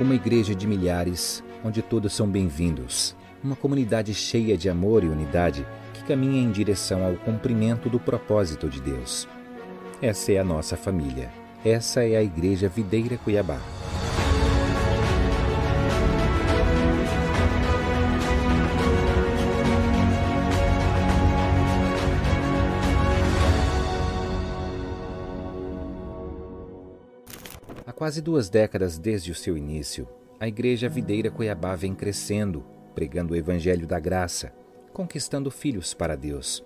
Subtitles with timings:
[0.00, 3.14] Uma igreja de milhares, onde todos são bem-vindos.
[3.44, 8.66] Uma comunidade cheia de amor e unidade que caminha em direção ao cumprimento do propósito
[8.66, 9.28] de Deus.
[10.00, 11.30] Essa é a nossa família.
[11.62, 13.60] Essa é a Igreja Videira Cuiabá.
[28.10, 30.04] Quase duas décadas desde o seu início,
[30.40, 34.52] a Igreja Videira Cuiabá vem crescendo, pregando o Evangelho da Graça,
[34.92, 36.64] conquistando filhos para Deus.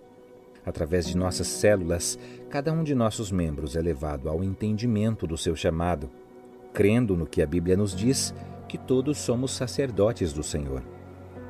[0.65, 2.19] Através de nossas células,
[2.49, 6.11] cada um de nossos membros é levado ao entendimento do seu chamado,
[6.73, 8.35] crendo no que a Bíblia nos diz,
[8.67, 10.83] que todos somos sacerdotes do Senhor.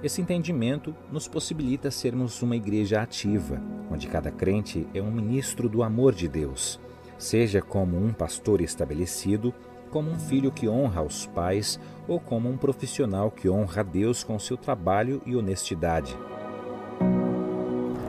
[0.03, 5.85] Esse entendimento nos possibilita sermos uma igreja ativa, onde cada crente é um ministro do
[5.85, 6.81] amor de Deus,
[7.17, 9.55] seja como um pastor estabelecido,
[9.95, 14.25] como um filho que honra os pais ou como um profissional que honra a Deus
[14.25, 16.19] com seu trabalho e honestidade.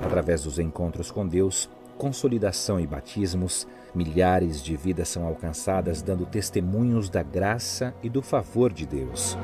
[0.03, 7.07] Através dos encontros com Deus, consolidação e batismos, milhares de vidas são alcançadas dando testemunhos
[7.07, 9.37] da graça e do favor de Deus.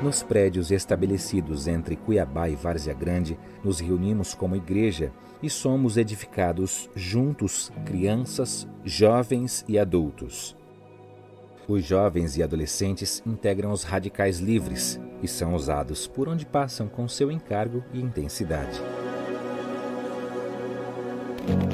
[0.00, 5.10] Nos prédios estabelecidos entre Cuiabá e Várzea Grande, nos reunimos como igreja
[5.44, 10.56] e somos edificados juntos, crianças, jovens e adultos.
[11.68, 17.06] Os jovens e adolescentes integram os radicais livres e são usados por onde passam com
[17.06, 18.80] seu encargo e intensidade.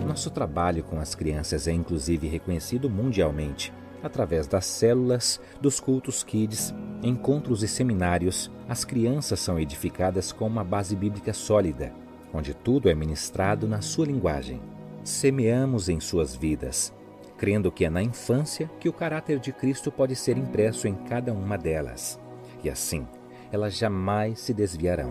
[0.04, 3.72] Nosso trabalho com as crianças é inclusive reconhecido mundialmente.
[4.02, 6.74] Através das células, dos cultos kids,
[7.04, 11.92] encontros e seminários, as crianças são edificadas com uma base bíblica sólida,
[12.32, 14.60] onde tudo é ministrado na sua linguagem.
[15.02, 16.92] Semeamos em suas vidas,
[17.36, 21.32] crendo que é na infância que o caráter de Cristo pode ser impresso em cada
[21.32, 22.20] uma delas.
[22.62, 23.06] E assim,
[23.50, 25.10] elas jamais se desviarão.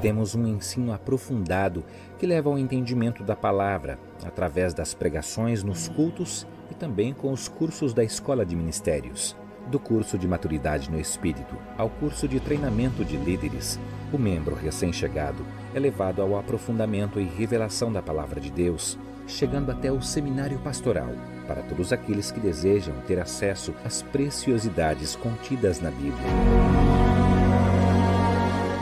[0.00, 1.84] Temos um ensino aprofundado
[2.18, 7.48] que leva ao entendimento da palavra, através das pregações nos cultos e também com os
[7.48, 9.36] cursos da Escola de Ministérios.
[9.70, 13.78] Do curso de Maturidade no Espírito ao curso de Treinamento de Líderes,
[14.12, 18.98] o membro recém-chegado é levado ao aprofundamento e revelação da Palavra de Deus,
[19.28, 21.12] chegando até o Seminário Pastoral,
[21.46, 26.16] para todos aqueles que desejam ter acesso às preciosidades contidas na Bíblia.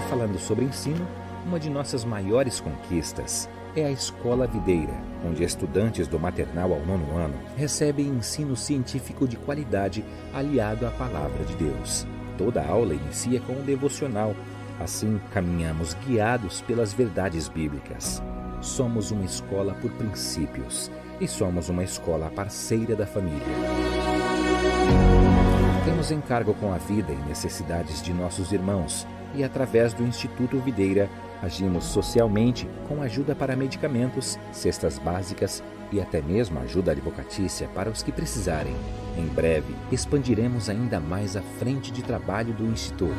[0.09, 1.07] Falando sobre ensino,
[1.45, 4.95] uma de nossas maiores conquistas é a Escola Videira,
[5.25, 11.45] onde estudantes do maternal ao nono ano recebem ensino científico de qualidade aliado à Palavra
[11.45, 12.07] de Deus.
[12.37, 14.35] Toda aula inicia com um devocional,
[14.79, 18.23] assim caminhamos guiados pelas verdades bíblicas.
[18.61, 20.91] Somos uma escola por princípios
[21.21, 23.43] e somos uma escola parceira da família.
[25.85, 31.09] Temos encargo com a vida e necessidades de nossos irmãos e, através do Instituto Videira,
[31.43, 38.03] agimos socialmente com ajuda para medicamentos, cestas básicas e até mesmo ajuda advocatícia para os
[38.03, 38.75] que precisarem.
[39.17, 43.15] Em breve, expandiremos ainda mais a frente de trabalho do Instituto.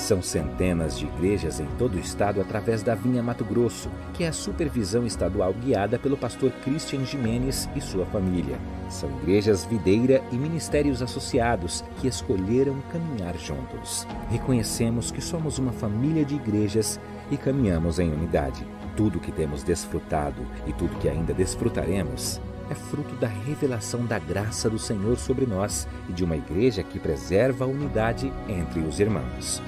[0.00, 4.28] São centenas de igrejas em todo o estado através da Vinha Mato Grosso, que é
[4.28, 8.58] a supervisão estadual guiada pelo pastor Christian Jimenez e sua família.
[8.88, 14.06] São igrejas videira e ministérios associados que escolheram caminhar juntos.
[14.30, 16.98] Reconhecemos que somos uma família de igrejas
[17.30, 18.66] e caminhamos em unidade.
[18.96, 22.40] Tudo que temos desfrutado e tudo que ainda desfrutaremos
[22.70, 26.98] é fruto da revelação da graça do Senhor sobre nós e de uma igreja que
[26.98, 29.60] preserva a unidade entre os irmãos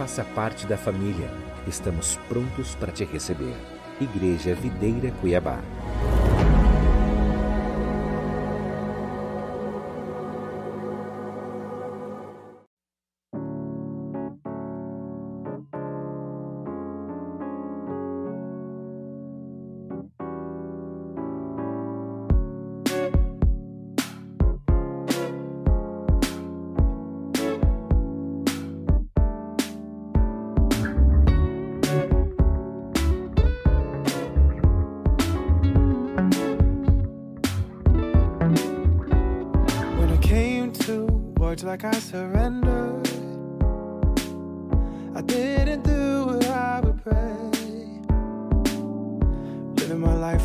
[0.00, 1.28] faça parte da família.
[1.66, 3.54] Estamos prontos para te receber.
[4.00, 5.58] Igreja Videira Cuiabá.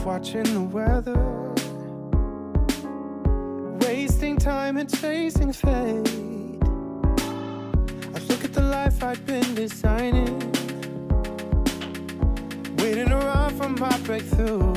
[0.06, 1.18] Watching the weather.
[3.82, 6.08] Wasting time and chasing fate.
[8.14, 10.40] I look at the life I've been designing.
[12.78, 14.74] Waiting around for my breakthrough.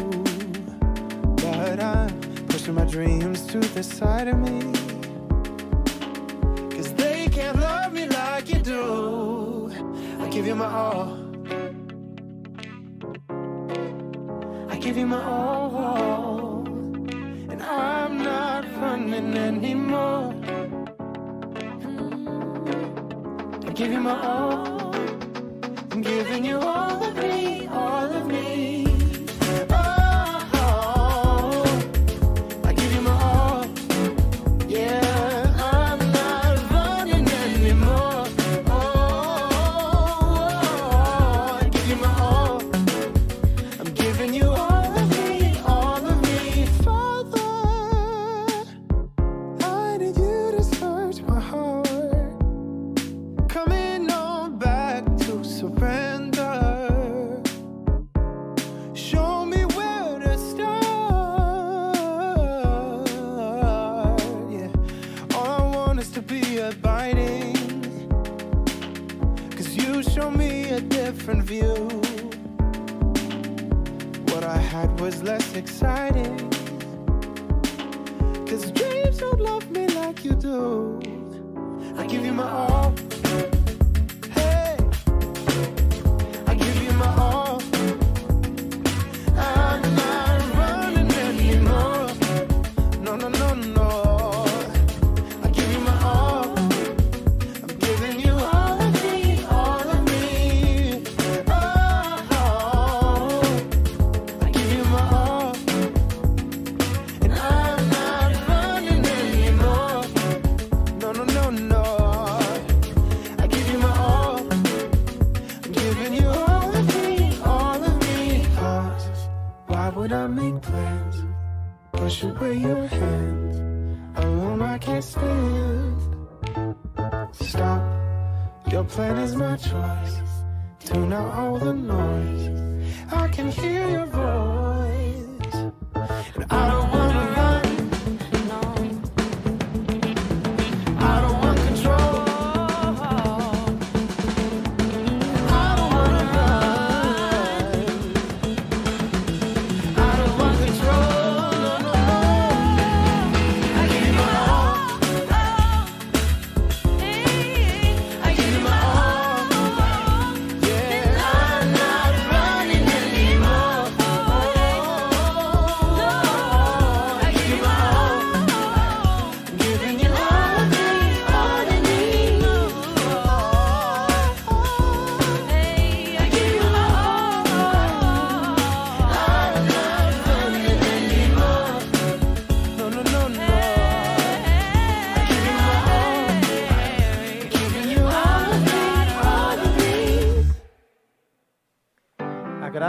[1.36, 2.08] But I'm
[2.48, 4.60] pushing my dreams to the side of me.
[6.74, 9.70] Cause they can't love me like you do.
[10.20, 11.27] I give you my all.
[14.88, 16.64] Give you my all.
[17.52, 20.34] And I'm not running anymore.
[23.66, 24.94] I give you my all.
[25.90, 27.67] I'm giving you all of me,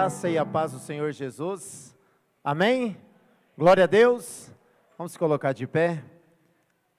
[0.09, 1.95] graça e a paz do Senhor Jesus.
[2.43, 2.97] Amém?
[3.55, 4.51] Glória a Deus.
[4.97, 6.03] Vamos se colocar de pé.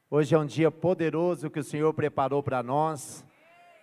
[0.08, 3.24] Hoje é um dia poderoso que o Senhor preparou para nós.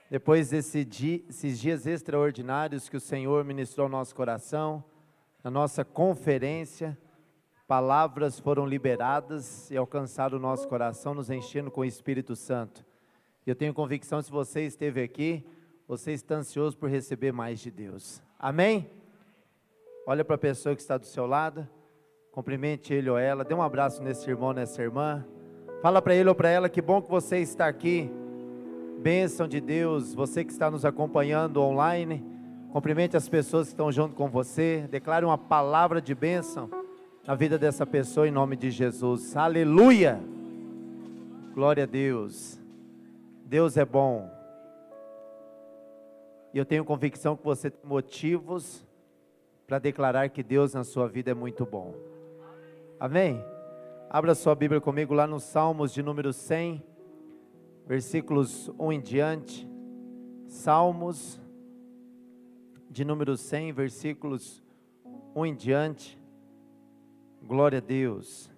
[0.10, 4.82] Depois desse dia, esses dias extraordinários que o Senhor ministrou ao nosso coração,
[5.44, 6.98] na nossa conferência,
[7.68, 12.86] palavras foram liberadas e alcançaram o nosso coração, nos enchendo com o Espírito Santo.
[13.46, 15.46] Eu tenho convicção, se você esteve aqui,
[15.86, 18.24] você está ansioso por receber mais de Deus.
[18.40, 18.97] Amém?
[20.10, 21.68] Olha para a pessoa que está do seu lado,
[22.32, 25.26] cumprimente ele ou ela, dê um abraço nesse irmão, nessa irmã.
[25.82, 28.10] Fala para ele ou para ela que bom que você está aqui.
[29.00, 32.24] Bênção de Deus, você que está nos acompanhando online,
[32.72, 36.70] cumprimente as pessoas que estão junto com você, declare uma palavra de bênção
[37.26, 39.36] na vida dessa pessoa em nome de Jesus.
[39.36, 40.22] Aleluia!
[41.54, 42.58] Glória a Deus.
[43.44, 44.32] Deus é bom.
[46.54, 48.87] E eu tenho convicção que você tem motivos
[49.68, 51.94] para declarar que Deus na sua vida é muito bom.
[52.98, 53.44] Amém?
[54.10, 56.82] Abra sua Bíblia comigo lá no Salmos de número 100,
[57.86, 59.68] versículos 1 em diante.
[60.48, 61.38] Salmos
[62.90, 64.64] de número 100, versículos
[65.36, 66.18] 1 em diante.
[67.44, 68.50] Glória a Deus.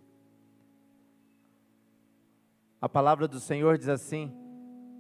[2.79, 4.31] A palavra do Senhor diz assim: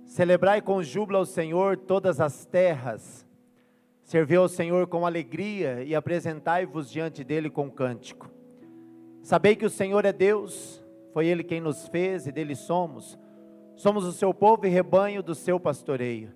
[0.05, 3.28] Celebrai com júbilo ao Senhor todas as terras,
[4.09, 8.27] servi ao Senhor com alegria e apresentai-vos diante dele com cântico.
[9.21, 13.19] Sabei que o Senhor é Deus, foi Ele quem nos fez e dele somos.
[13.75, 16.33] Somos o seu povo e rebanho do seu pastoreio.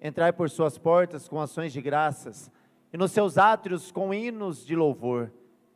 [0.00, 2.50] Entrai por suas portas com ações de graças
[2.90, 5.30] e nos seus átrios com hinos de louvor.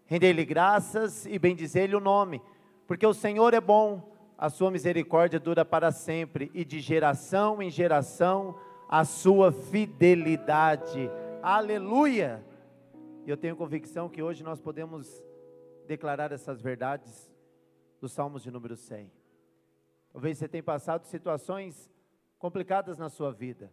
[0.06, 2.40] Rendei-lhe graças e bendizer-lhe o nome,
[2.86, 7.68] porque o Senhor é bom, a sua misericórdia dura para sempre, e de geração em
[7.68, 8.56] geração
[8.88, 11.10] a sua fidelidade.
[11.42, 12.42] Aleluia!
[13.26, 15.22] Eu tenho convicção que hoje nós podemos
[15.86, 17.30] declarar essas verdades
[18.00, 19.12] dos Salmos de número 100.
[20.10, 21.90] Talvez você tenha passado situações
[22.38, 23.70] complicadas na sua vida,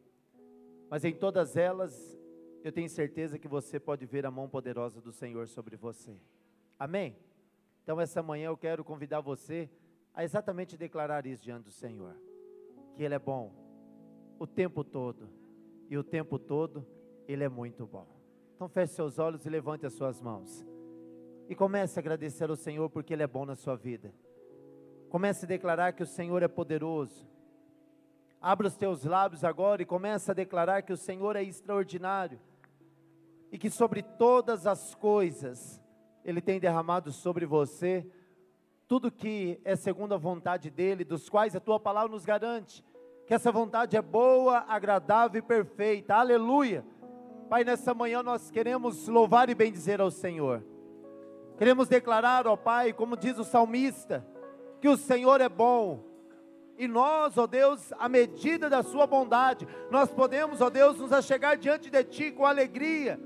[0.89, 2.19] mas em todas elas,
[2.62, 6.19] eu tenho certeza que você pode ver a mão poderosa do Senhor sobre você.
[6.77, 7.15] Amém?
[7.84, 9.69] Então, essa manhã eu quero convidar você
[10.13, 12.15] a exatamente declarar isso diante do Senhor:
[12.95, 13.64] que Ele é bom
[14.39, 15.30] o tempo todo,
[15.89, 16.86] e o tempo todo
[17.27, 18.08] Ele é muito bom.
[18.56, 20.65] Então, feche seus olhos e levante as suas mãos.
[21.48, 24.13] E comece a agradecer ao Senhor porque Ele é bom na sua vida.
[25.10, 27.27] Comece a declarar que o Senhor é poderoso.
[28.42, 32.39] Abra os teus lábios agora e comece a declarar que o Senhor é extraordinário.
[33.51, 35.82] E que sobre todas as coisas
[36.24, 38.10] Ele tem derramado sobre você
[38.88, 42.84] tudo que é segundo a vontade dEle, dos quais a tua palavra nos garante.
[43.25, 46.13] Que essa vontade é boa, agradável e perfeita.
[46.13, 46.86] Aleluia.
[47.50, 50.63] Pai, nessa manhã nós queremos louvar e bendizer ao Senhor.
[51.58, 54.25] Queremos declarar, ó Pai, como diz o salmista,
[54.79, 56.03] que o Senhor é bom.
[56.77, 61.58] E nós, ó Deus, à medida da Sua bondade, nós podemos, ó Deus, nos achegar
[61.58, 63.20] diante de Ti com alegria,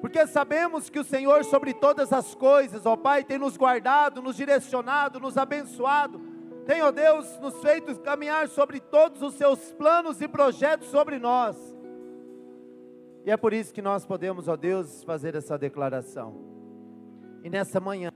[0.00, 4.36] porque sabemos que o Senhor, sobre todas as coisas, ó Pai, tem nos guardado, nos
[4.36, 6.20] direcionado, nos abençoado,
[6.68, 11.56] tem, ó Deus, nos feito caminhar sobre todos os Seus planos e projetos sobre nós.
[13.24, 16.34] E é por isso que nós podemos, ó Deus, fazer essa declaração.
[17.42, 18.12] E nessa manhã,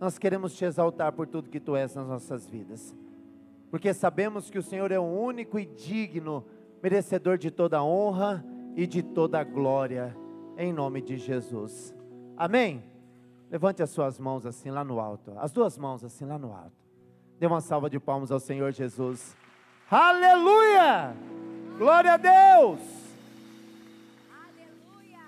[0.00, 2.96] nós queremos te exaltar por tudo que tu és nas nossas vidas,
[3.70, 6.46] porque sabemos que o Senhor é o único e digno,
[6.82, 8.42] merecedor de toda honra
[8.76, 10.16] e de toda glória,
[10.56, 11.94] em nome de Jesus.
[12.34, 12.82] Amém?
[13.50, 16.87] Levante as suas mãos assim lá no alto, as duas mãos assim lá no alto.
[17.38, 19.36] Dê uma salva de palmas ao Senhor Jesus.
[19.88, 21.14] Aleluia!
[21.78, 22.80] Glória a Deus!
[24.28, 25.22] Aleluia!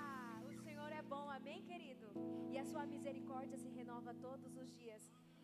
[0.45, 2.05] O Senhor é bom, amém, querido?
[2.51, 5.01] E a sua misericórdia se renova todos os dias.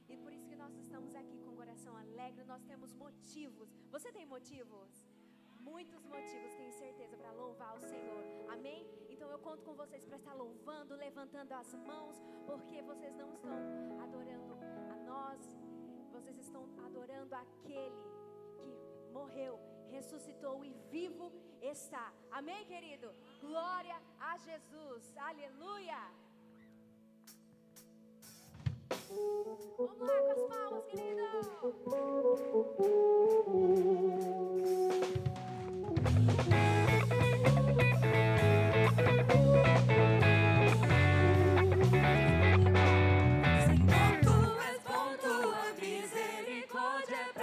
[0.09, 3.69] E por isso que nós estamos aqui com o coração alegre, nós temos motivos.
[3.89, 5.07] Você tem motivos?
[5.61, 8.23] Muitos motivos, tenho certeza, para louvar o Senhor.
[8.51, 8.85] Amém?
[9.09, 13.99] Então eu conto com vocês para estar louvando, levantando as mãos, porque vocês não estão
[14.01, 14.57] adorando
[14.91, 15.56] a nós,
[16.47, 18.01] estão adorando aquele
[18.57, 18.69] que
[19.11, 19.59] morreu,
[19.91, 22.13] ressuscitou e vivo está.
[22.31, 23.11] Amém, querido?
[23.41, 25.13] Glória a Jesus.
[25.17, 25.99] Aleluia.
[29.77, 31.27] Vamos lá com as palmas, querido.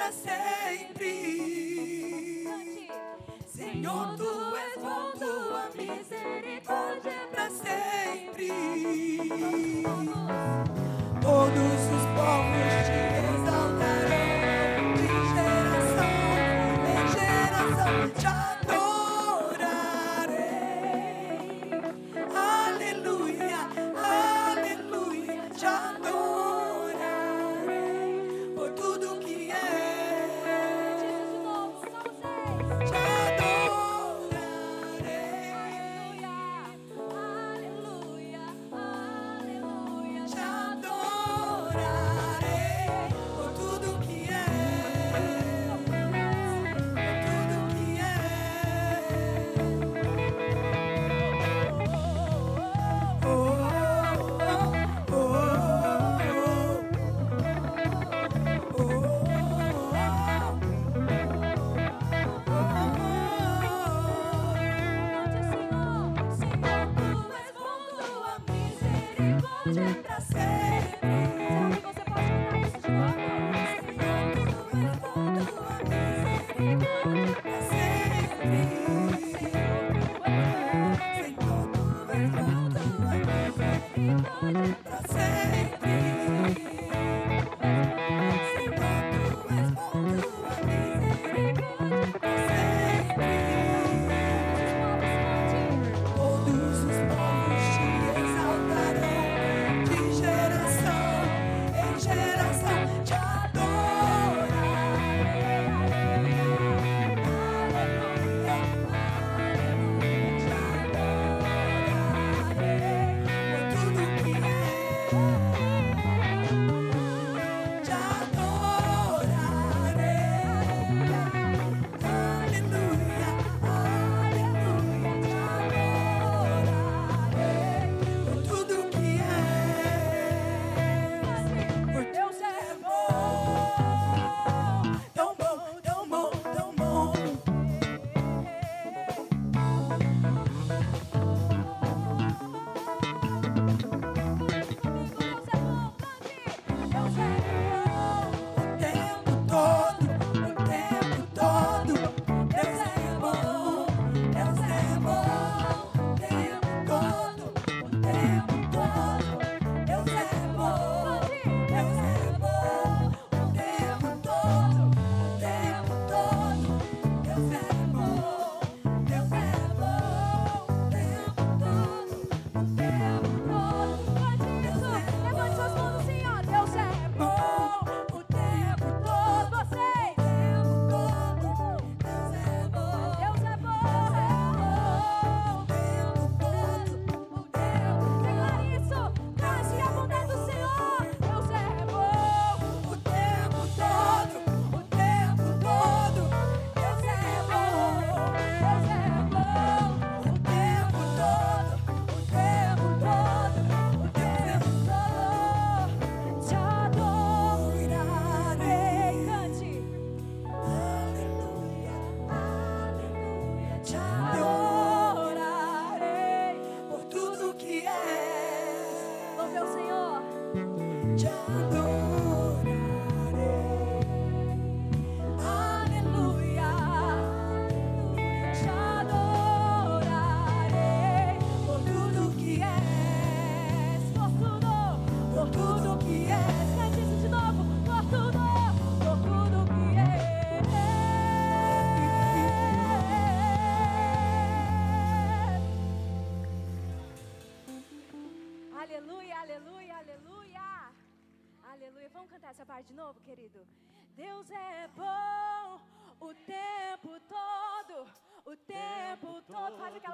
[0.04, 1.12] Para sempre.
[3.46, 8.48] Senhor, tu és bom, tua misericórdia é para sempre.
[11.22, 13.00] Todos os povos te
[13.32, 14.23] exaltarão,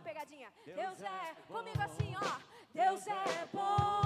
[0.02, 0.48] pegadinha.
[0.64, 2.40] Deus, Deus é, é comigo assim, ó.
[2.74, 3.99] Deus é bom.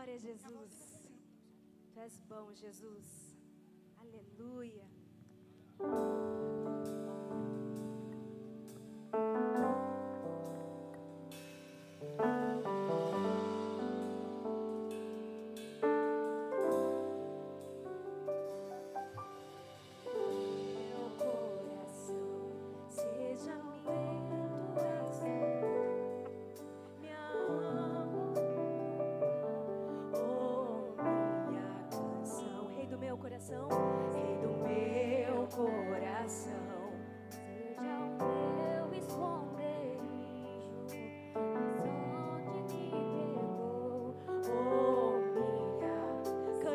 [0.00, 0.76] Glória a Jesus.
[1.92, 3.36] Tu és bom, Jesus.
[3.98, 4.88] Aleluia.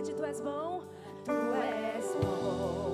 [0.05, 0.83] verdade, tu és bom,
[1.23, 2.85] tu és bom.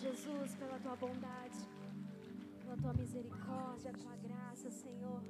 [0.00, 1.58] Jesus, pela tua bondade,
[2.62, 5.20] pela tua misericórdia, tua graça, Senhor.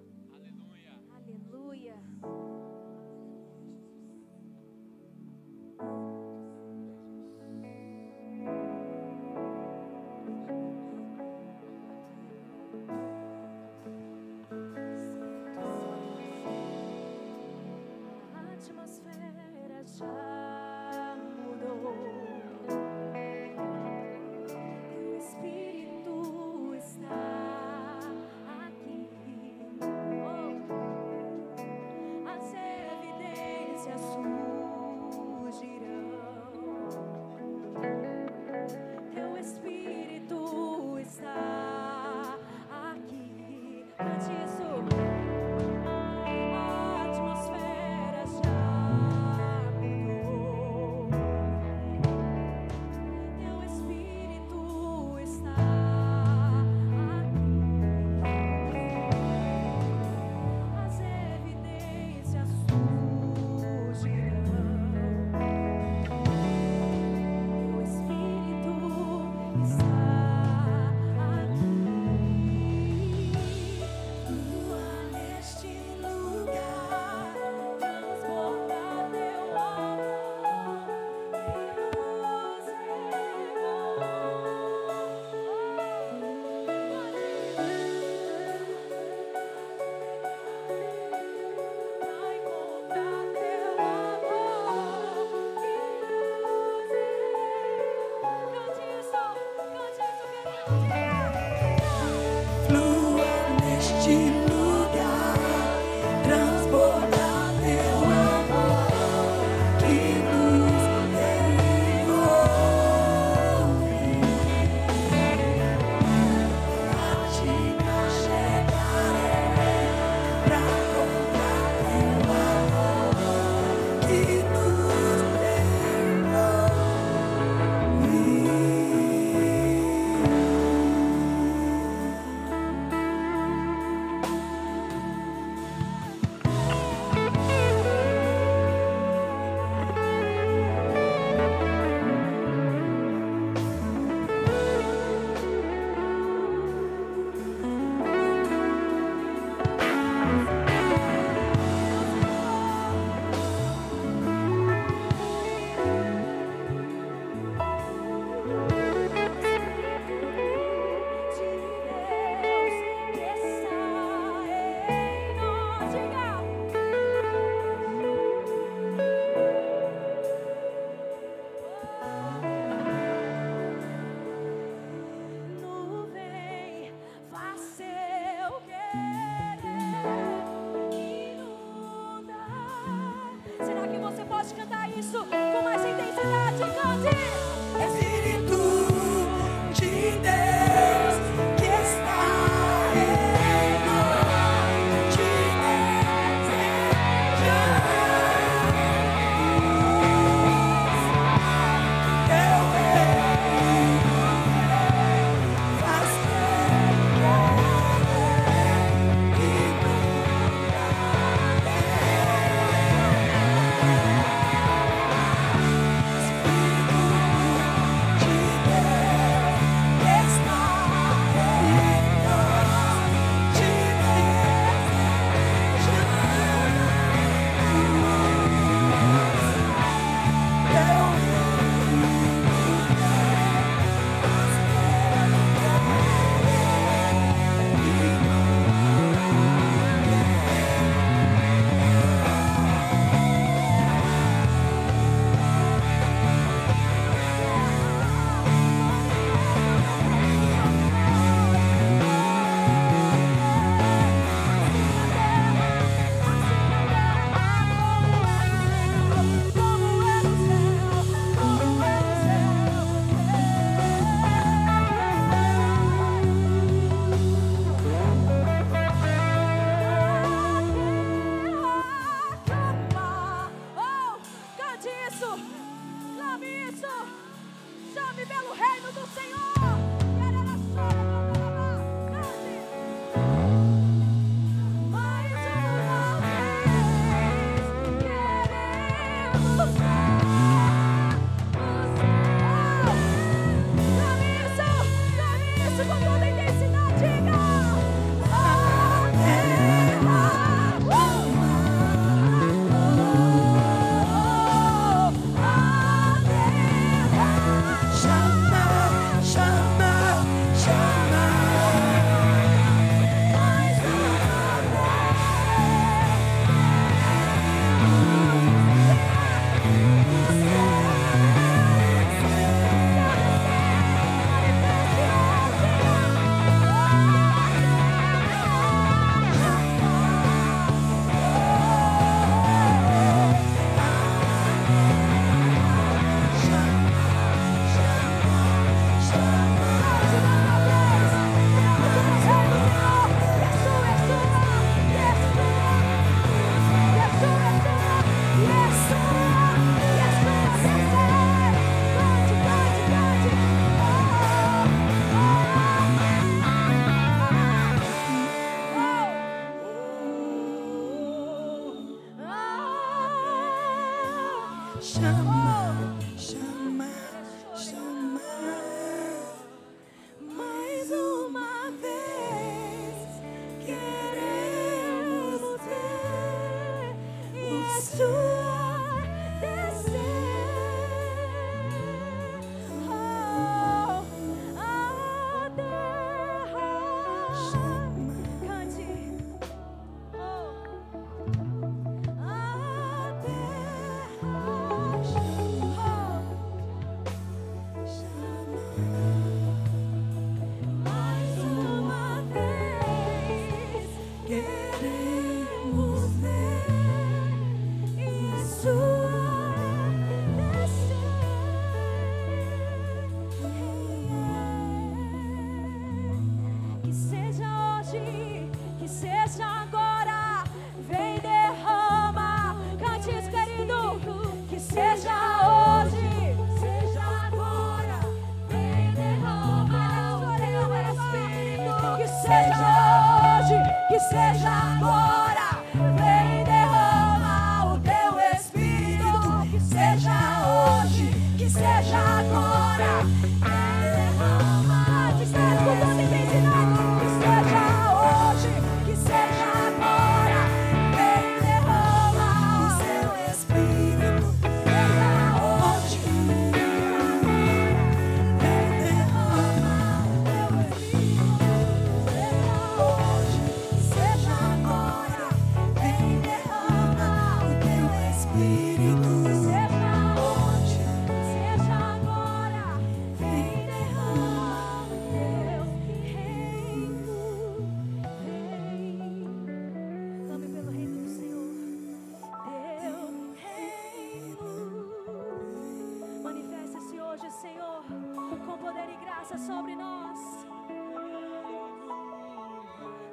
[489.21, 490.47] graça sobre nós.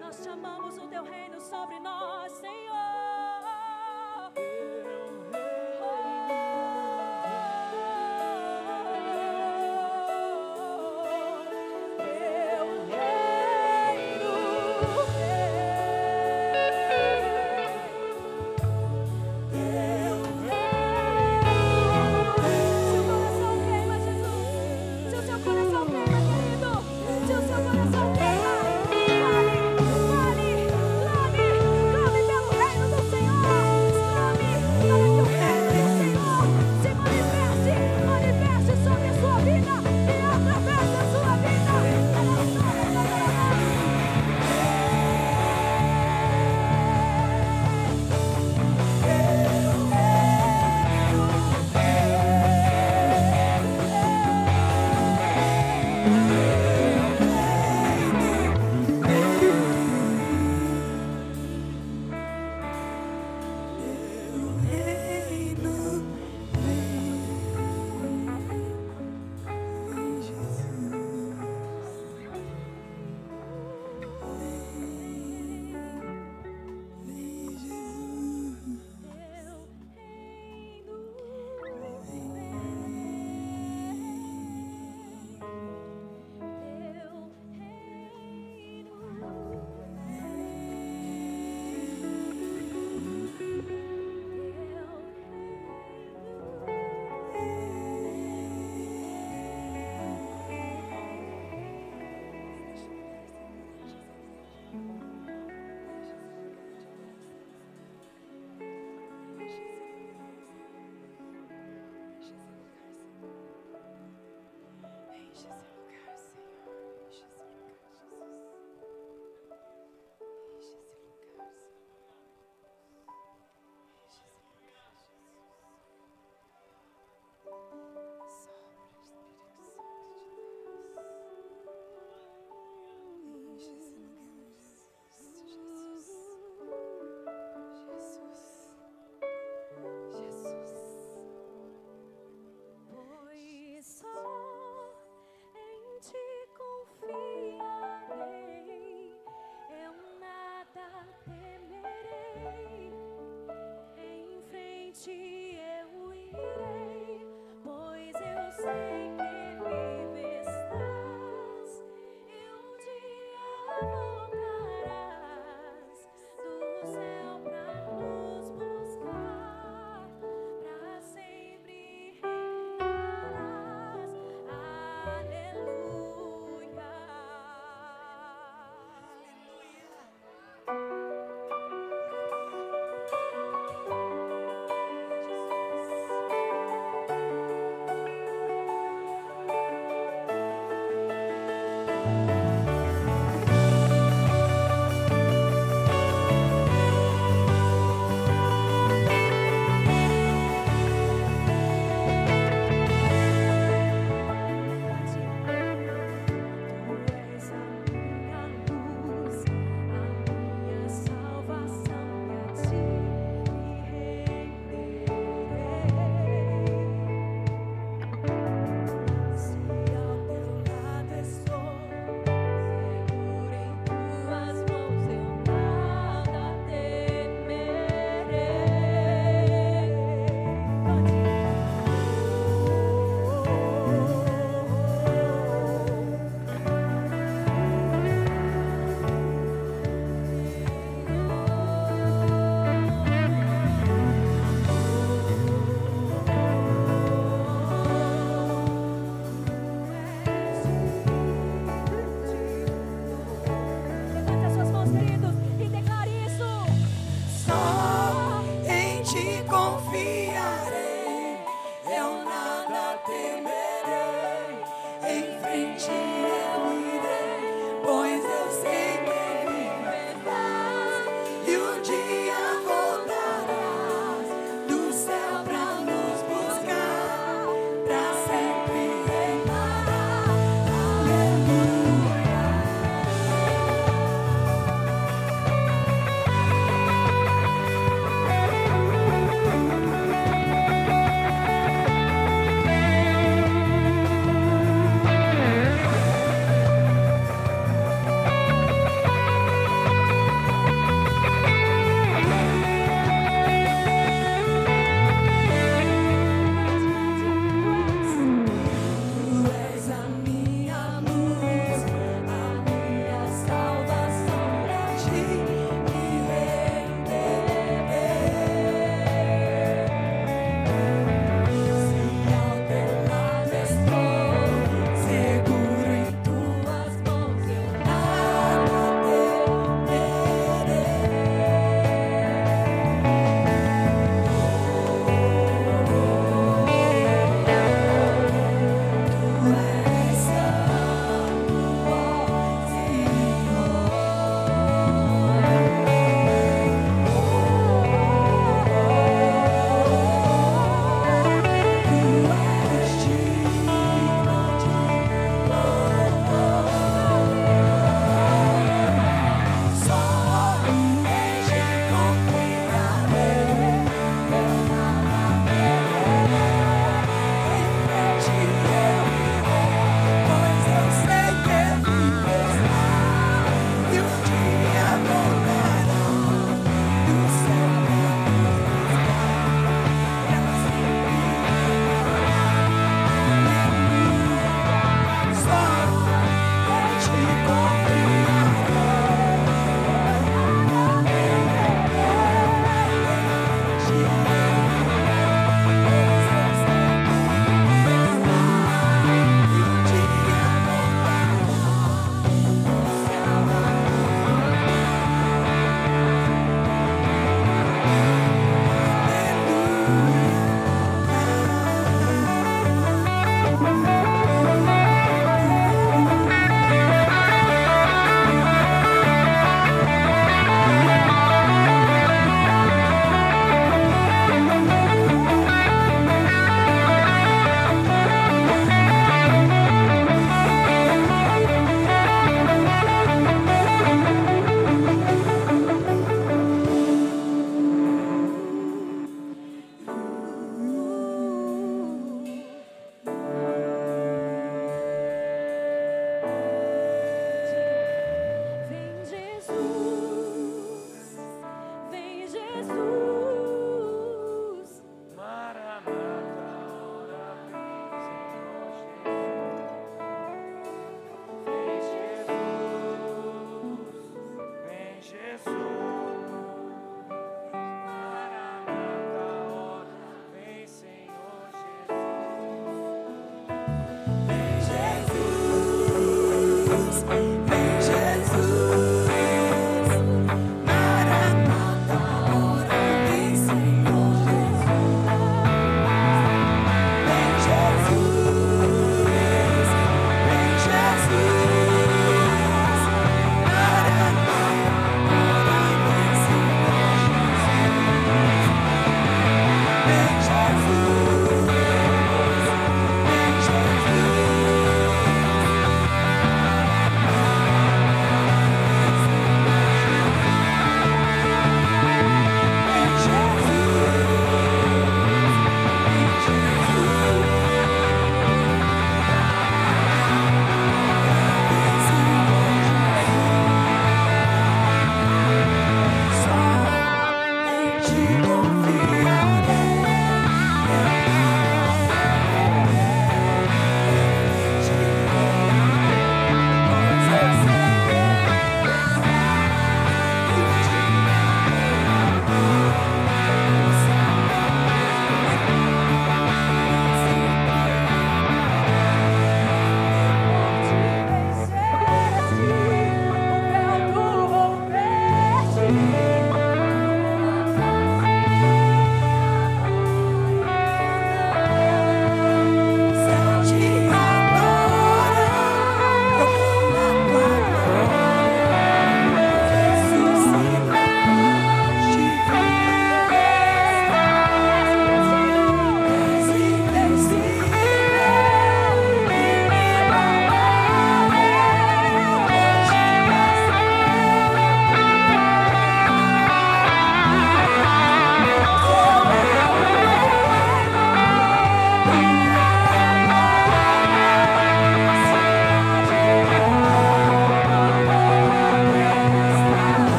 [0.00, 2.71] Nós chamamos o teu reino sobre nós, Senhor.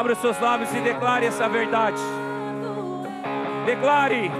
[0.00, 2.00] Abra os seus lábios e declare essa verdade.
[3.66, 4.30] Declare.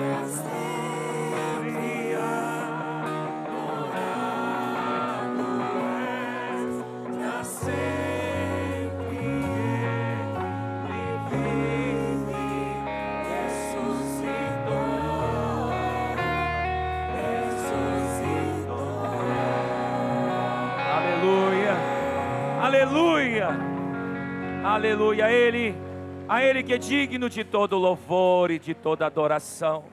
[26.70, 29.86] Que é digno de todo louvor e de toda adoração.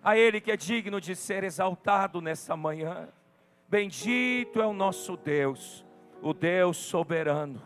[0.00, 3.08] A Ele que é digno de ser exaltado nessa manhã.
[3.66, 5.84] Bendito é o nosso Deus,
[6.22, 7.60] o Deus soberano,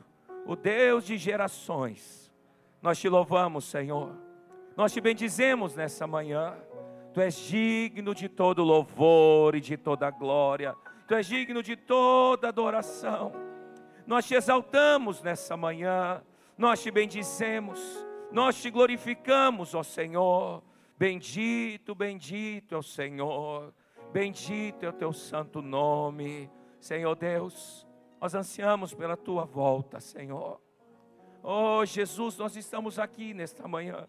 [0.47, 2.33] o Deus de gerações.
[2.81, 4.17] Nós te louvamos, Senhor.
[4.75, 6.55] Nós te bendizemos nessa manhã.
[7.13, 10.75] Tu és digno de todo louvor e de toda glória.
[11.07, 13.35] Tu és digno de toda adoração.
[14.07, 16.23] Nós te exaltamos nessa manhã.
[16.57, 18.14] Nós te bendizemos.
[18.35, 20.61] Nós te glorificamos, ó Senhor.
[20.99, 23.73] Bendito, bendito é o Senhor.
[24.13, 26.51] Bendito é o teu santo nome.
[26.81, 27.87] Senhor Deus,
[28.21, 30.61] nós ansiamos pela tua volta, Senhor.
[31.45, 34.09] Oh Jesus, nós estamos aqui nesta manhã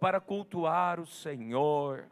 [0.00, 2.06] para cultuar o Senhor.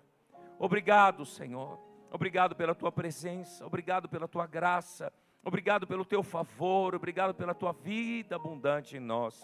[0.59, 1.81] Obrigado, Senhor.
[2.11, 5.11] Obrigado pela tua presença, obrigado pela tua graça,
[5.43, 9.43] obrigado pelo teu favor, obrigado pela tua vida abundante em nós.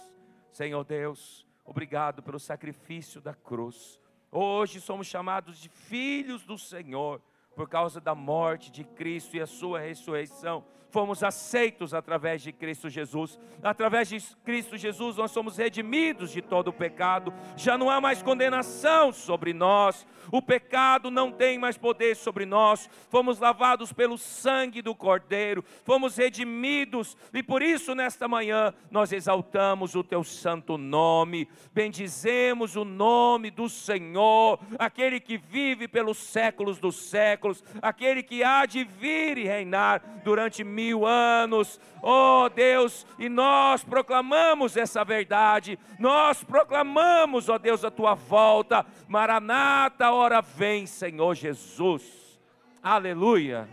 [0.52, 4.00] Senhor Deus, obrigado pelo sacrifício da cruz.
[4.32, 7.22] Hoje somos chamados de filhos do Senhor
[7.54, 10.64] por causa da morte de Cristo e a sua ressurreição.
[10.90, 13.38] Fomos aceitos através de Cristo Jesus.
[13.62, 17.32] Através de Cristo Jesus, nós somos redimidos de todo o pecado.
[17.56, 20.04] Já não há mais condenação sobre nós.
[20.32, 22.90] O pecado não tem mais poder sobre nós.
[23.08, 25.64] Fomos lavados pelo sangue do Cordeiro.
[25.84, 27.16] Fomos redimidos.
[27.32, 31.48] E por isso, nesta manhã, nós exaltamos o teu santo nome.
[31.72, 38.66] Bendizemos o nome do Senhor, aquele que vive pelos séculos dos séculos, aquele que há
[38.66, 41.80] de vir e reinar durante mil anos.
[42.02, 48.86] Oh Deus, e nós proclamamos essa verdade, nós proclamamos, ó Deus, a tua volta.
[49.06, 52.40] Maranata, hora vem, Senhor Jesus.
[52.82, 53.68] Aleluia.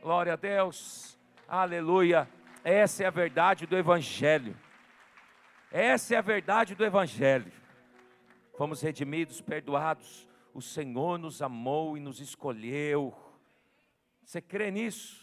[0.00, 1.18] Glória a Deus.
[1.48, 2.28] Aleluia.
[2.64, 4.56] Essa é a verdade do Evangelho.
[5.70, 7.50] Essa é a verdade do Evangelho.
[8.56, 10.28] Fomos redimidos, perdoados.
[10.54, 13.14] O Senhor nos amou e nos escolheu.
[14.24, 15.21] Você crê nisso?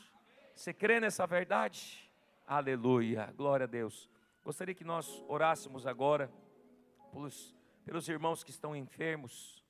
[0.60, 2.12] Você crê nessa verdade?
[2.45, 4.10] Aleluia, glória a Deus.
[4.43, 6.30] Gostaria que nós orássemos agora
[7.14, 7.55] pelos,
[7.86, 9.64] pelos irmãos que estão enfermos,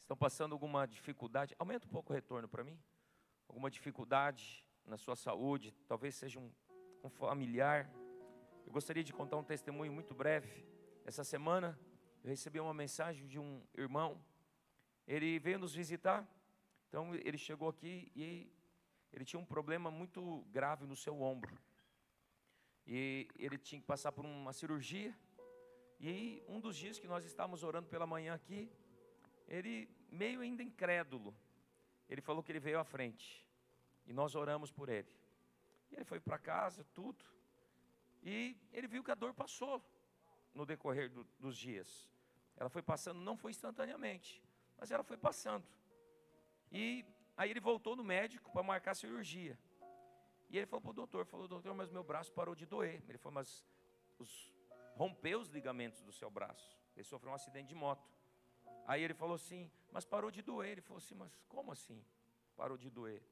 [0.00, 1.54] estão passando alguma dificuldade.
[1.56, 2.76] Aumenta um pouco o retorno para mim.
[3.46, 6.50] Alguma dificuldade na sua saúde, talvez seja um,
[7.04, 7.88] um familiar.
[8.66, 10.66] Eu gostaria de contar um testemunho muito breve.
[11.06, 11.78] Essa semana
[12.24, 14.20] eu recebi uma mensagem de um irmão.
[15.06, 16.26] Ele veio nos visitar.
[16.88, 18.50] Então ele chegou aqui e
[19.12, 21.56] ele tinha um problema muito grave no seu ombro.
[22.86, 25.14] E ele tinha que passar por uma cirurgia.
[26.00, 28.70] E um dos dias que nós estávamos orando pela manhã aqui,
[29.46, 31.34] ele, meio ainda incrédulo,
[32.08, 33.46] ele falou que ele veio à frente.
[34.06, 35.12] E nós oramos por ele.
[35.90, 37.24] E ele foi para casa, tudo.
[38.22, 39.82] E ele viu que a dor passou
[40.54, 42.08] no decorrer do- dos dias.
[42.56, 44.42] Ela foi passando, não foi instantaneamente,
[44.76, 45.66] mas ela foi passando.
[46.72, 47.04] E
[47.38, 49.56] aí ele voltou no médico para marcar a cirurgia.
[50.50, 53.02] E ele falou para o doutor, falou, doutor, mas meu braço parou de doer.
[53.08, 53.64] Ele falou, mas
[54.18, 54.52] os,
[54.96, 56.76] rompeu os ligamentos do seu braço.
[56.96, 58.10] Ele sofreu um acidente de moto.
[58.86, 60.72] Aí ele falou assim, mas parou de doer.
[60.72, 62.04] Ele falou assim, mas como assim?
[62.56, 63.22] Parou de doer.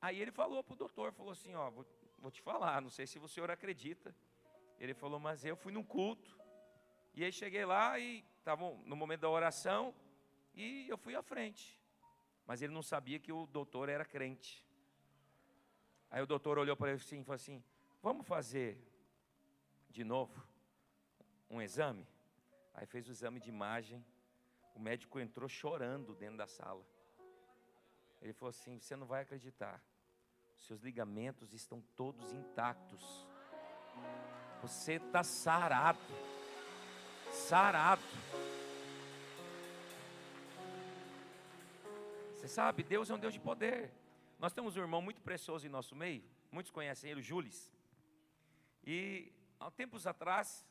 [0.00, 1.86] Aí ele falou para o doutor, falou assim, ó, vou,
[2.18, 4.14] vou te falar, não sei se o senhor acredita.
[4.78, 6.38] Ele falou, mas eu fui num culto.
[7.14, 9.94] E aí cheguei lá e estava no momento da oração
[10.54, 11.77] e eu fui à frente.
[12.48, 14.66] Mas ele não sabia que o doutor era crente.
[16.10, 17.62] Aí o doutor olhou para ele assim e falou assim:
[18.02, 18.82] Vamos fazer
[19.90, 20.42] de novo
[21.50, 22.08] um exame?
[22.72, 24.02] Aí fez o exame de imagem.
[24.74, 26.82] O médico entrou chorando dentro da sala.
[28.22, 29.84] Ele falou assim: Você não vai acreditar.
[30.56, 33.26] Seus ligamentos estão todos intactos.
[34.62, 36.00] Você está sarado.
[37.30, 38.02] Sarado.
[42.38, 43.90] Você sabe, Deus é um Deus de poder.
[44.38, 46.22] Nós temos um irmão muito precioso em nosso meio,
[46.52, 47.74] muitos conhecem ele, o Jules.
[48.84, 50.64] E há tempos atrás,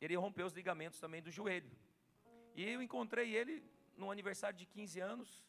[0.00, 1.70] ele rompeu os ligamentos também do joelho.
[2.56, 3.62] E eu encontrei ele
[3.96, 5.44] no aniversário de 15 anos.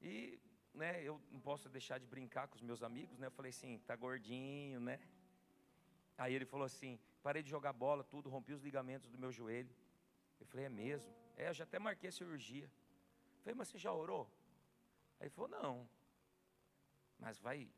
[0.00, 0.40] E
[0.72, 3.26] né, eu não posso deixar de brincar com os meus amigos, né?
[3.26, 4.98] Eu falei assim, tá gordinho, né?
[6.16, 9.76] Aí ele falou assim, parei de jogar bola, tudo, rompi os ligamentos do meu joelho.
[10.40, 11.14] Eu falei, é mesmo?
[11.36, 12.64] É, eu já até marquei a cirurgia.
[12.64, 14.26] Eu falei, mas você já orou?
[15.18, 15.88] Aí ele falou, não.
[17.18, 17.68] Mas vai,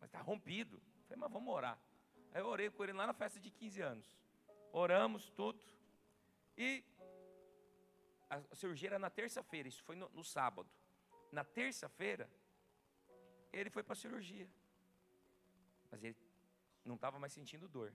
[0.00, 0.76] mas está rompido.
[0.76, 1.78] Eu falei, mas vamos orar.
[2.32, 4.16] Aí eu orei com ele lá na festa de 15 anos.
[4.72, 5.62] Oramos, tudo.
[6.56, 6.84] E
[8.28, 10.68] a cirurgia era na terça-feira, isso foi no, no sábado.
[11.30, 12.28] Na terça-feira,
[13.52, 14.48] ele foi para a cirurgia.
[15.90, 16.16] Mas ele
[16.84, 17.92] não estava mais sentindo dor.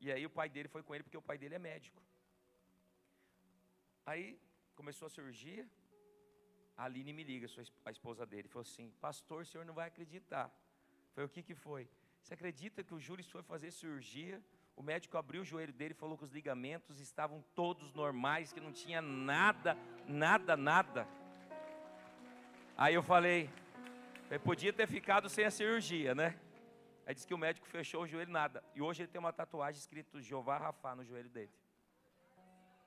[0.00, 2.02] E aí o pai dele foi com ele, porque o pai dele é médico.
[4.04, 4.38] Aí
[4.74, 5.68] começou a cirurgia.
[6.76, 7.46] A Aline me liga,
[7.84, 10.50] a esposa dele, falou assim: Pastor, o senhor não vai acreditar.
[11.14, 11.88] Foi o que que foi?
[12.20, 14.42] Você acredita que o Júlio foi fazer cirurgia?
[14.76, 18.60] O médico abriu o joelho dele e falou que os ligamentos estavam todos normais, que
[18.60, 21.06] não tinha nada, nada, nada.
[22.76, 23.48] Aí eu falei,
[24.42, 26.36] podia ter ficado sem a cirurgia, né?
[27.06, 28.64] Aí disse que o médico fechou o joelho, nada.
[28.74, 31.52] E hoje ele tem uma tatuagem escrito Jeová Rafá no joelho dele.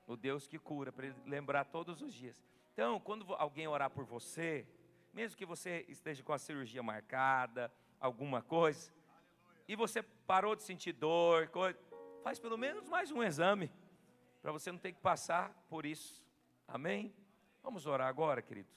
[0.06, 2.44] O Deus que cura, para ele lembrar todos os dias.
[2.78, 4.64] Então, quando alguém orar por você,
[5.12, 8.94] mesmo que você esteja com a cirurgia marcada, alguma coisa,
[9.68, 11.76] e você parou de sentir dor, coisa,
[12.22, 13.72] faz pelo menos mais um exame,
[14.44, 16.24] para você não ter que passar por isso.
[16.68, 17.12] Amém?
[17.64, 18.70] Vamos orar agora, querido.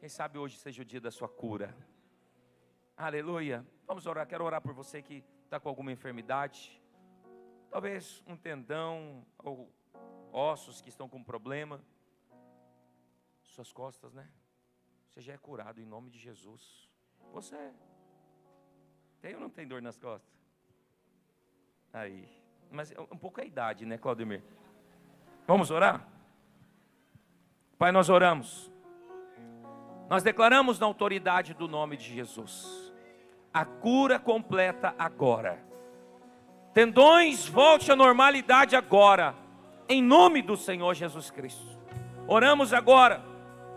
[0.00, 1.76] Quem sabe hoje seja o dia da sua cura.
[2.96, 3.62] Aleluia.
[3.86, 4.26] Vamos orar.
[4.26, 6.82] Quero orar por você que está com alguma enfermidade.
[7.68, 9.70] Talvez um tendão ou
[10.32, 11.84] ossos que estão com problema.
[13.48, 14.28] Suas costas, né?
[15.08, 16.88] Você já é curado em nome de Jesus.
[17.32, 17.72] Você é.
[19.20, 20.32] tem ou não tem dor nas costas?
[21.92, 22.28] Aí.
[22.70, 24.42] Mas é um pouco a idade, né, Claudemir?
[25.46, 26.06] Vamos orar?
[27.78, 28.70] Pai, nós oramos.
[30.08, 32.88] Nós declaramos na autoridade do nome de Jesus
[33.52, 35.58] a cura completa agora.
[36.72, 39.34] Tendões, volte à normalidade agora,
[39.88, 41.78] em nome do Senhor Jesus Cristo.
[42.26, 43.27] Oramos agora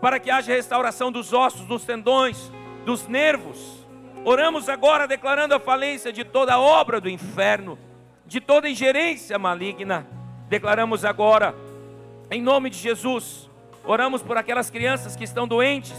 [0.02, 2.50] para que haja restauração dos ossos, dos tendões,
[2.84, 3.86] dos nervos.
[4.24, 7.78] Oramos agora declarando a falência de toda obra do inferno,
[8.26, 10.04] de toda ingerência maligna.
[10.48, 11.54] Declaramos agora,
[12.32, 13.48] em nome de Jesus,
[13.84, 15.94] oramos por aquelas crianças que estão doentes,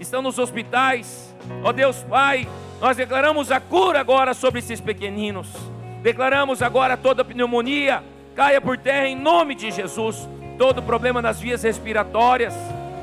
[0.00, 1.36] estão nos hospitais.
[1.62, 2.48] Ó Deus Pai,
[2.80, 5.48] nós declaramos a cura agora sobre esses pequeninos.
[6.02, 8.02] Declaramos agora toda pneumonia
[8.34, 10.26] caia por terra em nome de Jesus.
[10.56, 12.54] Todo problema nas vias respiratórias,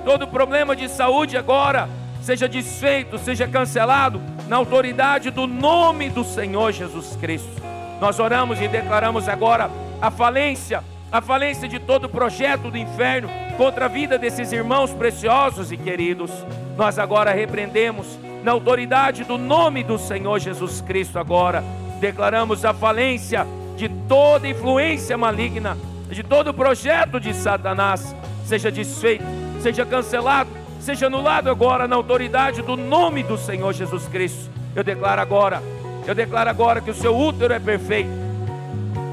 [0.10, 1.88] todo problema de saúde agora
[2.20, 7.62] seja desfeito, seja cancelado na autoridade do nome do Senhor Jesus Cristo.
[8.02, 9.70] Nós oramos e declaramos agora
[10.02, 15.72] a falência, a falência de todo projeto do inferno contra a vida desses irmãos preciosos
[15.72, 16.32] e queridos.
[16.76, 21.64] Nós agora repreendemos na autoridade do nome do Senhor Jesus Cristo agora.
[22.00, 23.46] Declaramos a falência
[23.78, 25.78] de toda influência maligna,
[26.10, 30.50] de todo projeto de Satanás, seja desfeito, seja cancelado,
[30.80, 34.50] seja anulado agora na autoridade do nome do Senhor Jesus Cristo.
[34.76, 35.62] Eu declaro agora,
[36.08, 38.10] eu declaro agora que o seu útero é perfeito,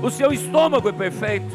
[0.02, 1.46] o seu estômago é perfeito,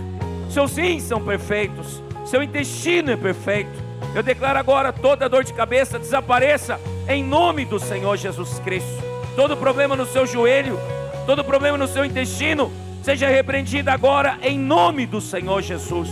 [0.49, 3.91] seus rins são perfeitos, seu intestino é perfeito.
[4.13, 9.01] Eu declaro agora toda dor de cabeça desapareça em nome do Senhor Jesus Cristo.
[9.35, 10.77] Todo problema no seu joelho,
[11.25, 12.71] todo problema no seu intestino,
[13.01, 16.09] seja repreendido agora em nome do Senhor Jesus.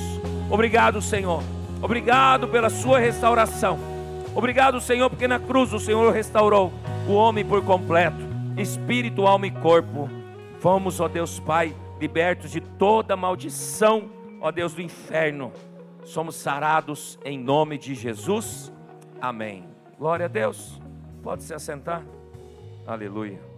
[0.49, 1.58] Obrigado, Senhor.
[1.81, 3.79] Obrigado pela sua restauração.
[4.35, 6.71] Obrigado, Senhor, porque na cruz o Senhor restaurou
[7.07, 8.19] o homem por completo,
[8.57, 10.09] espírito, alma e corpo.
[10.61, 14.09] Vamos, ó Deus Pai, libertos de toda maldição,
[14.41, 15.51] ó Deus do inferno.
[16.03, 18.71] Somos sarados em nome de Jesus.
[19.21, 19.65] Amém.
[19.97, 20.81] Glória a Deus.
[21.21, 22.03] Pode se assentar.
[22.85, 23.48] Aleluia.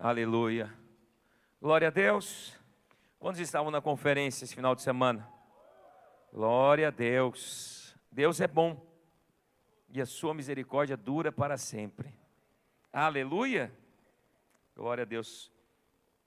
[0.00, 0.72] Aleluia.
[1.60, 2.56] Glória a Deus.
[3.18, 5.28] Quantos estavam na conferência esse final de semana?
[6.32, 7.96] Glória a Deus.
[8.08, 8.80] Deus é bom.
[9.88, 12.14] E a sua misericórdia dura para sempre.
[12.92, 13.76] Aleluia.
[14.76, 15.50] Glória a Deus.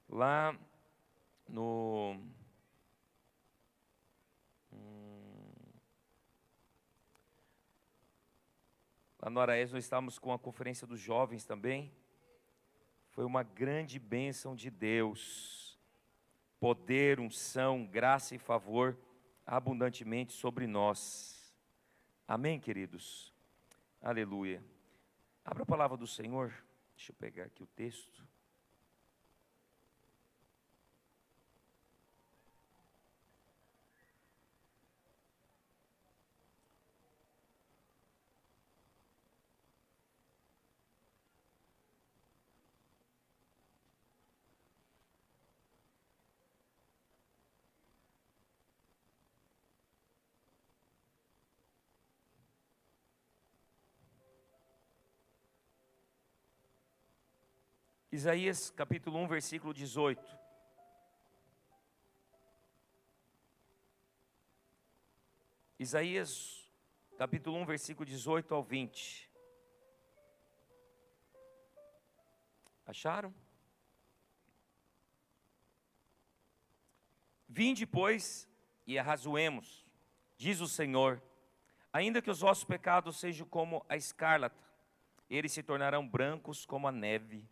[0.09, 0.53] Lá
[1.47, 2.17] no
[4.73, 5.53] Hum.
[9.21, 11.89] Lá no Araés nós estávamos com a conferência dos jovens também.
[13.11, 15.79] Foi uma grande bênção de Deus.
[16.59, 18.97] Poder, unção, graça e favor
[19.45, 21.53] abundantemente sobre nós.
[22.27, 23.33] Amém, queridos?
[24.01, 24.63] Aleluia.
[25.43, 26.53] Abra a palavra do Senhor.
[26.95, 28.25] Deixa eu pegar aqui o texto.
[58.21, 60.37] Isaías capítulo 1, versículo 18.
[65.79, 66.69] Isaías
[67.17, 69.27] capítulo 1, versículo 18 ao 20.
[72.85, 73.33] Acharam?
[77.49, 78.47] Vinde, pois,
[78.85, 79.83] e arrazoemos,
[80.37, 81.19] diz o Senhor,
[81.91, 84.63] ainda que os vossos pecados sejam como a escarlata,
[85.27, 87.49] eles se tornarão brancos como a neve,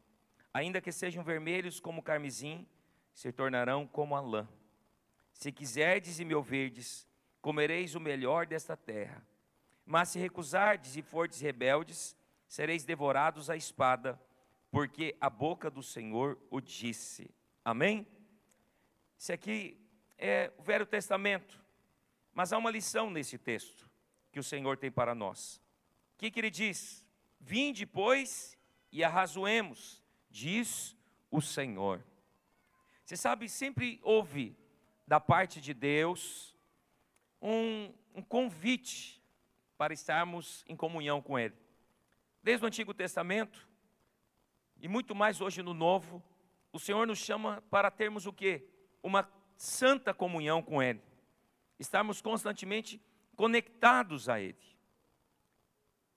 [0.54, 2.68] ainda que sejam vermelhos como carmesim,
[3.14, 4.48] se tornarão como a lã.
[5.34, 7.08] Se quiserdes e me ouvirdes,
[7.42, 9.26] comereis o melhor desta terra.
[9.86, 12.16] Mas se recusardes e fordes rebeldes,
[12.48, 14.20] sereis devorados à espada,
[14.72, 17.30] porque a boca do Senhor o disse.
[17.64, 18.08] Amém?
[19.18, 19.78] Esse aqui
[20.18, 21.64] é o Velho Testamento,
[22.34, 23.90] mas há uma lição nesse texto
[24.32, 25.58] que o Senhor tem para nós.
[26.16, 27.06] O que, que ele diz?
[27.40, 28.58] Vinde, pois,
[28.92, 29.99] e arrazoemos,
[30.30, 30.96] diz
[31.32, 32.04] o Senhor.
[33.04, 34.56] Você sabe, sempre houve
[35.08, 36.56] da parte de Deus
[37.42, 39.22] um, um convite
[39.78, 41.56] para estarmos em comunhão com Ele.
[42.44, 43.68] Desde o Antigo Testamento,
[44.80, 46.24] e muito mais hoje no Novo,
[46.72, 48.68] o Senhor nos chama para termos o quê?
[49.02, 51.02] Uma santa comunhão com Ele.
[51.80, 53.02] Estarmos constantemente
[53.36, 54.58] conectados a Ele.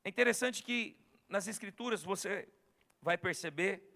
[0.05, 0.97] É interessante que
[1.29, 2.49] nas Escrituras você
[3.01, 3.92] vai perceber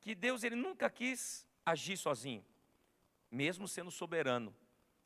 [0.00, 2.44] que Deus ele nunca quis agir sozinho,
[3.30, 4.54] mesmo sendo soberano.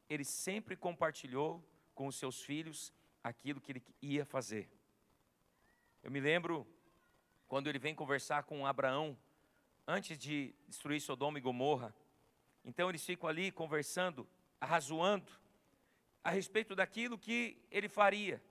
[0.09, 1.63] Ele sempre compartilhou
[1.95, 2.93] com os seus filhos
[3.23, 4.71] aquilo que ele ia fazer.
[6.03, 6.67] Eu me lembro
[7.49, 9.17] quando ele vem conversar com Abraão
[9.87, 11.95] antes de destruir Sodoma e Gomorra.
[12.65, 14.29] Então eles ficam ali conversando,
[14.61, 15.31] arrazoando
[16.23, 18.43] a respeito daquilo que ele faria.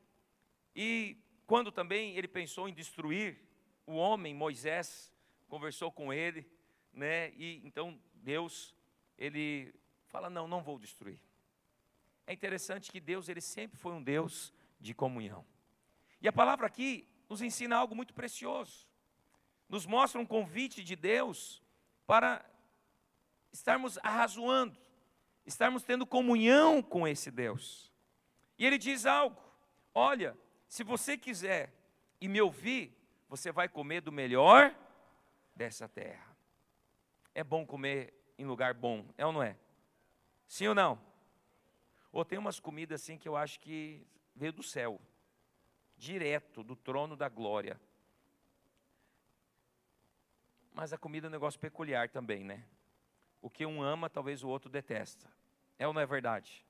[0.76, 3.40] E quando também ele pensou em destruir
[3.86, 5.13] o homem, Moisés
[5.54, 6.50] conversou com ele,
[6.92, 7.30] né?
[7.34, 8.74] E então Deus,
[9.16, 9.72] ele
[10.08, 11.20] fala: "Não, não vou destruir".
[12.26, 15.46] É interessante que Deus, ele sempre foi um Deus de comunhão.
[16.20, 18.88] E a palavra aqui nos ensina algo muito precioso.
[19.70, 21.62] Nos mostra um convite de Deus
[22.08, 22.44] para
[23.52, 24.76] estarmos arrazoando,
[25.46, 27.94] estarmos tendo comunhão com esse Deus.
[28.58, 29.40] E ele diz algo:
[29.94, 30.36] olha,
[30.68, 31.72] se você quiser
[32.20, 32.92] e me ouvir,
[33.30, 34.76] você vai comer do melhor
[35.56, 36.36] dessa terra.
[37.34, 39.58] É bom comer em lugar bom, é ou não é?
[40.48, 41.00] Sim ou não?
[42.12, 45.02] Ou tem umas comidas assim que eu acho que veio do céu,
[45.98, 47.80] direto do trono da glória.
[50.74, 52.66] Mas a comida é um negócio peculiar também, né?
[53.42, 55.32] O que um ama, talvez o outro detesta.
[55.78, 56.66] É ou não é verdade?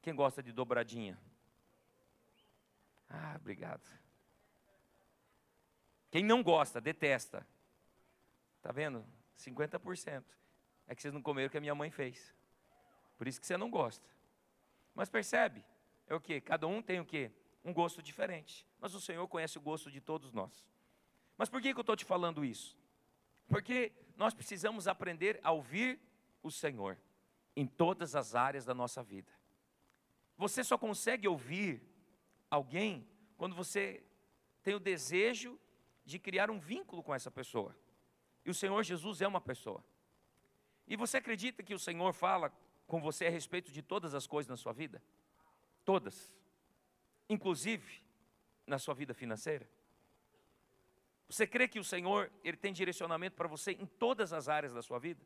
[0.00, 1.18] Quem gosta de dobradinha?
[3.08, 3.99] Ah, obrigado.
[6.10, 7.46] Quem não gosta, detesta.
[8.60, 9.04] Tá vendo?
[9.38, 10.24] 50%.
[10.86, 12.34] É que vocês não comeram o que a minha mãe fez.
[13.16, 14.08] Por isso que você não gosta.
[14.94, 15.64] Mas percebe?
[16.06, 16.40] É o que?
[16.40, 17.30] Cada um tem o que?
[17.64, 18.66] Um gosto diferente.
[18.80, 20.66] Mas o Senhor conhece o gosto de todos nós.
[21.36, 22.76] Mas por que, que eu estou te falando isso?
[23.48, 26.00] Porque nós precisamos aprender a ouvir
[26.42, 26.98] o Senhor
[27.54, 29.32] em todas as áreas da nossa vida.
[30.36, 31.82] Você só consegue ouvir
[32.50, 33.06] alguém
[33.36, 34.02] quando você
[34.62, 35.58] tem o desejo
[36.04, 37.76] de criar um vínculo com essa pessoa.
[38.44, 39.84] E o Senhor Jesus é uma pessoa.
[40.86, 42.52] E você acredita que o Senhor fala
[42.86, 45.02] com você a respeito de todas as coisas na sua vida?
[45.84, 46.34] Todas.
[47.28, 48.02] Inclusive
[48.66, 49.68] na sua vida financeira?
[51.28, 54.82] Você crê que o Senhor, ele tem direcionamento para você em todas as áreas da
[54.82, 55.24] sua vida?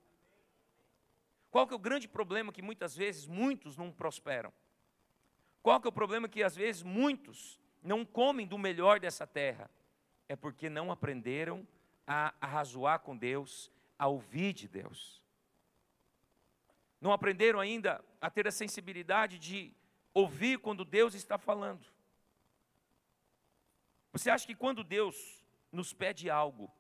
[1.51, 4.53] Qual que é o grande problema que muitas vezes muitos não prosperam?
[5.63, 9.71] Qual que é o problema que às vezes muitos não comem do melhor dessa terra?
[10.29, 11.67] É porque não aprenderam
[12.07, 15.23] a arrazoar com Deus, a ouvir de Deus.
[17.01, 19.73] Não aprenderam ainda a ter a sensibilidade de
[20.13, 21.87] ouvir quando Deus está falando.
[24.13, 26.73] Você acha que quando Deus nos pede algo,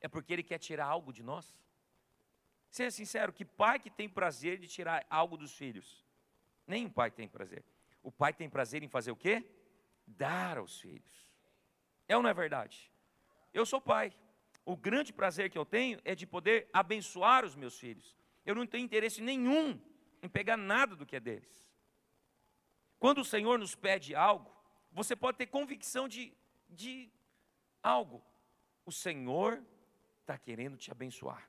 [0.00, 1.58] é porque Ele quer tirar algo de nós?
[2.70, 6.04] Seja sincero, que pai que tem prazer de tirar algo dos filhos?
[6.66, 7.64] Nenhum pai tem prazer.
[8.02, 9.42] O pai tem prazer em fazer o quê?
[10.06, 11.23] Dar aos filhos.
[12.08, 12.90] É ou não é verdade?
[13.52, 14.12] Eu sou pai.
[14.64, 18.16] O grande prazer que eu tenho é de poder abençoar os meus filhos.
[18.44, 19.80] Eu não tenho interesse nenhum
[20.22, 21.70] em pegar nada do que é deles.
[22.98, 24.50] Quando o Senhor nos pede algo,
[24.90, 26.32] você pode ter convicção de,
[26.68, 27.10] de
[27.82, 28.24] algo.
[28.86, 29.62] O Senhor
[30.20, 31.48] está querendo te abençoar.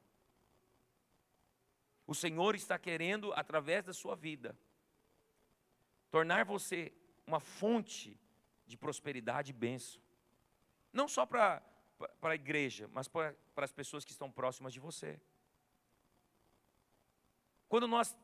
[2.05, 4.57] O Senhor está querendo, através da sua vida,
[6.11, 6.93] tornar você
[7.25, 8.19] uma fonte
[8.65, 10.01] de prosperidade e bênção.
[10.95, 11.61] Não só para
[11.99, 15.19] pa- para a igreja, mas para, para as pessoas que estão próximas de você.
[17.67, 18.15] Quando nós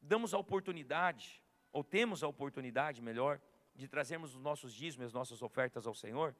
[0.00, 1.42] damos a oportunidade,
[1.72, 3.40] ou temos a oportunidade, melhor,
[3.74, 6.36] de trazermos os nossos dízimos, as nossas ofertas ao Senhor,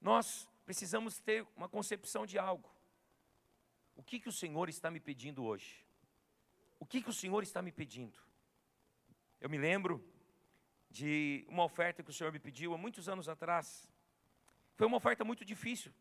[0.00, 2.74] nós precisamos ter uma concepção de algo.
[3.94, 5.86] O que, que o Senhor está me pedindo hoje?
[6.80, 8.18] O que, que o Senhor está me pedindo?
[9.38, 10.02] Eu me lembro
[10.90, 13.91] de uma oferta que o Senhor me pediu há muitos anos atrás.
[14.82, 15.92] Foi uma oferta muito difícil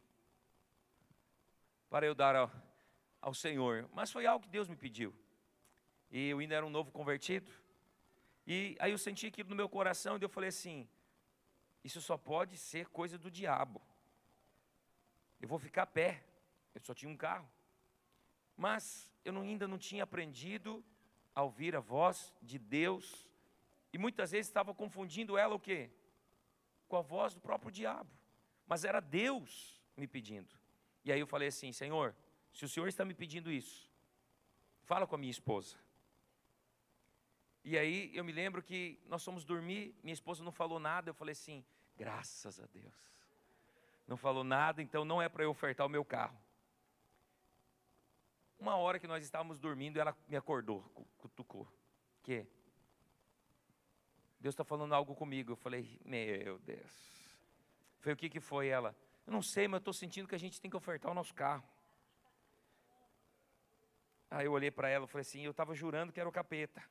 [1.87, 2.51] para eu dar ao,
[3.21, 5.13] ao Senhor, mas foi algo que Deus me pediu.
[6.09, 7.51] E eu ainda era um novo convertido.
[8.47, 10.89] E aí eu senti aquilo no meu coração e eu falei assim:
[11.83, 13.79] isso só pode ser coisa do diabo.
[15.39, 16.25] Eu vou ficar a pé.
[16.73, 17.47] Eu só tinha um carro.
[18.57, 20.83] Mas eu não- ainda não tinha aprendido
[21.35, 23.29] a ouvir a voz de Deus.
[23.93, 25.91] E muitas vezes estava confundindo ela o quê?
[26.87, 28.20] Com a voz do próprio diabo.
[28.71, 30.55] Mas era Deus me pedindo.
[31.03, 32.15] E aí eu falei assim: Senhor,
[32.53, 33.91] se o Senhor está me pedindo isso,
[34.83, 35.75] fala com a minha esposa.
[37.65, 41.13] E aí eu me lembro que nós fomos dormir, minha esposa não falou nada, eu
[41.13, 41.65] falei assim:
[41.97, 42.95] graças a Deus.
[44.07, 46.39] Não falou nada, então não é para eu ofertar o meu carro.
[48.57, 51.67] Uma hora que nós estávamos dormindo, ela me acordou, cu- cutucou.
[52.23, 52.47] Que?
[54.39, 55.51] Deus está falando algo comigo.
[55.51, 57.20] Eu falei, meu Deus.
[58.01, 58.95] Foi o que, que foi ela?
[59.25, 61.33] Eu não sei, mas eu estou sentindo que a gente tem que ofertar o nosso
[61.33, 61.63] carro.
[64.29, 66.83] Aí eu olhei para ela e falei assim, eu estava jurando que era o capeta.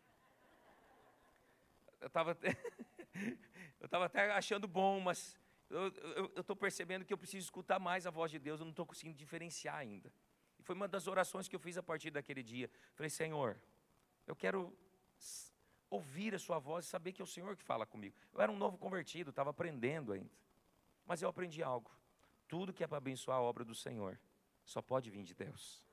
[2.00, 2.38] Eu estava
[3.80, 5.36] eu estava até achando bom, mas
[5.68, 8.86] eu estou percebendo que eu preciso escutar mais a voz de Deus, eu não estou
[8.86, 10.12] conseguindo diferenciar ainda.
[10.58, 12.70] E foi uma das orações que eu fiz a partir daquele dia.
[12.94, 13.60] Falei, Senhor,
[14.26, 14.76] eu quero
[15.88, 18.14] ouvir a Sua voz e saber que é o Senhor que fala comigo.
[18.32, 20.30] Eu era um novo convertido, estava aprendendo ainda.
[21.10, 21.90] Mas eu aprendi algo.
[22.46, 24.16] Tudo que é para abençoar a obra do Senhor
[24.64, 25.84] só pode vir de Deus.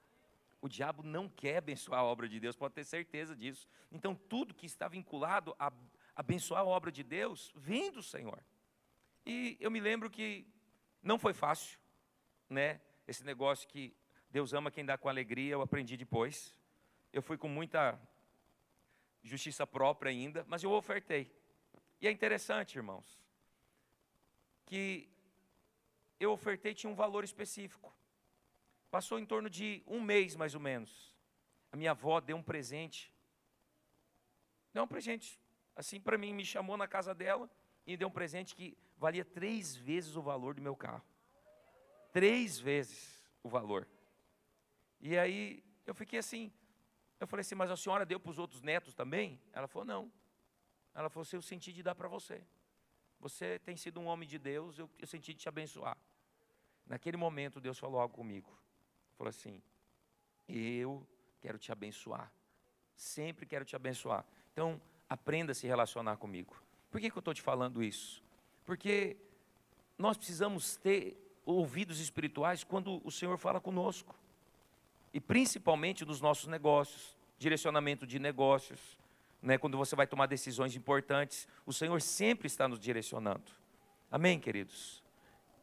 [0.62, 3.68] O diabo não quer abençoar a obra de Deus, pode ter certeza disso.
[3.92, 5.74] Então, tudo que está vinculado a
[6.16, 8.44] abençoar a obra de Deus vem do Senhor.
[9.26, 10.46] E eu me lembro que
[11.02, 11.80] não foi fácil,
[12.48, 12.80] né?
[13.08, 13.98] Esse negócio que
[14.30, 16.56] Deus ama quem dá com alegria, eu aprendi depois.
[17.12, 18.00] Eu fui com muita
[19.24, 21.36] justiça própria ainda, mas eu ofertei.
[22.00, 23.20] E é interessante, irmãos,
[24.68, 25.10] que
[26.20, 27.96] eu ofertei tinha um valor específico.
[28.92, 31.16] Passou em torno de um mês, mais ou menos.
[31.72, 33.14] A minha avó deu um presente.
[34.74, 35.40] Deu um presente,
[35.76, 37.50] assim, para mim, me chamou na casa dela
[37.86, 41.04] e deu um presente que valia três vezes o valor do meu carro.
[42.12, 43.88] Três vezes o valor.
[45.00, 46.52] E aí eu fiquei assim,
[47.20, 49.42] eu falei assim, mas a senhora deu para os outros netos também?
[49.54, 50.12] Ela falou, não.
[50.94, 52.44] Ela falou assim, eu senti de dar para você.
[53.20, 55.98] Você tem sido um homem de Deus, eu, eu senti te abençoar.
[56.86, 58.50] Naquele momento, Deus falou algo comigo.
[59.18, 59.62] Falou assim:
[60.48, 61.06] Eu
[61.42, 62.32] quero te abençoar.
[62.96, 64.26] Sempre quero te abençoar.
[64.54, 66.56] Então, aprenda a se relacionar comigo.
[66.90, 68.24] Por que, que eu estou te falando isso?
[68.66, 69.18] Porque
[69.98, 74.16] nós precisamos ter ouvidos espirituais quando o Senhor fala conosco.
[75.14, 78.98] E principalmente nos nossos negócios, direcionamento de negócios,
[79.48, 83.50] né, quando você vai tomar decisões importantes, o Senhor sempre está nos direcionando.
[84.12, 85.02] Amém, queridos?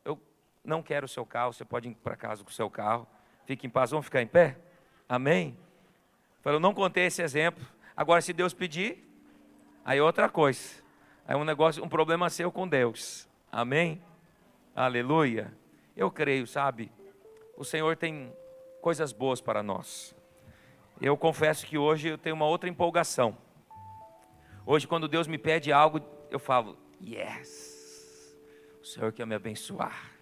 [0.02, 0.18] Eu
[0.64, 3.06] não quero o seu carro, você pode ir para casa com o seu carro.
[3.44, 4.56] Fique em paz, vamos ficar em pé?
[5.06, 5.54] Amém?
[6.42, 7.62] Eu não contei esse exemplo.
[7.94, 9.06] Agora, se Deus pedir,
[9.84, 10.82] aí é outra coisa.
[11.28, 13.28] Aí é um negócio, um problema seu com Deus.
[13.52, 14.02] Amém?
[14.74, 15.54] Aleluia.
[15.94, 16.90] Eu creio, sabe?
[17.54, 18.32] O Senhor tem
[18.80, 20.16] coisas boas para nós.
[21.02, 23.43] Eu confesso que hoje eu tenho uma outra empolgação.
[24.66, 26.00] Hoje, quando Deus me pede algo,
[26.30, 28.34] eu falo, yes,
[28.82, 30.12] o Senhor quer me abençoar.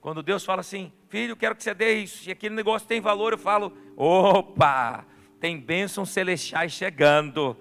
[0.00, 3.32] Quando Deus fala assim, filho, quero que você dê isso, e aquele negócio tem valor,
[3.32, 5.04] eu falo, opa,
[5.40, 7.56] tem bênçãos celestiais chegando.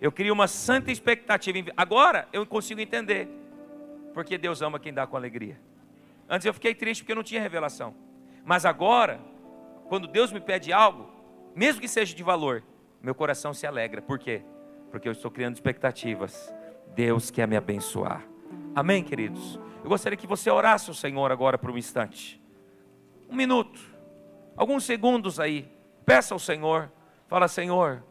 [0.00, 1.70] Eu crio uma santa expectativa.
[1.76, 3.28] Agora eu consigo entender,
[4.14, 5.60] porque Deus ama quem dá com alegria.
[6.28, 7.94] Antes eu fiquei triste porque eu não tinha revelação.
[8.44, 9.20] Mas agora,
[9.88, 11.12] quando Deus me pede algo,
[11.54, 12.62] mesmo que seja de valor,
[13.02, 14.00] meu coração se alegra.
[14.00, 14.42] Por quê?
[14.92, 16.54] Porque eu estou criando expectativas.
[16.94, 18.24] Deus quer me abençoar.
[18.74, 19.58] Amém, queridos?
[19.82, 22.40] Eu gostaria que você orasse ao Senhor agora por um instante.
[23.28, 23.80] Um minuto,
[24.54, 25.66] alguns segundos aí.
[26.04, 26.92] Peça ao Senhor.
[27.26, 28.04] Fala, Senhor,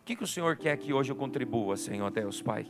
[0.00, 2.66] o que, que o Senhor quer que hoje eu contribua, Senhor Deus, Pai?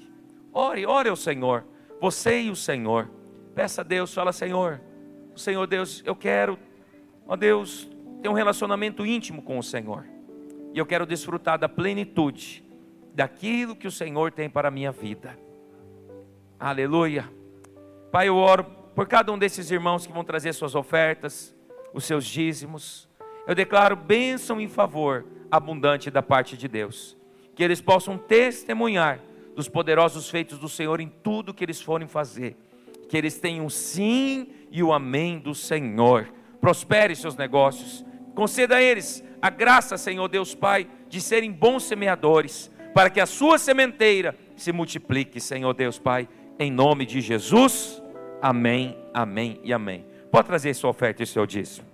[0.53, 1.65] Ore, ore ao Senhor.
[1.99, 3.11] Você e o Senhor.
[3.55, 4.81] Peça a Deus, fala, Senhor.
[5.35, 6.59] Senhor Deus, eu quero,
[7.27, 7.89] ó Deus,
[8.21, 10.05] ter um relacionamento íntimo com o Senhor.
[10.75, 12.63] E eu quero desfrutar da plenitude
[13.15, 15.39] daquilo que o Senhor tem para a minha vida.
[16.59, 17.29] Aleluia.
[18.11, 21.55] Pai, eu oro por cada um desses irmãos que vão trazer suas ofertas,
[21.93, 23.09] os seus dízimos.
[23.47, 27.17] Eu declaro bênção em favor abundante da parte de Deus.
[27.55, 29.21] Que eles possam testemunhar
[29.55, 32.57] dos poderosos feitos do Senhor em tudo que eles forem fazer.
[33.09, 36.33] Que eles tenham sim e o amém do Senhor.
[36.61, 38.05] Prospere seus negócios.
[38.35, 43.27] Conceda a eles a graça, Senhor Deus Pai, de serem bons semeadores, para que a
[43.27, 46.29] sua sementeira se multiplique, Senhor Deus Pai,
[46.59, 48.03] em nome de Jesus.
[48.41, 50.05] Amém, amém e amém.
[50.31, 51.87] Pode trazer sua oferta e seu dízimo.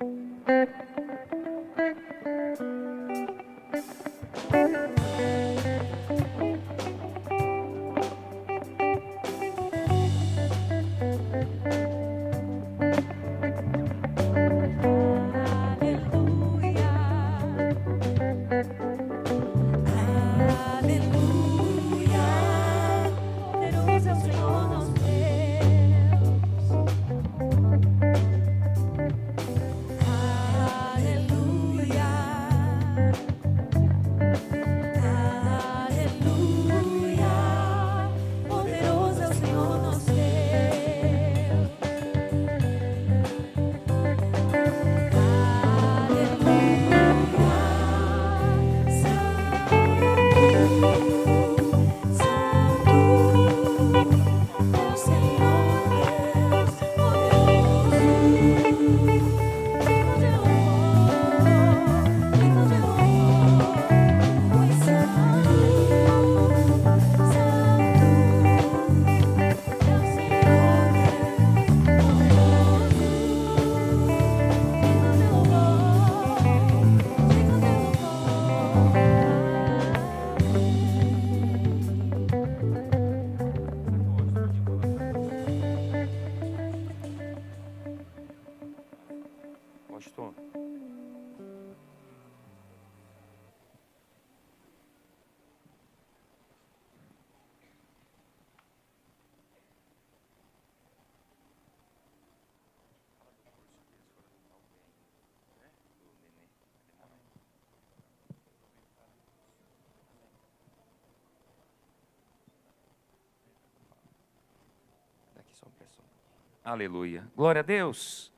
[116.69, 117.27] Aleluia.
[117.35, 118.31] Glória a Deus.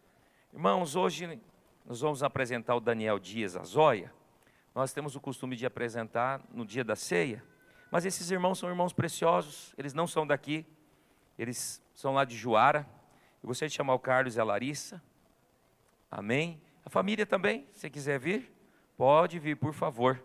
[0.52, 1.40] Irmãos, hoje
[1.84, 4.14] nós vamos apresentar o Daniel Dias Azóia.
[4.72, 7.42] Nós temos o costume de apresentar no dia da ceia,
[7.90, 10.64] mas esses irmãos são irmãos preciosos, eles não são daqui,
[11.36, 12.88] eles são lá de Juara.
[13.42, 15.02] Eu gostaria de chamar o Carlos e a Larissa.
[16.08, 16.62] Amém.
[16.84, 18.48] A família também, se quiser vir,
[18.96, 20.22] pode vir, por favor.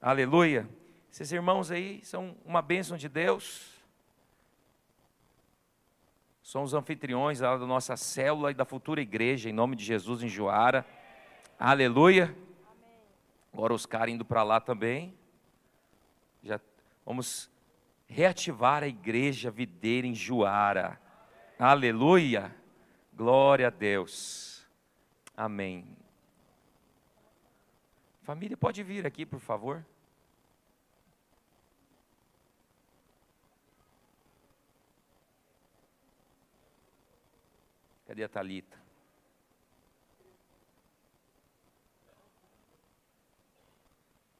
[0.00, 0.66] Aleluia.
[1.12, 3.71] Esses irmãos aí são uma bênção de Deus.
[6.42, 10.22] São os anfitriões lá da nossa célula e da futura igreja, em nome de Jesus,
[10.22, 10.84] em Juara.
[11.58, 12.36] Aleluia.
[13.52, 15.14] Agora os caras indo para lá também.
[16.42, 16.60] Já
[17.06, 17.48] vamos
[18.08, 21.00] reativar a igreja videira em Juara.
[21.58, 22.54] Aleluia.
[23.14, 24.66] Glória a Deus.
[25.36, 25.96] Amém.
[28.22, 29.84] Família, pode vir aqui, por favor.
[38.12, 38.76] Cadê a Thalita?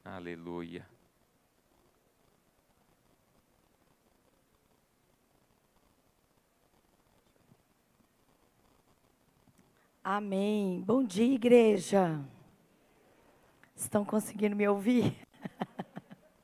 [0.05, 0.87] Aleluia.
[10.05, 10.83] Amém.
[10.83, 12.21] Bom dia, igreja.
[13.75, 15.17] Estão conseguindo me ouvir?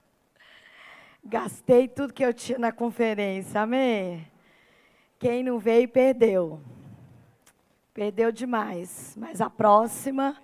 [1.23, 3.61] Gastei tudo que eu tinha na conferência.
[3.61, 4.27] Amém.
[5.19, 6.78] Quem não veio, perdeu.
[7.99, 9.17] Perdeu demais.
[9.19, 10.37] Mas a próxima,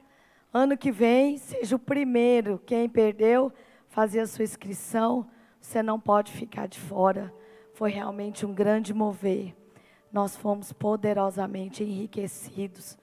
[0.53, 2.61] ano que vem, seja o primeiro.
[2.67, 3.53] Quem perdeu,
[3.87, 5.25] fazer a sua inscrição.
[5.61, 7.33] Você não pode ficar de fora.
[7.73, 9.55] Foi realmente um grande mover.
[10.13, 12.99] Nós fomos poderosamente enriquecidos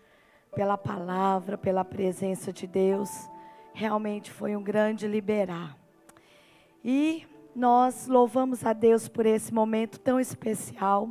[0.53, 3.09] pela palavra, pela presença de Deus.
[3.73, 5.77] Realmente foi um grande liberar.
[6.83, 7.25] E
[7.55, 11.09] nós louvamos a Deus por esse momento tão especial.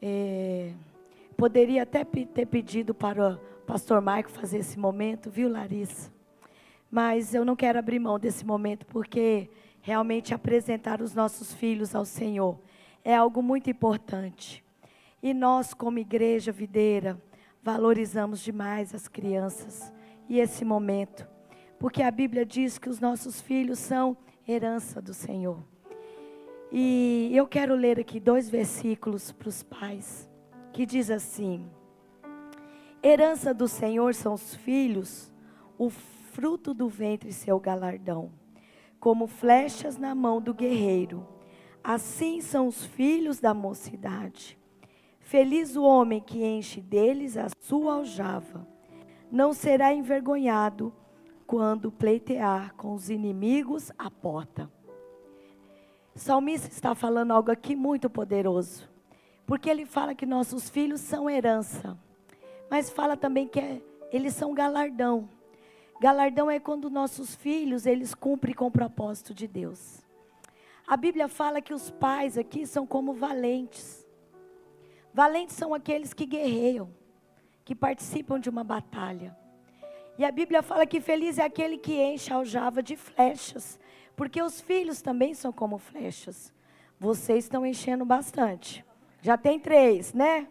[0.00, 0.72] É,
[1.42, 3.36] poderia até ter pedido para o
[3.66, 6.08] pastor Maico fazer esse momento, viu, Larissa?
[6.88, 9.50] Mas eu não quero abrir mão desse momento, porque
[9.80, 12.60] realmente apresentar os nossos filhos ao Senhor
[13.04, 14.64] é algo muito importante.
[15.20, 17.20] E nós, como igreja videira,
[17.60, 19.92] valorizamos demais as crianças
[20.28, 21.26] e esse momento,
[21.76, 24.16] porque a Bíblia diz que os nossos filhos são
[24.46, 25.58] herança do Senhor.
[26.70, 30.30] E eu quero ler aqui dois versículos para os pais.
[30.72, 31.70] Que diz assim:
[33.02, 35.32] Herança do Senhor são os filhos,
[35.78, 38.30] o fruto do ventre seu galardão.
[38.98, 41.26] Como flechas na mão do guerreiro,
[41.82, 44.58] assim são os filhos da mocidade.
[45.18, 48.66] Feliz o homem que enche deles a sua aljava.
[49.30, 50.92] Não será envergonhado
[51.46, 54.70] quando pleitear com os inimigos à porta.
[56.14, 58.91] Salmista está falando algo aqui muito poderoso.
[59.46, 61.98] Porque ele fala que nossos filhos são herança.
[62.70, 65.28] Mas fala também que é- eles são galardão.
[66.00, 70.02] Galardão é quando nossos filhos, eles cumprem com o propósito de Deus.
[70.86, 74.06] A Bíblia fala que os pais aqui são como valentes.
[75.14, 76.90] Valentes são aqueles que guerreiam,
[77.64, 79.36] que participam de uma batalha.
[80.18, 83.78] E a Bíblia fala que feliz é aquele que enche a aljava de flechas,
[84.16, 86.52] porque os filhos também são como flechas.
[86.98, 88.84] Vocês estão enchendo bastante.
[89.22, 90.46] Já tem três, né?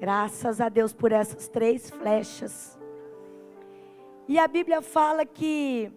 [0.00, 2.78] Graças a Deus por essas três flechas.
[4.26, 5.92] E a Bíblia fala que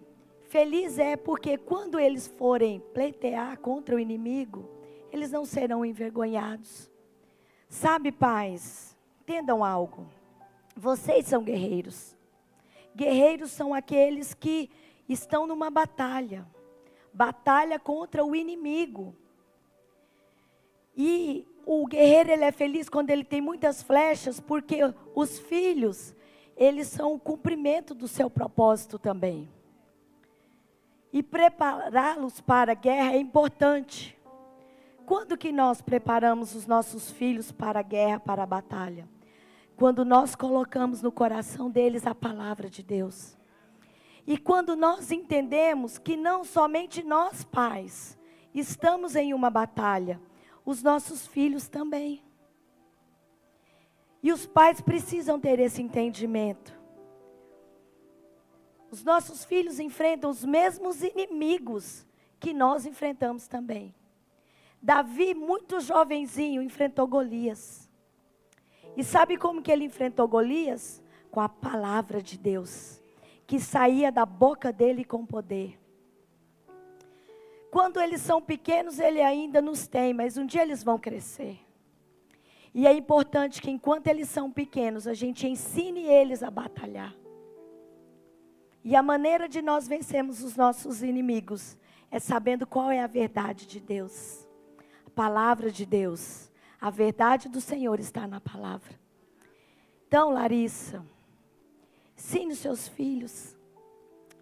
[0.48, 4.68] feliz é porque quando eles forem pleitear contra o inimigo,
[5.10, 6.90] eles não serão envergonhados.
[7.68, 10.06] Sabe, pais, entendam algo.
[10.76, 12.14] Vocês são guerreiros.
[12.94, 14.70] Guerreiros são aqueles que
[15.08, 16.46] estão numa batalha
[17.18, 19.12] batalha contra o inimigo.
[21.70, 24.78] O guerreiro ele é feliz quando ele tem muitas flechas, porque
[25.14, 26.14] os filhos,
[26.56, 29.46] eles são o cumprimento do seu propósito também.
[31.12, 34.18] E prepará-los para a guerra é importante.
[35.04, 39.06] Quando que nós preparamos os nossos filhos para a guerra, para a batalha?
[39.76, 43.36] Quando nós colocamos no coração deles a palavra de Deus.
[44.26, 48.18] E quando nós entendemos que não somente nós, pais,
[48.54, 50.18] estamos em uma batalha,
[50.68, 52.22] os nossos filhos também.
[54.22, 56.78] E os pais precisam ter esse entendimento.
[58.90, 62.06] Os nossos filhos enfrentam os mesmos inimigos
[62.38, 63.94] que nós enfrentamos também.
[64.82, 67.88] Davi, muito jovenzinho, enfrentou Golias.
[68.94, 71.02] E sabe como que ele enfrentou Golias?
[71.30, 73.00] Com a palavra de Deus,
[73.46, 75.80] que saía da boca dele com poder.
[77.70, 81.58] Quando eles são pequenos, ele ainda nos tem, mas um dia eles vão crescer.
[82.74, 87.14] E é importante que enquanto eles são pequenos, a gente ensine eles a batalhar.
[88.84, 91.76] E a maneira de nós vencermos os nossos inimigos
[92.10, 94.46] é sabendo qual é a verdade de Deus.
[95.06, 96.50] A palavra de Deus.
[96.80, 98.98] A verdade do Senhor está na palavra.
[100.06, 101.04] Então, Larissa,
[102.16, 103.56] ensine os seus filhos.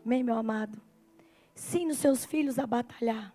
[0.04, 0.80] Amém, meu amado?
[1.56, 3.34] Ensine os seus filhos a batalhar.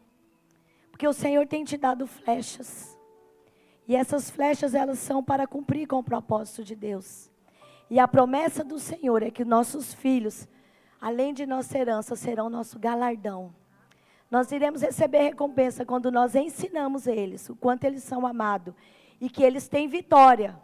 [0.92, 2.98] Porque o Senhor tem te dado flechas.
[3.88, 7.32] E essas flechas, elas são para cumprir com o propósito de Deus.
[7.90, 10.48] E a promessa do Senhor é que nossos filhos,
[11.02, 13.54] além de nossa herança, serão nosso galardão.
[14.30, 18.74] Nós iremos receber recompensa quando nós ensinamos eles o quanto eles são amados
[19.20, 20.58] e que eles têm vitória.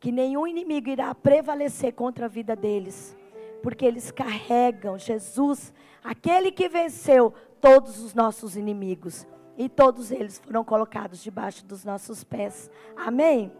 [0.00, 3.16] Que nenhum inimigo irá prevalecer contra a vida deles,
[3.62, 5.72] porque eles carregam Jesus,
[6.08, 9.26] aquele que venceu todos os nossos inimigos,
[9.58, 12.70] e todos eles foram colocados debaixo dos nossos pés.
[12.96, 13.52] Amém?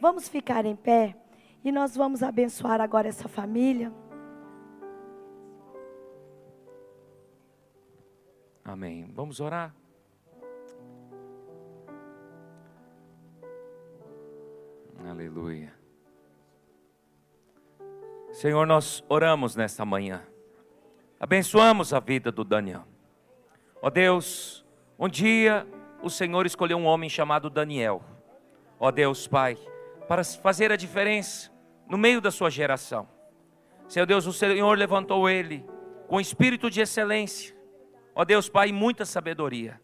[0.00, 1.16] Vamos ficar em pé
[1.64, 3.90] e nós vamos abençoar agora essa família.
[8.62, 9.10] Amém.
[9.12, 9.74] Vamos orar?
[15.08, 15.74] Aleluia.
[18.30, 20.29] Senhor, nós oramos nesta manhã.
[21.22, 22.86] Abençoamos a vida do Daniel.
[23.82, 24.64] Ó Deus,
[24.98, 25.66] um dia
[26.02, 28.02] o Senhor escolheu um homem chamado Daniel.
[28.78, 29.58] Ó Deus, Pai,
[30.08, 31.52] para fazer a diferença
[31.86, 33.06] no meio da sua geração.
[33.86, 35.62] Senhor Deus, o Senhor levantou ele
[36.08, 37.54] com espírito de excelência.
[38.14, 39.78] Ó Deus, Pai, muita sabedoria.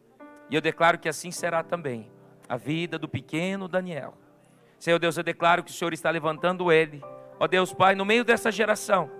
[0.48, 2.10] E eu declaro que assim será também
[2.48, 4.14] a vida do pequeno Daniel.
[4.78, 7.02] Senhor Deus, eu declaro que o Senhor está levantando ele,
[7.38, 9.10] ó Deus Pai, no meio dessa geração,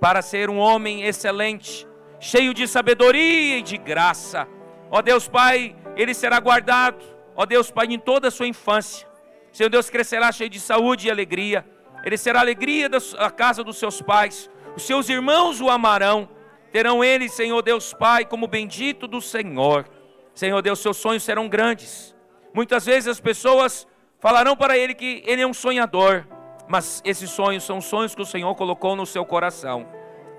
[0.00, 1.86] para ser um homem excelente,
[2.18, 4.48] cheio de sabedoria e de graça.
[4.90, 7.04] Ó Deus Pai, ele será guardado,
[7.36, 9.06] ó Deus Pai, em toda a sua infância.
[9.52, 11.64] Senhor Deus, crescerá cheio de saúde e alegria.
[12.04, 14.48] Ele será a alegria da casa dos seus pais.
[14.76, 16.28] Os seus irmãos o amarão.
[16.72, 19.86] Terão ele, Senhor Deus Pai, como bendito do Senhor.
[20.34, 22.14] Senhor Deus, seus sonhos serão grandes.
[22.54, 23.86] Muitas vezes as pessoas
[24.20, 26.26] falarão para ele que ele é um sonhador,
[26.70, 29.88] mas esses sonhos são sonhos que o Senhor colocou no seu coração.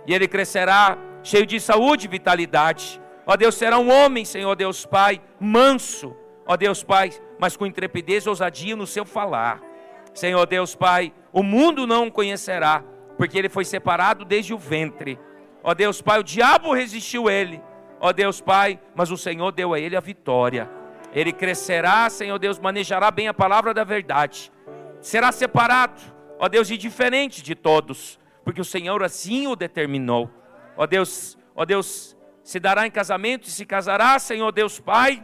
[0.08, 3.02] E ele crescerá cheio de saúde e vitalidade.
[3.28, 6.16] Ó Deus, será um homem, Senhor Deus Pai, manso.
[6.48, 9.62] Ó Deus Pai, mas com intrepidez e ousadia no seu falar.
[10.14, 12.82] Senhor Deus Pai, o mundo não o conhecerá,
[13.18, 15.20] porque ele foi separado desde o ventre.
[15.62, 17.62] Ó Deus Pai, o diabo resistiu ele.
[18.00, 20.70] Ó Deus Pai, mas o Senhor deu a ele a vitória.
[21.14, 24.50] Ele crescerá, Senhor Deus, manejará bem a palavra da verdade.
[25.02, 26.02] Será separado,
[26.42, 30.28] ó Deus, e diferente de todos, porque o Senhor assim o determinou.
[30.76, 35.24] Ó Deus, ó Deus, se dará em casamento e se casará, Senhor Deus Pai,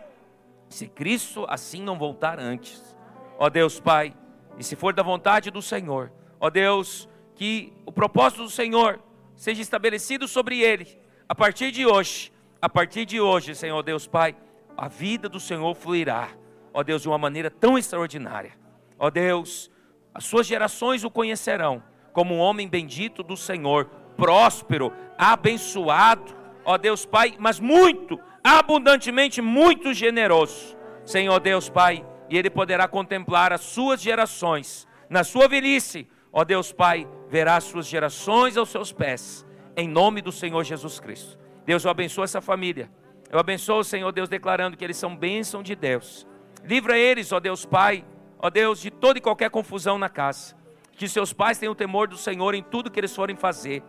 [0.69, 2.95] se Cristo assim não voltar antes.
[3.39, 4.13] Ó Deus Pai,
[4.59, 8.99] e se for da vontade do Senhor, ó Deus, que o propósito do Senhor
[9.35, 12.31] seja estabelecido sobre ele, a partir de hoje,
[12.61, 14.35] a partir de hoje, Senhor Deus Pai,
[14.77, 16.29] a vida do Senhor fluirá,
[16.71, 18.51] ó Deus, de uma maneira tão extraordinária.
[18.99, 19.71] Ó Deus,
[20.17, 23.85] as suas gerações o conhecerão como um homem bendito do Senhor,
[24.17, 26.35] próspero, abençoado,
[26.65, 30.75] ó Deus Pai, mas muito, abundantemente, muito generoso.
[31.05, 36.07] Senhor Deus Pai, e ele poderá contemplar as suas gerações na sua velhice.
[36.33, 39.45] Ó Deus Pai, verá as suas gerações aos seus pés,
[39.75, 41.37] em nome do Senhor Jesus Cristo.
[41.67, 42.89] Deus, eu abençoo essa família.
[43.29, 46.25] Eu abençoo o Senhor Deus, declarando que eles são bênção de Deus.
[46.63, 48.03] Livra eles, ó Deus Pai,
[48.39, 50.55] ó Deus, de toda e qualquer confusão na casa.
[50.91, 53.83] Que seus pais tenham temor do Senhor em tudo que eles forem fazer.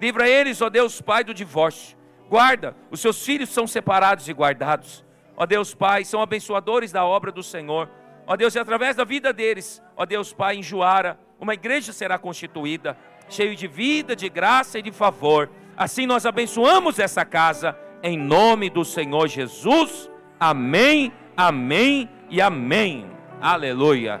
[0.00, 1.96] Livra eles, ó Deus Pai, do divórcio.
[2.28, 5.04] Guarda, os seus filhos são separados e guardados.
[5.36, 7.90] Ó Deus Pai, são abençoadores da obra do Senhor.
[8.26, 12.18] Ó Deus, e através da vida deles, ó Deus Pai, em Juara, uma igreja será
[12.18, 12.96] constituída,
[13.28, 15.50] cheio de vida, de graça e de favor.
[15.76, 20.10] Assim nós abençoamos essa casa, em nome do Senhor Jesus.
[20.40, 23.10] Amém, amém e amém.
[23.40, 24.20] Aleluia.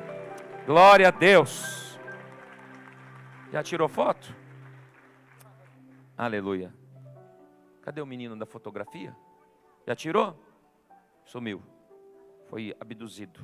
[0.66, 1.98] Glória a Deus.
[3.52, 4.34] Já tirou foto?
[6.16, 6.72] Aleluia.
[7.82, 9.14] Cadê o menino da fotografia?
[9.86, 10.38] Já tirou?
[11.24, 11.62] Sumiu.
[12.48, 13.40] Foi abduzido.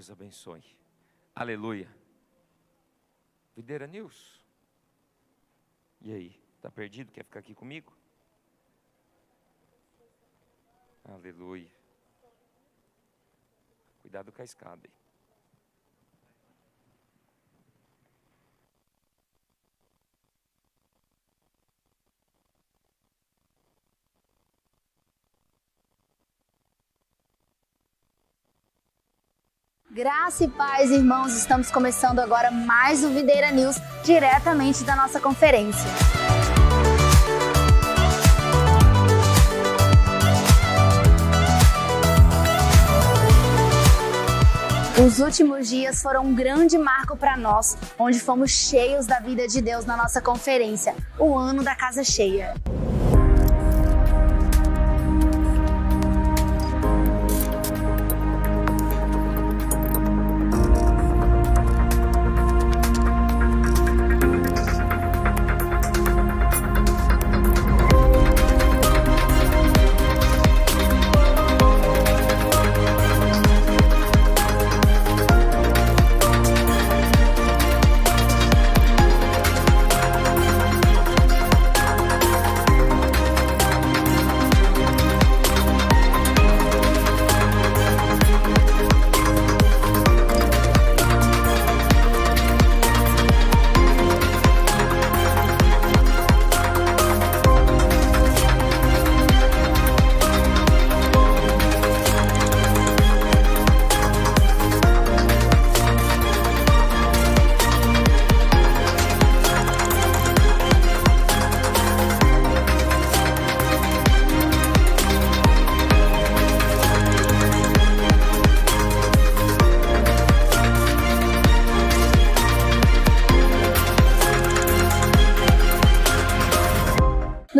[0.00, 0.64] Deus abençoe.
[1.34, 1.86] Aleluia.
[3.54, 4.42] Videira News.
[6.00, 6.42] E aí?
[6.56, 7.12] Está perdido?
[7.12, 7.92] Quer ficar aqui comigo?
[11.04, 11.70] Aleluia.
[14.00, 14.99] Cuidado com a escada aí.
[29.92, 35.90] Graça e paz, irmãos, estamos começando agora mais um Videira News, diretamente da nossa conferência.
[45.04, 49.60] Os últimos dias foram um grande marco para nós, onde fomos cheios da vida de
[49.60, 52.54] Deus na nossa conferência, o ano da casa cheia.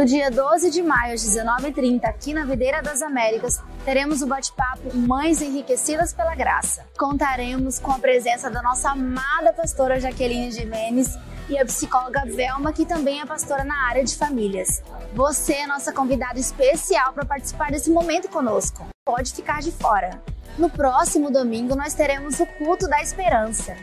[0.01, 4.97] No dia 12 de maio, às 19h30, aqui na Videira das Américas, teremos o bate-papo
[4.97, 6.87] Mães Enriquecidas pela Graça.
[6.99, 11.19] Contaremos com a presença da nossa amada pastora Jaqueline Jimenez
[11.51, 14.83] e a psicóloga Velma, que também é pastora na área de famílias.
[15.13, 18.87] Você é nossa convidada especial para participar desse momento conosco.
[19.05, 20.23] Pode ficar de fora.
[20.57, 23.77] No próximo domingo, nós teremos o Culto da Esperança.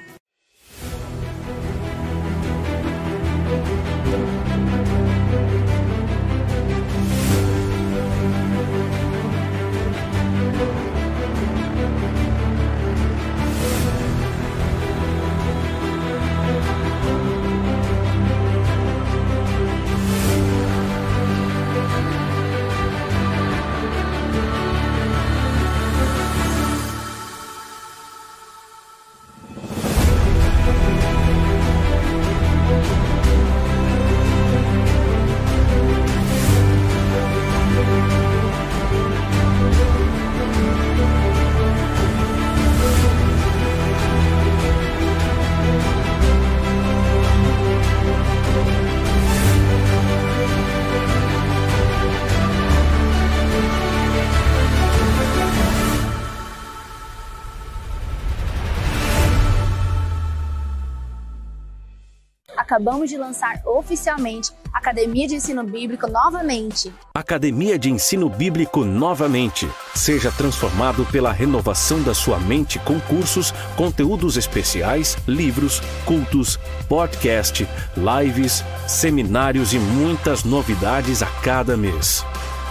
[62.67, 66.93] Acabamos de lançar oficialmente Academia de Ensino Bíblico novamente.
[67.15, 69.69] Academia de Ensino Bíblico novamente.
[69.95, 77.65] Seja transformado pela renovação da sua mente com cursos, conteúdos especiais, livros, cultos, podcast,
[77.95, 82.25] lives, seminários e muitas novidades a cada mês.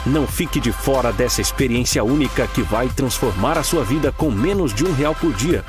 [0.04, 4.74] Não fique de fora dessa experiência única que vai transformar a sua vida com menos
[4.74, 5.64] de um real por dia.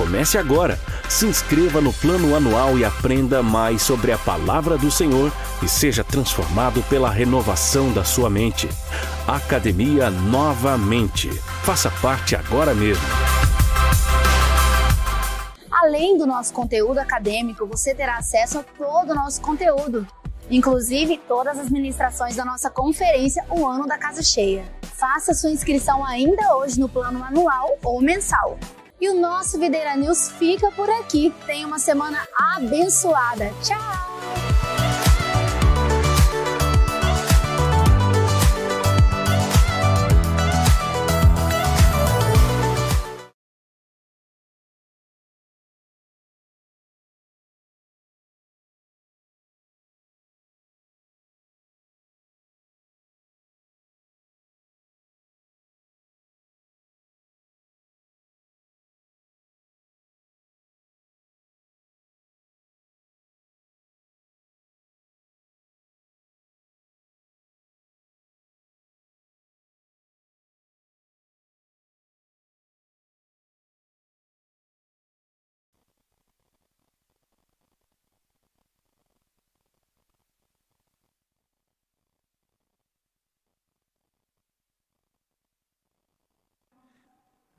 [0.00, 0.78] Comece agora.
[1.10, 5.30] Se inscreva no plano anual e aprenda mais sobre a palavra do Senhor
[5.62, 8.66] e seja transformado pela renovação da sua mente.
[9.28, 11.28] Academia Novamente.
[11.64, 13.04] Faça parte agora mesmo.
[15.70, 20.06] Além do nosso conteúdo acadêmico, você terá acesso a todo o nosso conteúdo,
[20.50, 24.64] inclusive todas as ministrações da nossa conferência O Ano da Casa Cheia.
[24.82, 28.58] Faça sua inscrição ainda hoje no plano anual ou mensal.
[29.00, 31.32] E o nosso Videira News fica por aqui.
[31.46, 33.50] Tenha uma semana abençoada.
[33.62, 34.89] Tchau!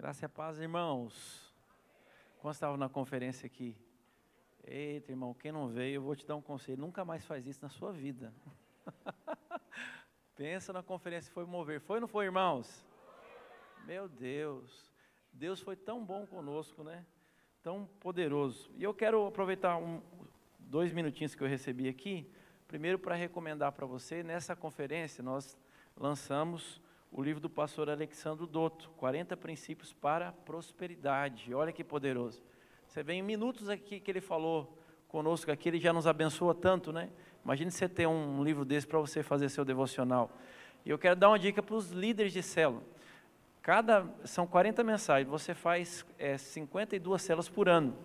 [0.01, 1.53] Graça e paz, irmãos.
[2.39, 3.77] Quando estava na conferência aqui,
[4.63, 7.61] eita, irmão, quem não veio, eu vou te dar um conselho: nunca mais faz isso
[7.61, 8.33] na sua vida.
[10.35, 11.79] Pensa na conferência foi mover.
[11.81, 12.83] Foi ou não foi, irmãos?
[13.85, 14.91] Meu Deus,
[15.31, 17.05] Deus foi tão bom conosco, né?
[17.61, 18.71] Tão poderoso.
[18.77, 20.01] E eu quero aproveitar um,
[20.57, 22.27] dois minutinhos que eu recebi aqui,
[22.67, 25.55] primeiro para recomendar para você, nessa conferência nós
[25.95, 26.81] lançamos
[27.11, 31.53] o livro do pastor Alexandre Dotto, 40 princípios para a prosperidade.
[31.53, 32.41] Olha que poderoso.
[32.87, 34.77] Você vê em minutos aqui que ele falou
[35.09, 37.09] conosco aqui, ele já nos abençoa tanto, né?
[37.43, 40.31] Imagine você ter um livro desse para você fazer seu devocional.
[40.85, 42.81] E eu quero dar uma dica para os líderes de célula.
[43.61, 47.95] Cada, são 40 mensagens, você faz é, 52 células por ano.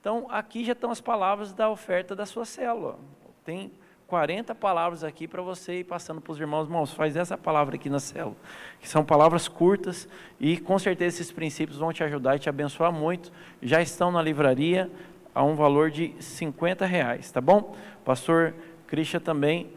[0.00, 2.98] Então, aqui já estão as palavras da oferta da sua célula.
[3.44, 3.72] Tem
[4.06, 6.66] 40 palavras aqui para você ir passando para os irmãos.
[6.66, 8.36] Irmãos, faz essa palavra aqui na célula,
[8.80, 10.08] que são palavras curtas
[10.38, 13.32] e com certeza esses princípios vão te ajudar e te abençoar muito.
[13.62, 14.90] Já estão na livraria
[15.34, 17.74] a um valor de 50 reais, tá bom?
[18.04, 18.54] Pastor
[18.86, 19.70] Christian também,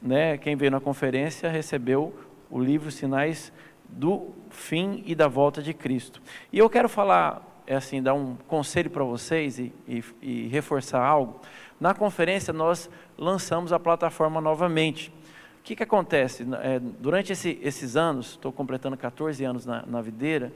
[0.00, 2.14] né, quem veio na conferência, recebeu
[2.50, 3.52] o livro Sinais
[3.88, 6.22] do Fim e da Volta de Cristo.
[6.52, 11.04] E eu quero falar, é assim, dar um conselho para vocês e, e, e reforçar
[11.04, 11.40] algo.
[11.80, 12.88] Na conferência, nós
[13.18, 15.12] lançamos a plataforma novamente.
[15.60, 16.46] O que, que acontece?
[16.62, 20.52] É, durante esse, esses anos, estou completando 14 anos na, na videira,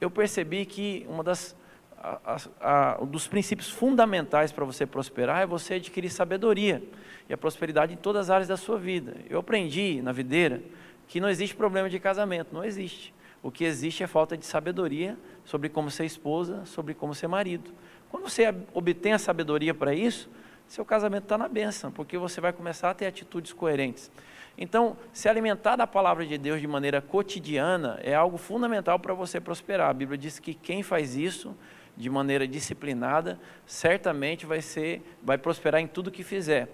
[0.00, 1.56] eu percebi que uma das
[2.02, 6.82] a, a, um dos princípios fundamentais para você prosperar é você adquirir sabedoria
[7.28, 9.16] e a prosperidade em todas as áreas da sua vida.
[9.28, 10.62] Eu aprendi na videira
[11.06, 13.12] que não existe problema de casamento, não existe.
[13.42, 17.70] O que existe é falta de sabedoria sobre como ser esposa, sobre como ser marido.
[18.10, 20.28] Quando você obtém a sabedoria para isso,
[20.70, 24.08] seu casamento está na bênção, porque você vai começar a ter atitudes coerentes.
[24.56, 29.40] Então, se alimentar da palavra de Deus de maneira cotidiana é algo fundamental para você
[29.40, 29.90] prosperar.
[29.90, 31.56] A Bíblia diz que quem faz isso
[31.96, 33.36] de maneira disciplinada,
[33.66, 36.68] certamente vai ser, vai prosperar em tudo que fizer.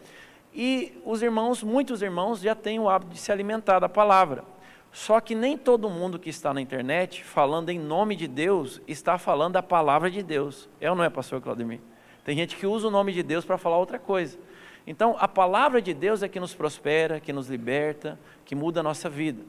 [0.54, 4.44] E os irmãos, muitos irmãos já têm o hábito de se alimentar da palavra.
[4.92, 9.16] Só que nem todo mundo que está na internet falando em nome de Deus está
[9.16, 10.68] falando a palavra de Deus.
[10.82, 11.80] É ou não é, pastor Claudemir?
[12.26, 14.36] Tem gente que usa o nome de Deus para falar outra coisa.
[14.84, 18.82] Então, a palavra de Deus é que nos prospera, que nos liberta, que muda a
[18.82, 19.44] nossa vida.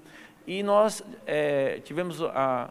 [0.45, 2.69] E nós é, tivemos a,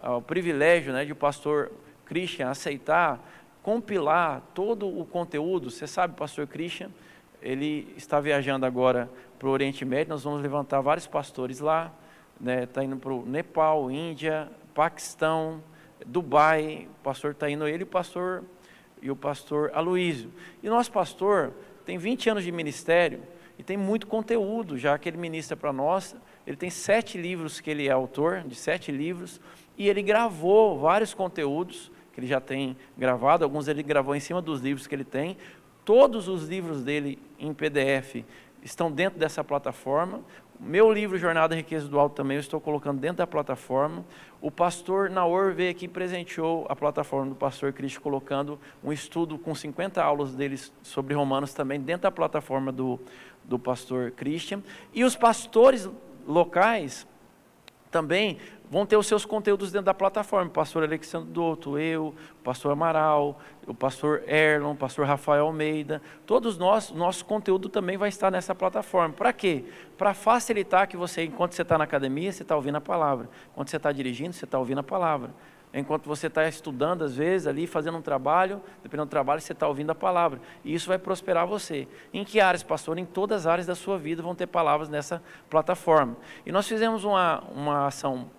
[0.00, 1.72] a, o privilégio né, de o pastor
[2.06, 3.18] Christian aceitar,
[3.60, 5.72] compilar todo o conteúdo.
[5.72, 6.90] Você sabe, pastor Christian,
[7.42, 9.10] ele está viajando agora
[9.40, 11.92] para o Oriente Médio, nós vamos levantar vários pastores lá,
[12.38, 15.60] está né, tá indo para o Nepal, Índia, Paquistão,
[16.06, 18.44] Dubai, o pastor está indo, ele e o pastor
[19.02, 20.30] e o pastor Aloísio.
[20.62, 21.52] E nosso pastor
[21.84, 23.22] tem 20 anos de ministério
[23.58, 26.14] e tem muito conteúdo, já que ele ministra para nós.
[26.46, 29.40] Ele tem sete livros que ele é autor, de sete livros,
[29.76, 34.42] e ele gravou vários conteúdos que ele já tem gravado, alguns ele gravou em cima
[34.42, 35.36] dos livros que ele tem.
[35.84, 38.24] Todos os livros dele em PDF
[38.62, 40.20] estão dentro dessa plataforma.
[40.60, 44.04] Meu livro Jornada Riqueza do Alto também eu estou colocando dentro da plataforma.
[44.40, 49.38] O pastor Naor veio aqui e presenteou a plataforma do pastor Cristo, colocando um estudo
[49.38, 52.98] com 50 aulas deles sobre Romanos também dentro da plataforma do,
[53.44, 54.62] do pastor Christian.
[54.92, 55.88] E os pastores
[56.26, 57.06] locais
[57.90, 58.38] também
[58.70, 60.48] vão ter os seus conteúdos dentro da plataforma.
[60.48, 66.02] O pastor Alexandre Dotto, eu, o pastor Amaral, o pastor Erlon, o pastor Rafael Almeida.
[66.26, 69.14] Todos nós, nosso conteúdo também vai estar nessa plataforma.
[69.14, 69.64] Para quê?
[69.96, 73.28] Para facilitar que você, enquanto você está na academia, você está ouvindo a palavra.
[73.52, 75.30] Enquanto você está dirigindo, você está ouvindo a palavra.
[75.72, 79.68] Enquanto você está estudando, às vezes, ali, fazendo um trabalho, dependendo do trabalho, você está
[79.68, 80.40] ouvindo a palavra.
[80.64, 81.86] E isso vai prosperar você.
[82.12, 82.98] Em que áreas, pastor?
[82.98, 86.16] Em todas as áreas da sua vida vão ter palavras nessa plataforma.
[86.46, 88.30] E nós fizemos uma, uma ação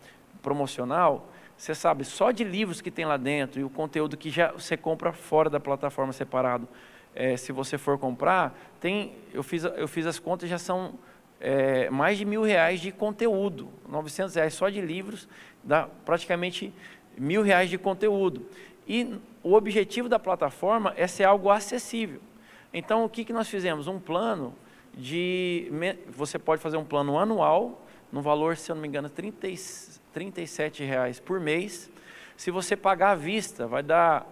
[0.42, 4.54] promocional, você sabe, só de livros que tem lá dentro e o conteúdo que já
[4.54, 6.68] você compra fora da plataforma separado,
[7.14, 10.94] é, se você for comprar, tem, eu fiz, eu fiz as contas, já são
[11.40, 15.28] é, mais de mil reais de conteúdo, 900 reais só de livros,
[15.64, 16.74] dá praticamente
[17.20, 18.46] mil reais de conteúdo.
[18.88, 22.22] E o objetivo da plataforma é ser algo acessível.
[22.74, 23.88] Então, o que, que nós fizemos?
[23.88, 24.56] Um plano
[24.96, 25.72] de.
[26.10, 29.48] Você pode fazer um plano anual, no valor, se eu não me engano, 30,
[30.14, 31.90] 37 reais por mês.
[32.38, 34.26] Se você pagar à vista, vai dar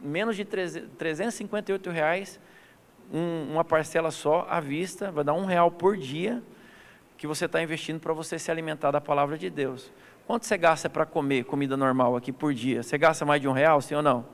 [0.00, 2.40] menos de 358 reais,
[3.12, 6.42] um, uma parcela só à vista, vai dar um real por dia
[7.16, 9.92] que você está investindo para você se alimentar da palavra de Deus.
[10.26, 12.82] Quanto você gasta para comer comida normal aqui por dia?
[12.82, 14.24] Você gasta mais de um real, sim ou não?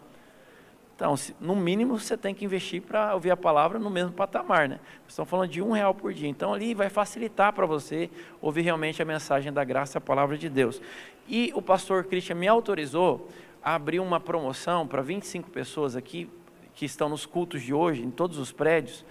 [0.94, 4.80] Então, no mínimo, você tem que investir para ouvir a palavra no mesmo patamar, né?
[5.06, 6.28] Estamos falando de um real por dia.
[6.28, 8.10] Então, ali vai facilitar para você
[8.40, 10.82] ouvir realmente a mensagem da graça, a palavra de Deus.
[11.28, 13.28] E o pastor Christian me autorizou
[13.62, 16.28] a abrir uma promoção para 25 pessoas aqui,
[16.74, 19.04] que estão nos cultos de hoje, em todos os prédios,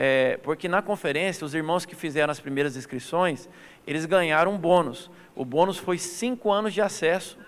[0.00, 3.48] é, porque na conferência, os irmãos que fizeram as primeiras inscrições,
[3.88, 5.10] eles ganharam um bônus.
[5.34, 7.38] O bônus foi cinco anos de acesso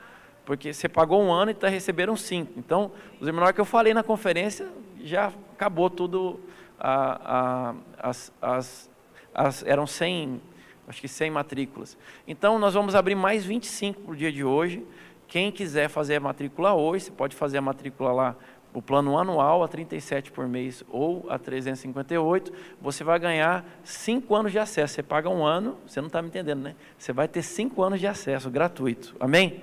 [0.51, 2.55] porque você pagou um ano e tá, receberam cinco.
[2.57, 2.91] Então,
[3.21, 4.69] os irmãos que eu falei na conferência,
[5.01, 6.41] já acabou tudo,
[6.77, 8.91] a, a, as, as,
[9.33, 10.41] as, eram 100,
[10.89, 11.97] acho que 100 matrículas.
[12.27, 14.85] Então, nós vamos abrir mais 25 para o dia de hoje.
[15.29, 18.37] Quem quiser fazer a matrícula hoje, você pode fazer a matrícula lá,
[18.73, 24.53] o plano anual a 37 por mês ou a 358, você vai ganhar cinco anos
[24.53, 24.95] de acesso.
[24.95, 26.77] Você paga um ano, você não está me entendendo, né?
[26.99, 29.17] Você vai ter cinco anos de acesso gratuito.
[29.19, 29.63] Amém?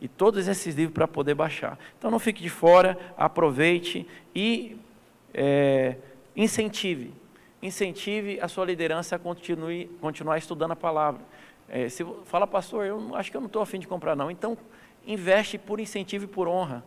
[0.00, 1.78] e todos esses livros para poder baixar.
[1.98, 4.76] Então não fique de fora, aproveite e
[5.32, 5.96] é,
[6.34, 7.12] incentive.
[7.62, 11.20] Incentive a sua liderança a continue, continuar estudando a palavra.
[11.68, 14.30] É, se fala, pastor, eu acho que eu não estou afim de comprar, não.
[14.30, 14.56] Então,
[15.06, 16.84] investe por incentivo e por honra.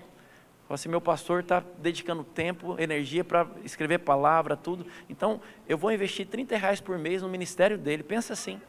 [0.70, 4.86] Assim, meu pastor está dedicando tempo, energia para escrever palavra, tudo.
[5.10, 8.04] Então, eu vou investir 30 reais por mês no ministério dele.
[8.04, 8.62] Pensa assim.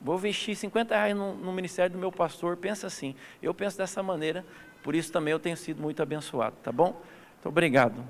[0.00, 3.14] Vou investir 50 reais no, no, ministério do meu pastor, pensa assim.
[3.42, 4.44] Eu penso dessa maneira,
[4.82, 7.00] por isso também eu tenho sido muito abençoado, tá bom?
[7.34, 8.04] Muito obrigado.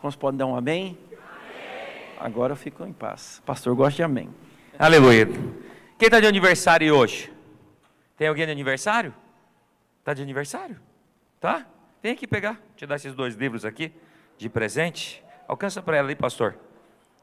[0.00, 0.96] Vamos podem dar um amém?
[1.10, 1.18] amém?
[2.20, 3.42] Agora eu fico em paz.
[3.44, 4.28] Pastor gosta de amém.
[4.78, 5.26] Aleluia.
[5.96, 7.32] Quem está de aniversário hoje?
[8.16, 9.12] Tem alguém de aniversário?
[10.08, 10.80] Está de aniversário?
[11.38, 11.66] Tá?
[12.02, 12.58] Vem aqui pegar.
[12.74, 13.92] Te dar esses dois livros aqui
[14.38, 15.22] de presente.
[15.46, 16.56] Alcança para ela aí, pastor.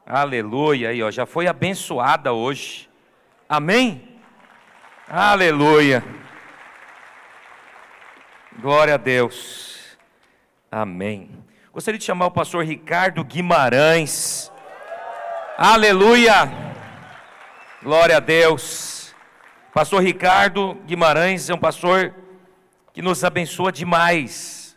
[0.06, 2.88] Aleluia, aí ó, já foi abençoada hoje.
[3.48, 4.20] Amém?
[5.08, 6.00] Aleluia.
[8.60, 9.98] Glória a Deus.
[10.70, 11.44] Amém.
[11.72, 14.52] Gostaria de chamar o pastor Ricardo Guimarães.
[15.58, 16.48] Aleluia.
[17.82, 19.12] Glória a Deus.
[19.74, 22.14] Pastor Ricardo Guimarães é um pastor
[22.96, 24.74] que nos abençoa demais.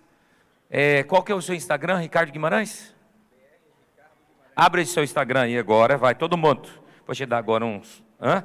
[0.70, 2.94] É, qual que é o seu Instagram, Ricardo Guimarães?
[4.54, 6.68] Abre seu Instagram aí agora, vai todo mundo.
[7.08, 8.04] Vou te dar agora uns.
[8.22, 8.44] Hã?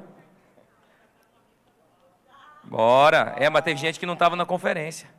[2.63, 3.35] Bora.
[3.37, 5.09] É, mas teve gente que não estava na conferência.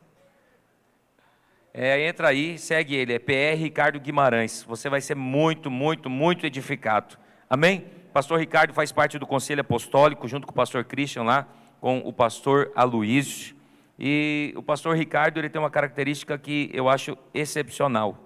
[1.71, 4.63] É, entra aí, segue ele, é PR Ricardo Guimarães.
[4.63, 7.15] Você vai ser muito, muito, muito edificado.
[7.47, 7.85] Amém?
[8.11, 11.47] Pastor Ricardo faz parte do Conselho Apostólico, junto com o pastor Christian lá,
[11.79, 13.56] com o pastor Aloysio.
[13.99, 18.17] E o pastor Ricardo, ele tem uma característica que eu acho excepcional.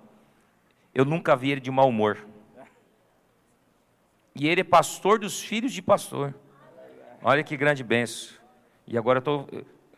[0.94, 2.18] Eu nunca vi ele de mau humor.
[4.36, 6.34] E ele é pastor dos filhos de pastor.
[7.24, 8.38] Olha que grande benção.
[8.88, 9.46] E agora eu tô,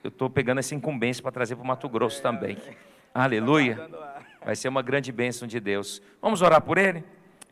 [0.03, 2.57] estou pegando essa incumbência para trazer para o Mato Grosso também.
[3.13, 3.89] Aleluia.
[4.43, 6.01] Vai ser uma grande bênção de Deus.
[6.21, 7.03] Vamos orar por ele?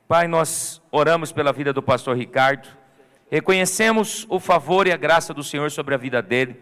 [0.08, 2.68] Pai, nós oramos pela vida do pastor Ricardo.
[3.30, 6.60] Reconhecemos o favor e a graça do Senhor sobre a vida dele.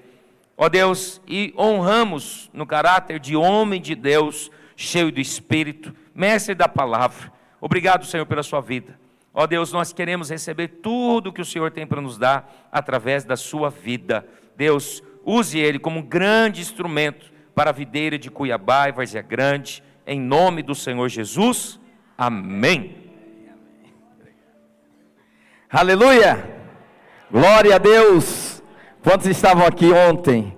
[0.62, 6.68] Ó Deus, e honramos no caráter de homem de Deus, cheio do Espírito, mestre da
[6.68, 7.32] palavra.
[7.62, 9.00] Obrigado, Senhor, pela sua vida.
[9.34, 13.38] Ó Deus, nós queremos receber tudo que o Senhor tem para nos dar através da
[13.38, 14.28] sua vida.
[14.58, 19.82] Deus, use ele como um grande instrumento para a videira de Cuiabá e Várzea Grande,
[20.06, 21.80] em nome do Senhor Jesus.
[22.18, 23.14] Amém.
[25.72, 26.54] Aleluia!
[27.32, 28.59] Glória a Deus!
[29.02, 30.58] Quantos estavam aqui ontem?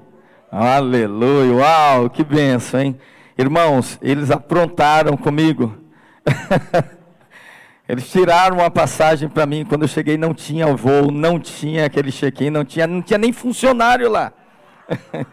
[0.52, 1.54] Aleluia!
[1.54, 3.00] Uau, que benção, hein?
[3.38, 5.78] Irmãos, eles aprontaram comigo.
[7.88, 11.86] eles tiraram uma passagem para mim quando eu cheguei, não tinha o voo, não tinha
[11.86, 14.34] aquele check-in, não tinha, não tinha nem funcionário lá.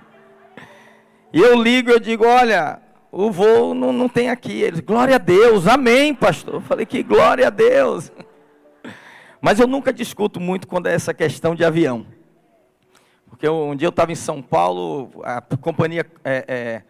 [1.33, 2.79] e eu ligo, eu digo, olha,
[3.11, 4.61] o voo não, não tem aqui.
[4.61, 6.57] Eles, glória a Deus, amém, pastor.
[6.57, 8.13] Eu falei que glória a Deus.
[9.41, 12.18] Mas eu nunca discuto muito quando é essa questão de avião.
[13.39, 16.83] Porque um dia eu estava em São Paulo, a companhia é, é,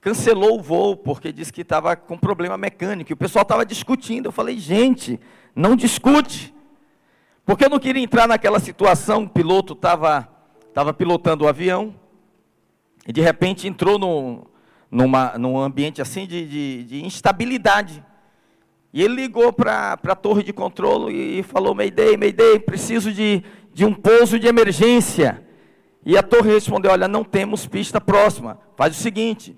[0.00, 3.12] cancelou o voo porque disse que estava com problema mecânico.
[3.12, 4.24] E o pessoal estava discutindo.
[4.24, 5.20] Eu falei, gente,
[5.54, 6.54] não discute.
[7.44, 10.26] Porque eu não queria entrar naquela situação, o piloto estava
[10.72, 11.94] tava pilotando o avião,
[13.06, 14.46] e de repente entrou no,
[14.90, 18.02] numa, num ambiente assim de, de, de instabilidade.
[18.90, 23.42] E ele ligou para a torre de controle e falou: Mayday, Mayday, preciso de,
[23.74, 25.49] de um pouso de emergência.
[26.04, 28.58] E a torre respondeu: Olha, não temos pista próxima.
[28.76, 29.56] Faz o seguinte: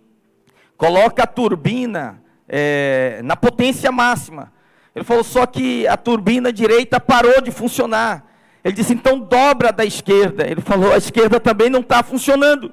[0.77, 4.53] coloca a turbina é, na potência máxima.
[4.95, 8.25] Ele falou: Só que a turbina direita parou de funcionar.
[8.65, 10.47] Ele disse: Então dobra da esquerda.
[10.47, 12.73] Ele falou: A esquerda também não está funcionando.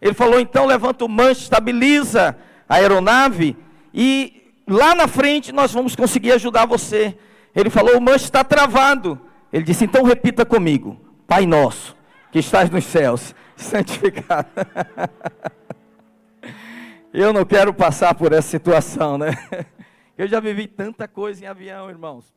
[0.00, 2.36] Ele falou: Então levanta o manche, estabiliza
[2.68, 3.56] a aeronave
[3.92, 7.16] e lá na frente nós vamos conseguir ajudar você.
[7.54, 9.20] Ele falou: o manche está travado.
[9.52, 11.96] Ele disse: então repita comigo: Pai nosso,
[12.30, 14.48] que estás nos céus, santificado.
[17.12, 19.30] Eu não quero passar por essa situação, né?
[20.16, 22.34] Eu já vivi tanta coisa em avião, irmãos.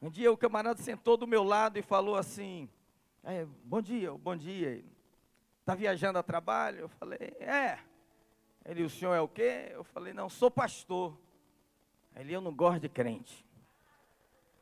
[0.00, 2.68] Um dia o camarada sentou do meu lado e falou assim:
[3.22, 4.82] é, Bom dia, bom dia.
[5.60, 6.80] Está viajando a trabalho?
[6.80, 7.78] Eu falei: É.
[8.64, 9.70] Ele, o senhor é o quê?
[9.72, 11.18] Eu falei, não, sou pastor.
[12.14, 13.44] Ele, eu não gosto de crente.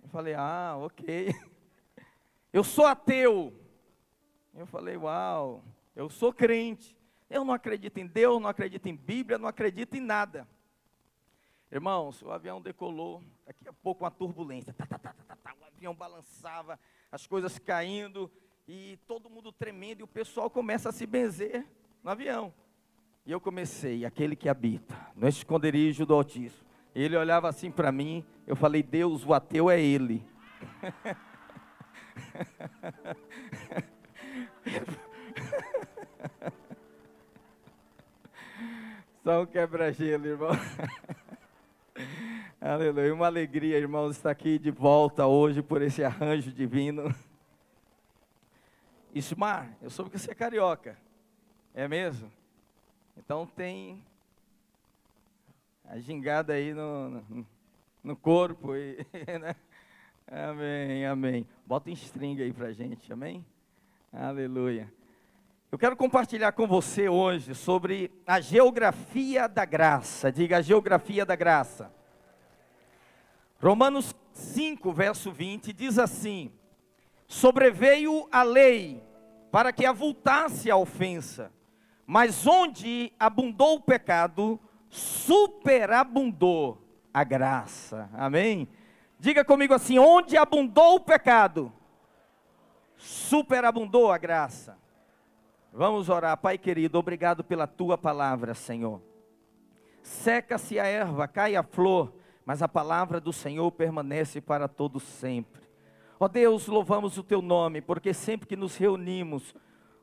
[0.02, 1.34] Eu falei, ah, ok.
[2.52, 3.54] Eu sou ateu.
[4.54, 5.62] Eu falei, uau,
[5.94, 6.96] eu sou crente.
[7.28, 10.46] Eu não acredito em Deus, não acredito em Bíblia, não acredito em nada.
[11.70, 14.72] Irmãos, o avião decolou, daqui a pouco uma turbulência.
[14.72, 15.14] Tá, tá, tá,
[15.60, 16.78] o avião balançava,
[17.12, 18.28] as coisas caindo,
[18.66, 21.64] e todo mundo tremendo, e o pessoal começa a se benzer
[22.02, 22.52] no avião.
[23.24, 26.68] E eu comecei, aquele que habita no esconderijo do Altíssimo.
[26.92, 30.24] Ele olhava assim para mim, eu falei, Deus, o ateu é ele.
[39.24, 40.50] Só um quebra-gelo, irmão.
[42.60, 43.14] Aleluia.
[43.14, 47.14] Uma alegria, irmãos, estar aqui de volta hoje por esse arranjo divino.
[49.14, 50.96] Ismar, eu soube que você é carioca.
[51.74, 52.30] É mesmo?
[53.16, 54.04] Então tem
[55.84, 57.46] a gingada aí no, no,
[58.04, 58.76] no corpo.
[58.76, 59.04] E,
[59.40, 59.56] né?
[60.26, 61.46] Amém, amém.
[61.66, 63.44] Bota um string aí pra gente, amém?
[64.12, 64.92] Aleluia.
[65.70, 70.32] Eu quero compartilhar com você hoje sobre a geografia da graça.
[70.32, 71.92] Diga a geografia da graça.
[73.60, 76.52] Romanos 5, verso 20 diz assim:
[77.26, 79.02] Sobreveio a lei
[79.50, 81.52] para que avultasse a ofensa
[82.12, 84.58] mas onde abundou o pecado,
[84.88, 86.82] superabundou
[87.14, 88.10] a graça.
[88.12, 88.66] Amém?
[89.16, 91.72] Diga comigo assim: onde abundou o pecado,
[93.00, 94.76] superabundou a graça.
[95.72, 99.00] Vamos orar, Pai querido, obrigado pela tua palavra, Senhor.
[100.02, 102.12] Seca-se a erva, cai a flor,
[102.44, 105.62] mas a palavra do Senhor permanece para todo sempre.
[106.18, 109.54] Ó Deus, louvamos o teu nome, porque sempre que nos reunimos,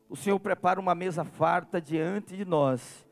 [0.10, 3.06] o Senhor prepara uma mesa farta diante de nós.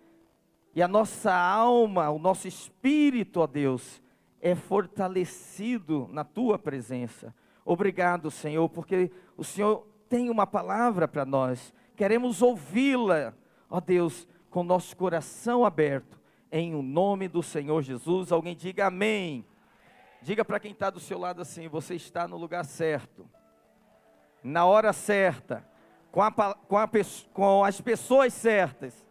[0.74, 4.02] E a nossa alma, o nosso espírito, ó Deus,
[4.42, 7.34] é fortalecido na tua presença.
[7.66, 11.74] Obrigado, Senhor, porque o Senhor tem uma palavra para nós.
[11.96, 13.34] Queremos ouvi-la,
[13.70, 16.22] ó Deus, com nosso coração aberto,
[16.52, 18.32] em o nome do Senhor Jesus.
[18.32, 19.44] Alguém diga amém.
[20.22, 23.28] Diga para quem está do seu lado assim: você está no lugar certo,
[24.44, 25.66] na hora certa
[26.16, 26.90] com, a, com, a,
[27.34, 29.06] com as pessoas certas.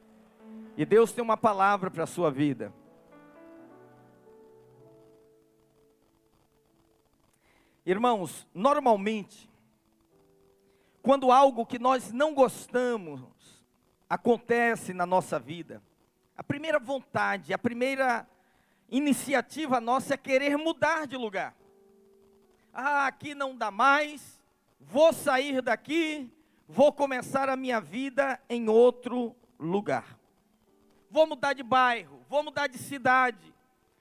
[0.75, 2.73] E Deus tem uma palavra para a sua vida.
[7.87, 9.51] Irmãos, normalmente,
[11.03, 13.21] quando algo que nós não gostamos
[14.09, 15.83] acontece na nossa vida,
[16.35, 18.27] a primeira vontade, a primeira
[18.89, 21.55] iniciativa nossa é querer mudar de lugar.
[22.73, 24.41] Ah, aqui não dá mais,
[24.81, 26.31] vou sair daqui,
[26.67, 30.19] vou começar a minha vida em outro lugar.
[31.11, 33.55] Vou mudar de bairro, vou mudar de cidade,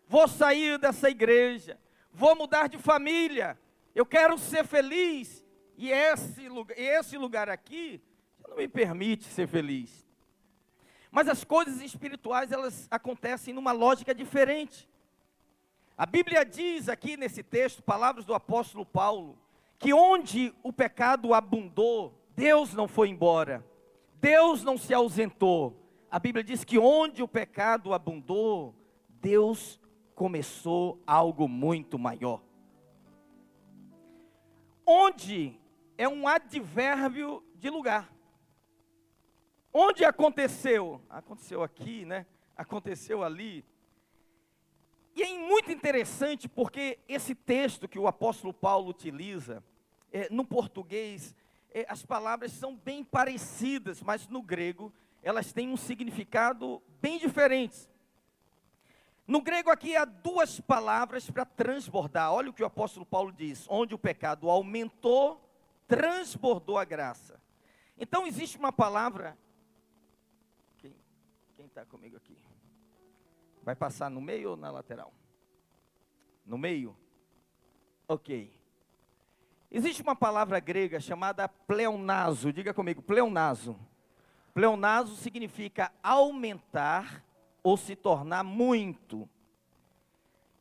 [0.08, 1.78] vou sair dessa igreja,
[2.14, 3.58] vou mudar de família.
[3.96, 5.44] Eu quero ser feliz
[5.78, 8.02] e esse lugar, esse lugar aqui
[8.48, 10.08] não me permite ser feliz.
[11.12, 14.90] Mas as coisas espirituais, elas acontecem numa lógica diferente.
[15.96, 19.38] A Bíblia diz aqui nesse texto, palavras do apóstolo Paulo,
[19.78, 23.64] que onde o pecado abundou, Deus não foi embora,
[24.16, 25.80] Deus não se ausentou.
[26.10, 28.74] A Bíblia diz que onde o pecado abundou,
[29.08, 29.80] Deus
[30.16, 32.42] começou algo muito maior.
[34.86, 35.60] Onde
[35.98, 38.14] é um advérbio de lugar.
[39.74, 41.02] Onde aconteceu?
[41.10, 42.26] Aconteceu aqui, né?
[42.56, 43.66] Aconteceu ali.
[45.16, 49.64] E é muito interessante porque esse texto que o apóstolo Paulo utiliza,
[50.12, 51.36] é, no português,
[51.72, 57.90] é, as palavras são bem parecidas, mas no grego elas têm um significado bem diferente.
[59.26, 62.34] No grego aqui há duas palavras para transbordar.
[62.34, 65.42] Olha o que o apóstolo Paulo diz: onde o pecado aumentou,
[65.88, 67.42] transbordou a graça.
[67.98, 69.38] Então existe uma palavra
[71.64, 72.38] quem está comigo aqui?
[73.64, 75.14] Vai passar no meio ou na lateral?
[76.46, 76.94] No meio?
[78.06, 78.54] Ok.
[79.72, 82.52] Existe uma palavra grega chamada pleonazo.
[82.52, 83.80] Diga comigo, pleonazo.
[84.54, 87.24] Pleonazo significa aumentar
[87.64, 89.28] ou se tornar muito.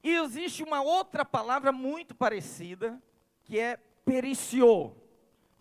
[0.03, 3.03] E existe uma outra palavra muito parecida,
[3.45, 4.97] que é periciou.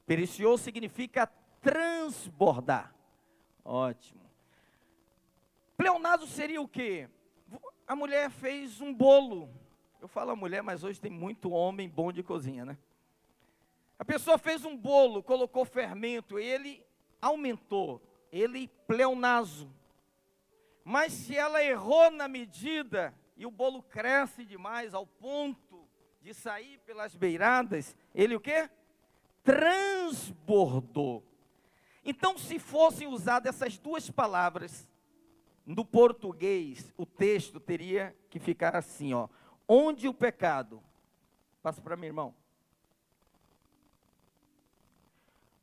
[0.05, 1.27] Periciou significa
[1.59, 2.93] transbordar.
[3.65, 4.21] Ótimo.
[5.77, 7.09] Pleonazo seria o quê?
[7.87, 9.49] A mulher fez um bolo.
[9.99, 12.77] Eu falo a mulher, mas hoje tem muito homem bom de cozinha, né?
[13.99, 16.83] A pessoa fez um bolo, colocou fermento, ele
[17.21, 18.01] aumentou,
[18.31, 19.71] ele pleonazo.
[20.83, 25.87] Mas se ela errou na medida e o bolo cresce demais ao ponto
[26.21, 28.69] de sair pelas beiradas, ele o quê?
[29.43, 31.23] Transbordou.
[32.03, 34.87] Então, se fossem usadas essas duas palavras
[35.65, 39.27] no português, o texto teria que ficar assim, ó.
[39.67, 40.81] Onde o pecado.
[41.61, 42.33] Passa para mim, irmão.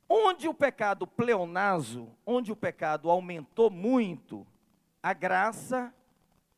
[0.07, 4.47] Onde o pecado pleonazo, onde o pecado aumentou muito,
[5.01, 5.93] a graça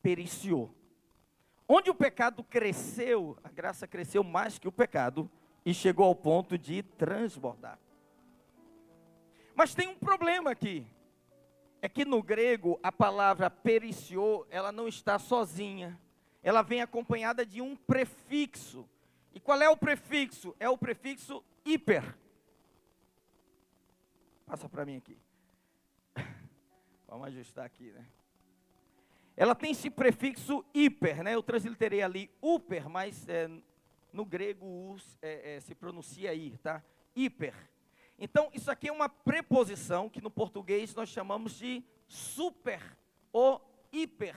[0.02, 0.74] periciou.
[1.68, 5.30] Onde o pecado cresceu, a graça cresceu mais que o pecado
[5.64, 7.78] e chegou ao ponto de transbordar.
[9.54, 10.86] Mas tem um problema aqui
[11.82, 15.98] é que no grego a palavra periciou, ela não está sozinha.
[16.40, 18.88] Ela vem acompanhada de um prefixo.
[19.34, 20.54] E qual é o prefixo?
[20.60, 22.16] É o prefixo hiper.
[24.46, 25.18] Passa para mim aqui.
[27.08, 28.06] Vamos ajustar aqui, né?
[29.36, 31.34] Ela tem esse prefixo hiper, né?
[31.34, 33.50] Eu transliterei ali upper, mas é,
[34.12, 36.82] no grego é, é, se pronuncia aí, tá?
[37.16, 37.54] Hiper.
[38.18, 42.80] Então, isso aqui é uma preposição que no português nós chamamos de super
[43.32, 43.60] ou
[43.90, 44.36] hiper.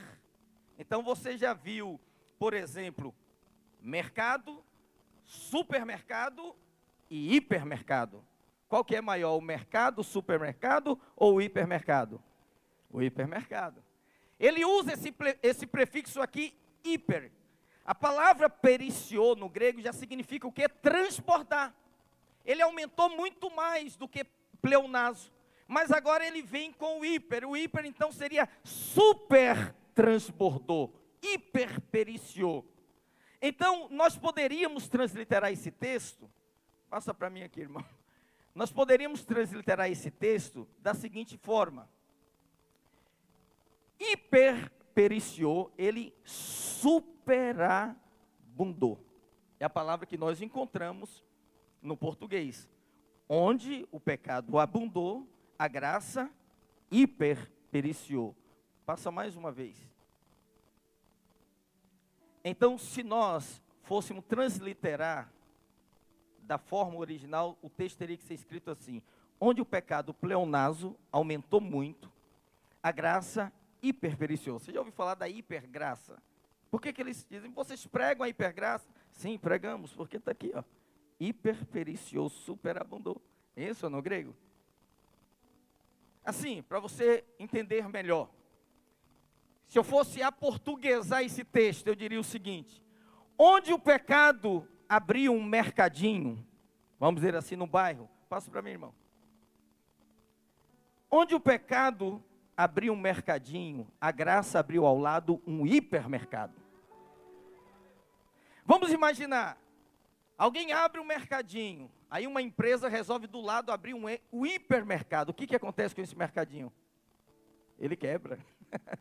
[0.78, 2.00] Então, você já viu,
[2.38, 3.14] por exemplo,
[3.80, 4.64] mercado,
[5.24, 6.56] supermercado
[7.10, 8.24] e hipermercado.
[8.68, 12.20] Qual que é maior, o mercado, o supermercado ou o hipermercado?
[12.90, 13.85] O hipermercado.
[14.38, 16.54] Ele usa esse, esse prefixo aqui,
[16.84, 17.30] hiper.
[17.84, 20.68] A palavra periciou no grego já significa o que?
[20.68, 21.74] Transportar
[22.46, 24.24] ele aumentou muito mais do que
[24.62, 25.32] pleonaso.
[25.66, 27.44] Mas agora ele vem com o hiper.
[27.44, 32.64] O hiper então seria super transbordou, hiper periciou.
[33.42, 36.30] Então, nós poderíamos transliterar esse texto,
[36.88, 37.84] passa para mim aqui, irmão.
[38.54, 41.90] Nós poderíamos transliterar esse texto da seguinte forma:
[43.98, 49.04] hiper periciou, ele superabundou.
[49.58, 51.24] É a palavra que nós encontramos
[51.82, 52.68] no português.
[53.28, 55.28] Onde o pecado abundou,
[55.58, 56.30] a graça
[56.90, 58.34] hiperpericiou.
[58.84, 59.76] Passa mais uma vez.
[62.44, 65.32] Então, se nós fôssemos transliterar
[66.42, 69.02] da forma original, o texto teria que ser escrito assim:
[69.40, 72.12] onde o pecado pleonaso aumentou muito,
[72.82, 74.58] a graça hiperpericiou.
[74.58, 76.22] Você já ouviu falar da hipergraça?
[76.70, 78.88] Por que, que eles dizem, vocês pregam a hipergraça?
[79.12, 80.62] Sim, pregamos, porque está aqui, ó
[81.18, 83.20] hiperpericiou, superabundou.
[83.56, 84.34] Isso no grego?
[86.24, 88.28] Assim, para você entender melhor.
[89.66, 92.82] Se eu fosse aportuguesar esse texto, eu diria o seguinte:
[93.38, 96.46] onde o pecado abriu um mercadinho,
[96.98, 98.94] vamos dizer assim, no bairro, passa para mim, irmão.
[101.10, 102.22] Onde o pecado
[102.56, 106.54] abriu um mercadinho, a graça abriu ao lado um hipermercado.
[108.64, 109.56] Vamos imaginar,
[110.36, 115.30] alguém abre um mercadinho, aí uma empresa resolve do lado abrir um, hi- hipermercado.
[115.30, 116.72] O que, que acontece com esse mercadinho?
[117.78, 118.38] Ele quebra.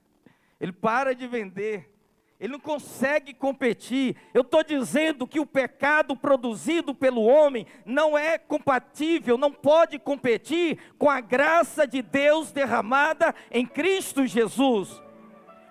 [0.60, 1.91] Ele para de vender.
[2.40, 4.16] Ele não consegue competir.
[4.34, 10.78] Eu estou dizendo que o pecado produzido pelo homem não é compatível, não pode competir
[10.98, 15.02] com a graça de Deus derramada em Cristo Jesus.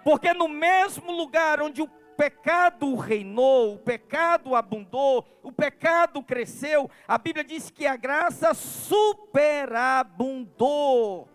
[0.02, 7.18] Porque no mesmo lugar onde o pecado reinou, o pecado abundou, o pecado cresceu, a
[7.18, 11.28] Bíblia diz que a graça superabundou.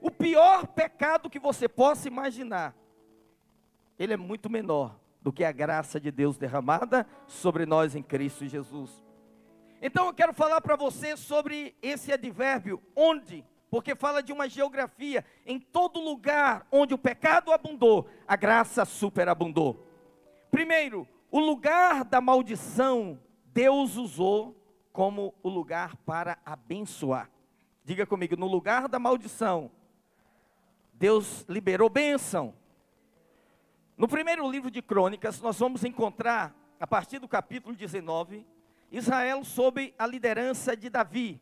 [0.00, 2.74] O pior pecado que você possa imaginar,
[3.98, 8.46] ele é muito menor do que a graça de Deus derramada sobre nós em Cristo
[8.46, 8.90] Jesus.
[9.82, 15.24] Então eu quero falar para você sobre esse advérbio, onde, porque fala de uma geografia,
[15.44, 19.86] em todo lugar onde o pecado abundou, a graça superabundou.
[20.50, 24.56] Primeiro, o lugar da maldição, Deus usou
[24.92, 27.30] como o lugar para abençoar.
[27.84, 29.70] Diga comigo, no lugar da maldição,
[30.94, 32.54] Deus liberou bênção.
[33.96, 38.46] No primeiro livro de Crônicas, nós vamos encontrar, a partir do capítulo 19,
[38.92, 41.40] Israel sob a liderança de Davi.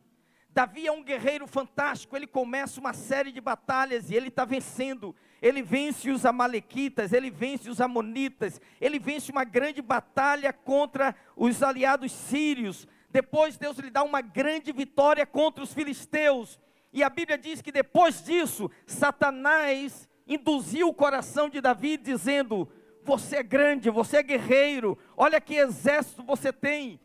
[0.51, 5.13] Davi é um guerreiro fantástico, ele começa uma série de batalhas e ele está vencendo.
[5.41, 11.61] Ele vence os Amalequitas, ele vence os Amonitas, ele vence uma grande batalha contra os
[11.61, 12.87] aliados sírios.
[13.09, 16.57] Depois Deus lhe dá uma grande vitória contra os filisteus.
[16.93, 22.67] E a Bíblia diz que depois disso, Satanás induziu o coração de Davi, dizendo:
[23.03, 26.99] Você é grande, você é guerreiro, olha que exército você tem.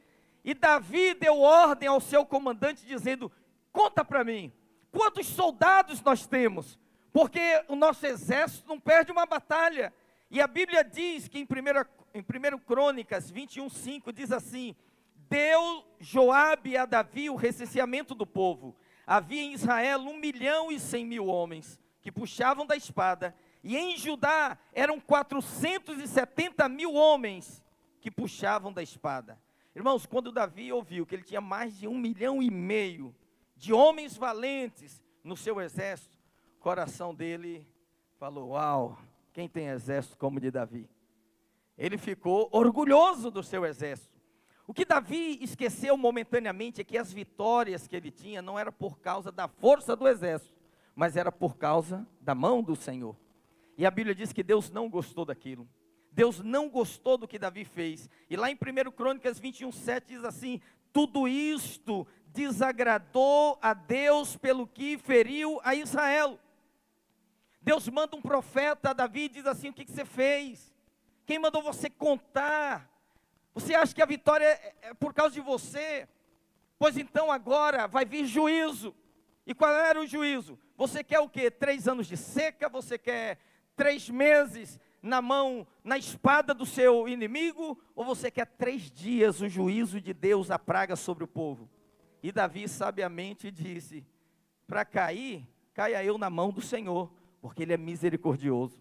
[0.45, 3.31] E Davi deu ordem ao seu comandante, dizendo:
[3.73, 4.53] Conta para mim,
[4.91, 6.79] quantos soldados nós temos?
[7.13, 9.93] Porque o nosso exército não perde uma batalha.
[10.31, 14.75] E a Bíblia diz que em 1 em 1 Crônicas 21, 5 diz assim:
[15.29, 18.75] Deu Joabe a Davi o recenseamento do povo.
[19.07, 23.97] Havia em Israel um milhão e cem mil homens que puxavam da espada, e em
[23.97, 27.63] Judá eram 470 mil homens
[28.01, 29.39] que puxavam da espada.
[29.75, 33.15] Irmãos, quando Davi ouviu que ele tinha mais de um milhão e meio
[33.55, 36.19] de homens valentes no seu exército,
[36.57, 37.67] o coração dele
[38.19, 38.99] falou: Uau,
[39.33, 40.89] quem tem exército como de Davi?
[41.77, 44.19] Ele ficou orgulhoso do seu exército.
[44.67, 48.99] O que Davi esqueceu momentaneamente é que as vitórias que ele tinha não era por
[48.99, 50.60] causa da força do exército,
[50.95, 53.17] mas era por causa da mão do Senhor.
[53.77, 55.69] E a Bíblia diz que Deus não gostou daquilo.
[56.13, 58.11] Deus não gostou do que Davi fez.
[58.29, 60.61] E lá em 1 Crônicas 21, 7 diz assim:
[60.93, 66.39] Tudo isto desagradou a Deus pelo que feriu a Israel.
[67.63, 70.75] Deus manda um profeta a Davi e diz assim: O que, que você fez?
[71.25, 72.91] Quem mandou você contar?
[73.55, 76.09] Você acha que a vitória é, é por causa de você?
[76.79, 78.95] Pois então agora vai vir juízo.
[79.51, 80.57] E qual era o juízo?
[80.77, 81.51] Você quer o quê?
[81.51, 82.69] Três anos de seca?
[82.69, 83.37] Você quer
[83.75, 87.77] três meses na mão, na espada do seu inimigo?
[87.97, 91.69] Ou você quer três dias o juízo de Deus, a praga sobre o povo?
[92.23, 94.07] E Davi sabiamente disse:
[94.69, 95.45] Para cair,
[95.75, 97.13] caia eu na mão do Senhor,
[97.43, 98.81] porque Ele é misericordioso.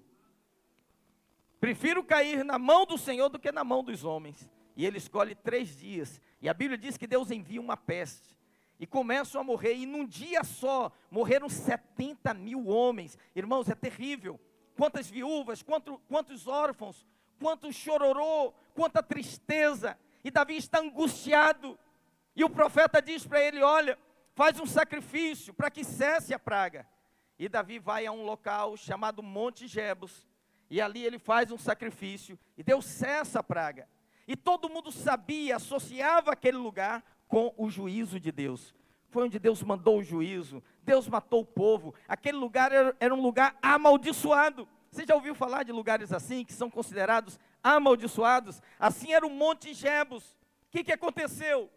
[1.59, 4.47] Prefiro cair na mão do Senhor do que na mão dos homens.
[4.77, 6.21] E ele escolhe três dias.
[6.39, 8.37] E a Bíblia diz que Deus envia uma peste.
[8.80, 9.76] E começam a morrer.
[9.76, 13.18] E num dia só, morreram 70 mil homens.
[13.35, 14.39] Irmãos, é terrível.
[14.77, 17.06] Quantas viúvas, quanto, quantos órfãos,
[17.38, 19.99] quanto chororô, quanta tristeza.
[20.23, 21.77] E Davi está angustiado.
[22.35, 23.99] E o profeta diz para ele: Olha,
[24.34, 26.88] faz um sacrifício para que cesse a praga.
[27.38, 30.26] E Davi vai a um local chamado Monte Jebus.
[30.69, 32.39] E ali ele faz um sacrifício.
[32.57, 33.89] E Deus cessa a praga.
[34.26, 38.76] E todo mundo sabia, associava aquele lugar com o juízo de Deus.
[39.10, 40.61] Foi onde Deus mandou o juízo.
[40.84, 41.93] Deus matou o povo.
[42.07, 44.68] Aquele lugar era, era um lugar amaldiçoado.
[44.91, 48.61] Você já ouviu falar de lugares assim, que são considerados amaldiçoados?
[48.80, 50.31] Assim era o Monte Jebus.
[50.31, 51.69] O que, que aconteceu?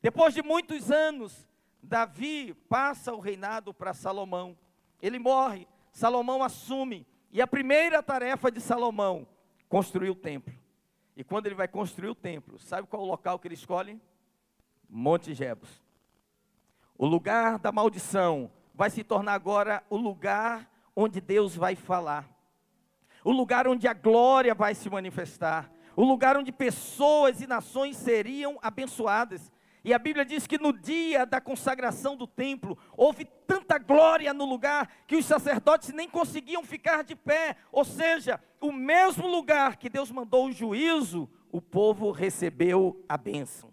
[0.00, 1.46] Depois de muitos anos,
[1.82, 4.56] Davi passa o reinado para Salomão.
[5.02, 7.06] Ele morre, Salomão assume.
[7.32, 9.26] E a primeira tarefa de Salomão,
[9.68, 10.54] construir o templo.
[11.16, 14.00] E quando ele vai construir o templo, sabe qual o local que ele escolhe?
[14.90, 15.80] Monte Jebus.
[16.98, 22.28] O lugar da maldição vai se tornar agora o lugar onde Deus vai falar.
[23.24, 28.58] o lugar onde a glória vai se manifestar, o lugar onde pessoas e nações seriam
[28.62, 29.52] abençoadas.
[29.82, 34.44] E a Bíblia diz que no dia da consagração do templo, houve tanta glória no
[34.44, 37.56] lugar que os sacerdotes nem conseguiam ficar de pé.
[37.72, 43.69] Ou seja, o mesmo lugar que Deus mandou o juízo, o povo recebeu a bênção.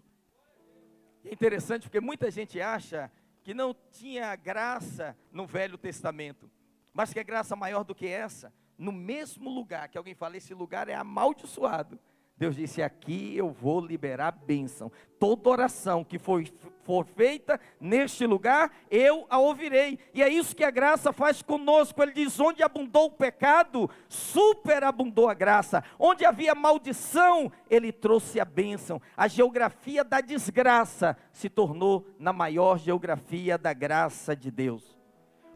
[1.28, 3.12] É interessante porque muita gente acha
[3.44, 6.50] que não tinha graça no Velho Testamento,
[6.90, 8.50] mas que é graça maior do que essa.
[8.78, 12.00] No mesmo lugar que alguém fala, esse lugar é amaldiçoado.
[12.38, 14.92] Deus disse: Aqui eu vou liberar bênção.
[15.18, 16.44] Toda oração que for,
[16.84, 19.98] for feita neste lugar, eu a ouvirei.
[20.14, 22.00] E é isso que a graça faz conosco.
[22.00, 25.82] Ele diz: Onde abundou o pecado, superabundou a graça.
[25.98, 29.02] Onde havia maldição, ele trouxe a bênção.
[29.16, 34.96] A geografia da desgraça se tornou na maior geografia da graça de Deus.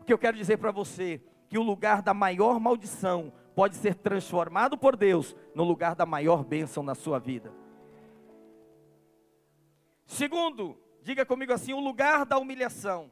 [0.01, 1.23] O que eu quero dizer para você?
[1.49, 6.45] Que o lugar da maior maldição pode ser transformado por Deus no lugar da maior
[6.45, 7.53] bênção na sua vida.
[10.07, 13.11] Segundo, diga comigo assim: o lugar da humilhação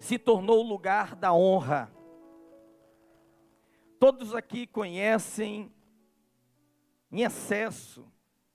[0.00, 1.92] se tornou o lugar da honra.
[3.98, 5.72] Todos aqui conhecem
[7.10, 8.06] em excesso,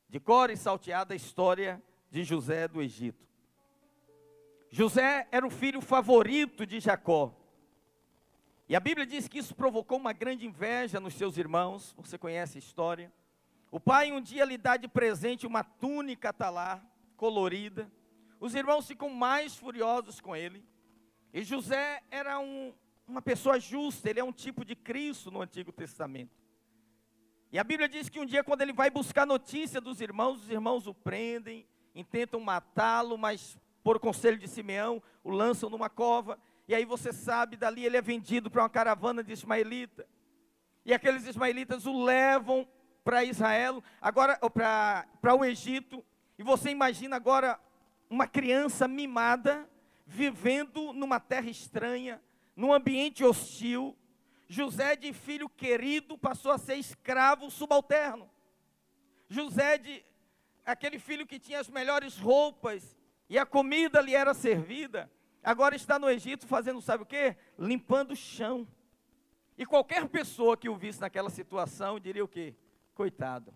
[0.07, 3.27] de cor e salteada, a história de José do Egito.
[4.69, 7.35] José era o filho favorito de Jacó.
[8.67, 12.57] E a Bíblia diz que isso provocou uma grande inveja nos seus irmãos, você conhece
[12.57, 13.11] a história.
[13.69, 16.85] O pai um dia lhe dá de presente uma túnica talar,
[17.17, 17.91] colorida.
[18.39, 20.63] Os irmãos ficam mais furiosos com ele.
[21.33, 22.73] E José era um,
[23.07, 26.43] uma pessoa justa, ele é um tipo de Cristo no Antigo Testamento.
[27.51, 30.49] E a Bíblia diz que um dia, quando ele vai buscar notícia dos irmãos, os
[30.49, 36.39] irmãos o prendem, intentam matá-lo, mas por conselho de Simeão, o lançam numa cova.
[36.67, 40.07] E aí você sabe, dali ele é vendido para uma caravana de ismaelita.
[40.85, 42.67] E aqueles ismaelitas o levam
[43.03, 46.03] para Israel, agora para o Egito.
[46.37, 47.59] E você imagina agora
[48.09, 49.69] uma criança mimada
[50.05, 52.21] vivendo numa terra estranha,
[52.55, 53.97] num ambiente hostil.
[54.47, 58.29] José de filho querido passou a ser escravo subalterno.
[59.27, 60.05] José de
[60.65, 62.97] aquele filho que tinha as melhores roupas
[63.29, 65.11] e a comida lhe era servida,
[65.43, 67.35] agora está no Egito fazendo sabe o quê?
[67.57, 68.67] Limpando o chão.
[69.57, 72.55] E qualquer pessoa que o visse naquela situação diria o quê?
[72.95, 73.53] Coitado.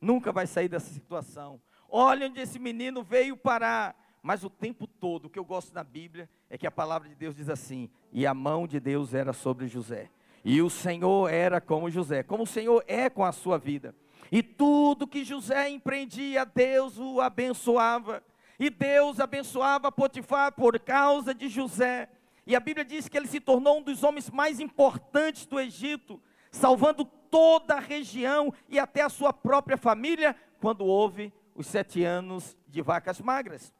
[0.00, 1.60] Nunca vai sair dessa situação.
[1.88, 3.96] Olha onde esse menino veio parar.
[4.22, 7.14] Mas o tempo todo, o que eu gosto na Bíblia é que a palavra de
[7.14, 10.10] Deus diz assim: e a mão de Deus era sobre José.
[10.44, 13.94] E o Senhor era como José, como o Senhor é com a sua vida.
[14.30, 18.22] E tudo que José empreendia, Deus o abençoava.
[18.58, 22.08] E Deus abençoava Potifar por causa de José.
[22.46, 26.22] E a Bíblia diz que ele se tornou um dos homens mais importantes do Egito,
[26.50, 32.56] salvando toda a região e até a sua própria família, quando houve os sete anos
[32.68, 33.74] de vacas magras.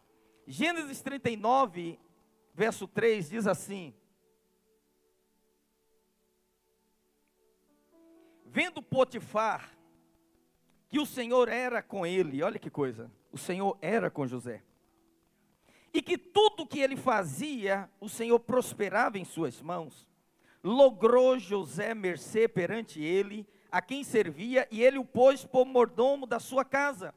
[0.46, 1.98] Gênesis 39,
[2.54, 3.94] verso 3 diz assim:
[8.44, 9.70] Vendo Potifar
[10.88, 14.62] que o Senhor era com ele, olha que coisa, o Senhor era com José.
[15.92, 20.08] E que tudo que ele fazia, o Senhor prosperava em suas mãos.
[20.64, 26.40] Logrou José mercê perante ele, a quem servia, e ele o pôs por mordomo da
[26.40, 27.14] sua casa.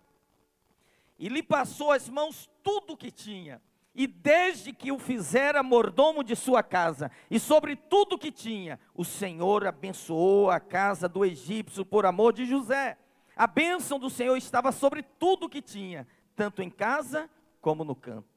[1.17, 3.61] E lhe passou as mãos tudo o que tinha.
[3.95, 9.05] E desde que o fizera mordomo de sua casa, e sobre tudo que tinha, o
[9.05, 12.97] Senhor abençoou a casa do egípcio por amor de José.
[13.39, 16.05] A bênção do Senhor estava sobre tudo o que tinha,
[16.35, 17.29] tanto em casa
[17.61, 18.27] como no campo.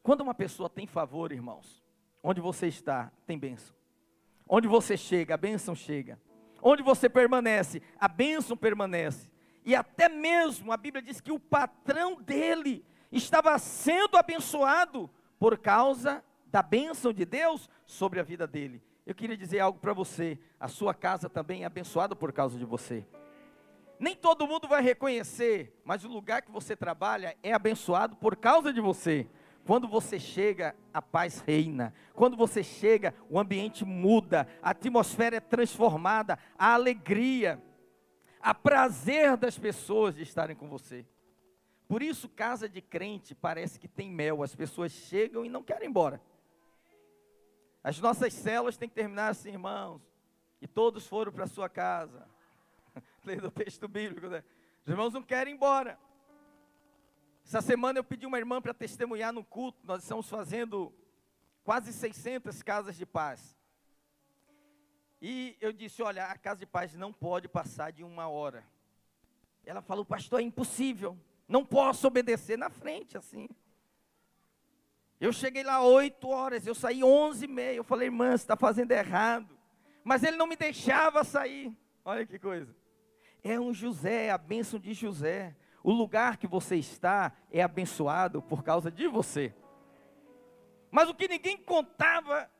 [0.00, 1.82] Quando uma pessoa tem favor, irmãos,
[2.22, 3.74] onde você está, tem bênção.
[4.48, 6.20] Onde você chega, a bênção chega.
[6.62, 9.28] Onde você permanece, a bênção permanece.
[9.64, 16.24] E até mesmo a Bíblia diz que o patrão dele estava sendo abençoado por causa
[16.46, 18.80] da bênção de Deus sobre a vida dele.
[19.04, 22.64] Eu queria dizer algo para você: a sua casa também é abençoada por causa de
[22.64, 23.04] você.
[23.98, 28.72] Nem todo mundo vai reconhecer, mas o lugar que você trabalha é abençoado por causa
[28.72, 29.28] de você.
[29.66, 31.94] Quando você chega, a paz reina.
[32.12, 37.62] Quando você chega, o ambiente muda, a atmosfera é transformada, a alegria,
[38.40, 41.06] a prazer das pessoas de estarem com você.
[41.88, 45.84] Por isso, casa de crente parece que tem mel, as pessoas chegam e não querem
[45.84, 46.20] ir embora.
[47.82, 50.02] As nossas células têm que terminar assim, irmãos,
[50.60, 52.26] e todos foram para sua casa.
[53.24, 54.44] Lendo o texto bíblico, né?
[54.84, 55.98] Os irmãos não querem ir embora.
[57.44, 59.78] Essa semana eu pedi uma irmã para testemunhar no culto.
[59.84, 60.92] Nós estamos fazendo
[61.62, 63.56] quase 600 casas de paz.
[65.20, 68.64] E eu disse: Olha, a casa de paz não pode passar de uma hora.
[69.64, 71.18] Ela falou: Pastor, é impossível.
[71.48, 73.48] Não posso obedecer na frente assim.
[75.20, 77.76] Eu cheguei lá oito horas, eu saí onze e meia.
[77.76, 79.58] Eu falei, irmã, você está fazendo errado.
[80.02, 81.74] Mas ele não me deixava sair.
[82.04, 82.74] Olha que coisa.
[83.46, 85.54] É um José, a bênção de José.
[85.82, 89.54] O lugar que você está é abençoado por causa de você.
[90.90, 92.50] Mas o que ninguém contava,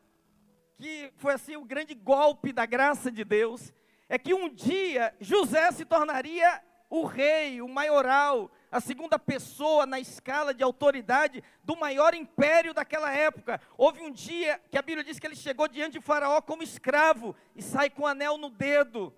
[0.77, 3.73] que foi assim o grande golpe da graça de Deus,
[4.11, 9.99] é que um dia José se tornaria o rei, o maioral, a segunda pessoa na
[9.99, 13.59] escala de autoridade do maior império daquela época.
[13.79, 17.35] Houve um dia que a Bíblia diz que ele chegou diante de Faraó como escravo
[17.57, 19.15] e sai com anel no dedo,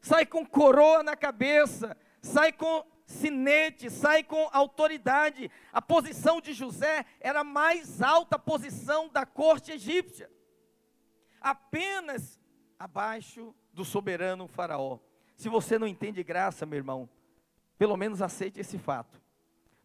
[0.00, 5.50] sai com coroa na cabeça, sai com sinete, sai com autoridade.
[5.72, 10.30] A posição de José era a mais alta posição da corte egípcia,
[11.40, 12.40] apenas
[12.78, 14.98] abaixo do soberano Faraó.
[15.36, 17.08] Se você não entende graça, meu irmão,
[17.78, 19.20] pelo menos aceite esse fato.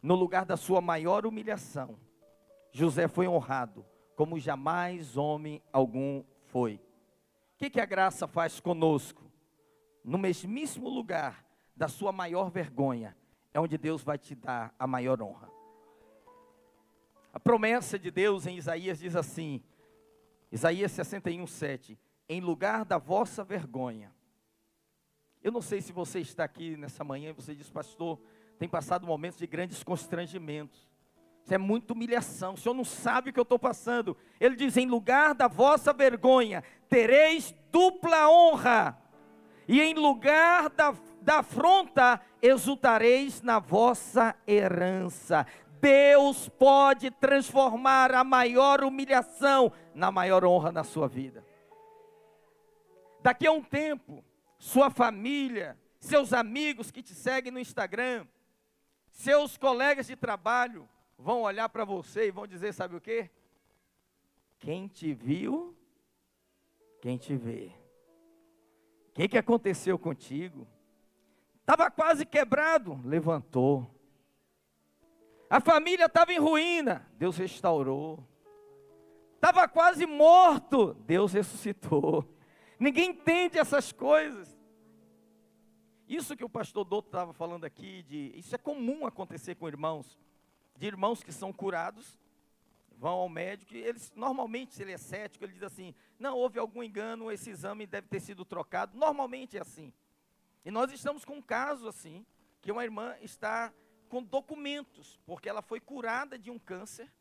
[0.02, 1.98] No lugar da sua maior humilhação,
[2.72, 3.86] José foi honrado
[4.16, 6.76] como jamais homem algum foi.
[6.76, 9.25] O que, que a graça faz conosco?
[10.06, 11.44] No mesmíssimo lugar
[11.76, 13.18] da sua maior vergonha,
[13.52, 15.50] é onde Deus vai te dar a maior honra.
[17.34, 19.64] A promessa de Deus em Isaías diz assim,
[20.52, 22.00] Isaías 61, 7,
[22.30, 24.14] em lugar da vossa vergonha.
[25.44, 28.22] Eu não sei se você está aqui nessa manhã e você diz, pastor,
[28.60, 30.88] tem passado momentos de grandes constrangimentos.
[31.44, 32.54] Isso é muita humilhação.
[32.54, 34.18] O senhor não sabe o que eu estou passando.
[34.40, 39.00] Ele diz: em lugar da vossa vergonha, tereis dupla honra,
[39.68, 45.46] e em lugar da, da afronta, exultareis na vossa herança.
[45.82, 51.46] Deus pode transformar a maior humilhação na maior honra na sua vida.
[53.22, 54.24] Daqui a um tempo,
[54.58, 58.28] sua família, seus amigos que te seguem no Instagram,
[59.10, 60.88] seus colegas de trabalho
[61.18, 63.30] vão olhar para você e vão dizer: sabe o que?
[64.60, 65.76] Quem te viu,
[67.02, 67.72] quem te vê.
[69.16, 70.68] Que, que aconteceu contigo?
[71.62, 73.90] Estava quase quebrado, levantou.
[75.50, 78.28] A família estava em ruína, Deus restaurou.
[79.36, 82.30] Estava quase morto, Deus ressuscitou.
[82.78, 84.54] Ninguém entende essas coisas.
[86.10, 90.20] Isso que o pastor Douto estava falando aqui, de, isso é comum acontecer com irmãos,
[90.76, 92.20] de irmãos que são curados,
[92.98, 96.60] vão ao médico, e eles, normalmente, se ele é cético, ele diz assim, não, houve
[96.60, 99.94] algum engano, esse exame deve ter sido trocado, normalmente é assim.
[100.64, 102.26] E nós estamos com um caso assim,
[102.62, 103.74] que uma irmã está
[104.10, 107.12] com documentos, porque ela foi curada de um câncer,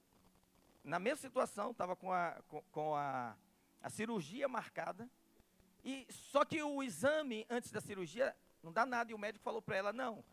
[0.82, 3.36] na mesma situação, estava com, a, com, com a,
[3.82, 5.08] a cirurgia marcada,
[5.84, 9.10] e só que o exame antes da cirurgia não dá nada.
[9.10, 10.24] E o médico falou para ela: Não,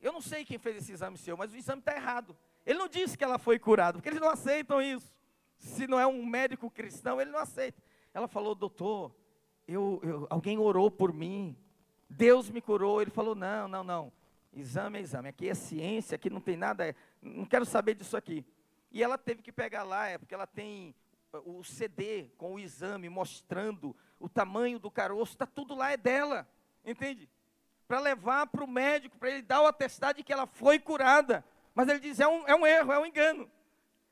[0.00, 2.36] eu não sei quem fez esse exame seu, mas o exame está errado.
[2.64, 5.12] Ele não disse que ela foi curada, porque eles não aceitam isso.
[5.56, 7.82] Se não é um médico cristão, ele não aceita.
[8.12, 9.14] Ela falou: Doutor,
[9.66, 11.56] eu, eu, alguém orou por mim,
[12.08, 13.00] Deus me curou.
[13.00, 14.12] Ele falou: Não, não, não.
[14.52, 15.28] Exame é exame.
[15.28, 16.94] Aqui é ciência, aqui não tem nada.
[17.20, 18.44] Não quero saber disso aqui.
[18.90, 20.94] E ela teve que pegar lá, é porque ela tem
[21.46, 26.46] o CD com o exame mostrando o tamanho do caroço, está tudo lá, é dela,
[26.84, 27.28] entende?
[27.88, 31.42] Para levar para o médico, para ele dar o atestado de que ela foi curada.
[31.74, 33.50] Mas ele diz: é um, é um erro, é um engano.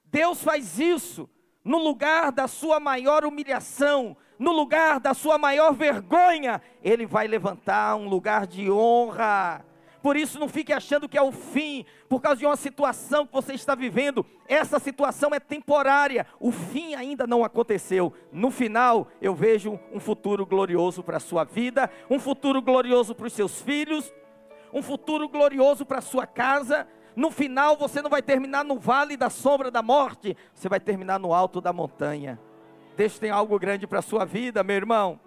[0.05, 1.29] Deus faz isso
[1.65, 7.95] no lugar da sua maior humilhação, no lugar da sua maior vergonha, Ele vai levantar
[7.97, 9.65] um lugar de honra.
[10.03, 13.35] Por isso, não fique achando que é o fim, por causa de uma situação que
[13.35, 14.25] você está vivendo.
[14.49, 18.13] Essa situação é temporária, o fim ainda não aconteceu.
[18.33, 23.27] No final, eu vejo um futuro glorioso para a sua vida, um futuro glorioso para
[23.27, 24.11] os seus filhos,
[24.73, 26.89] um futuro glorioso para a sua casa.
[27.21, 31.21] No final, você não vai terminar no vale da sombra da morte, você vai terminar
[31.21, 32.41] no alto da montanha.
[32.97, 35.21] Deus tem algo grande para a sua vida, meu irmão.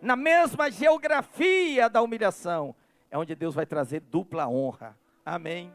[0.00, 2.74] Na mesma geografia da humilhação,
[3.10, 4.98] é onde Deus vai trazer dupla honra.
[5.22, 5.70] Amém.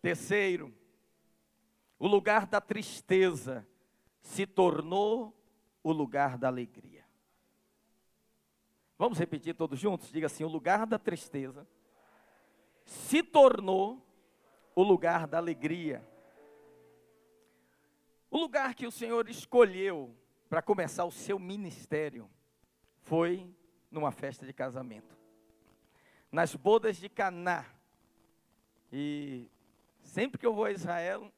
[0.00, 0.72] Terceiro,
[1.98, 3.66] o lugar da tristeza
[4.22, 5.36] se tornou
[5.82, 7.04] o lugar da alegria.
[8.96, 10.10] Vamos repetir todos juntos?
[10.10, 11.68] Diga assim: o lugar da tristeza
[12.84, 14.04] se tornou
[14.74, 16.06] o lugar da alegria.
[18.30, 20.14] O lugar que o Senhor escolheu
[20.48, 22.30] para começar o seu ministério
[23.00, 23.50] foi
[23.90, 25.16] numa festa de casamento
[26.30, 27.66] nas bodas de Caná.
[28.90, 29.50] E
[30.00, 31.30] sempre que eu vou a Israel,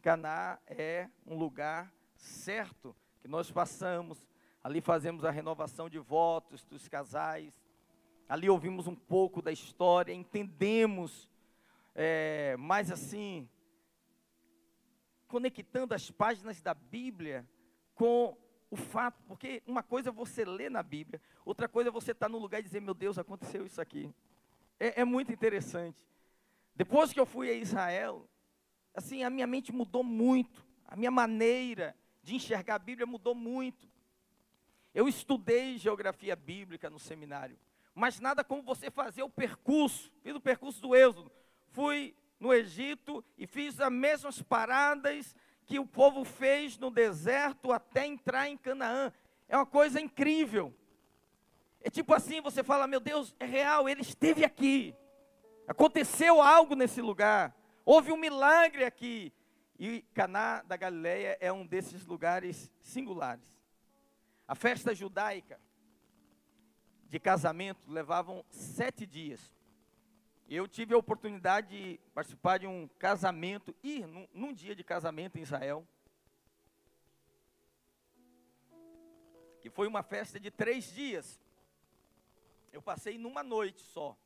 [0.00, 4.24] Caná é um lugar certo que nós passamos
[4.66, 7.54] Ali fazemos a renovação de votos dos casais.
[8.28, 11.30] Ali ouvimos um pouco da história, entendemos
[11.94, 13.48] é, mais assim,
[15.28, 17.48] conectando as páginas da Bíblia
[17.94, 18.36] com
[18.70, 22.28] o fato, porque uma coisa é você ler na Bíblia, outra coisa é você estar
[22.28, 24.12] no lugar e dizer, meu Deus, aconteceu isso aqui.
[24.78, 26.06] É, é muito interessante.
[26.74, 28.28] Depois que eu fui a Israel,
[28.94, 33.88] assim, a minha mente mudou muito, a minha maneira de enxergar a Bíblia mudou muito.
[34.92, 37.58] Eu estudei geografia bíblica no seminário,
[37.96, 41.32] mas nada como você fazer o percurso, fiz o percurso do Êxodo.
[41.70, 48.06] Fui no Egito e fiz as mesmas paradas que o povo fez no deserto até
[48.06, 49.10] entrar em Canaã.
[49.48, 50.74] É uma coisa incrível.
[51.80, 54.94] É tipo assim, você fala, meu Deus, é real, ele esteve aqui.
[55.66, 57.56] Aconteceu algo nesse lugar.
[57.82, 59.32] Houve um milagre aqui.
[59.78, 63.56] E Caná da Galileia é um desses lugares singulares.
[64.46, 65.58] A festa judaica
[67.08, 69.54] de casamento levavam sete dias.
[70.48, 75.36] Eu tive a oportunidade de participar de um casamento, ir num, num dia de casamento
[75.36, 75.86] em Israel.
[79.60, 81.40] Que foi uma festa de três dias.
[82.72, 84.16] Eu passei numa noite só.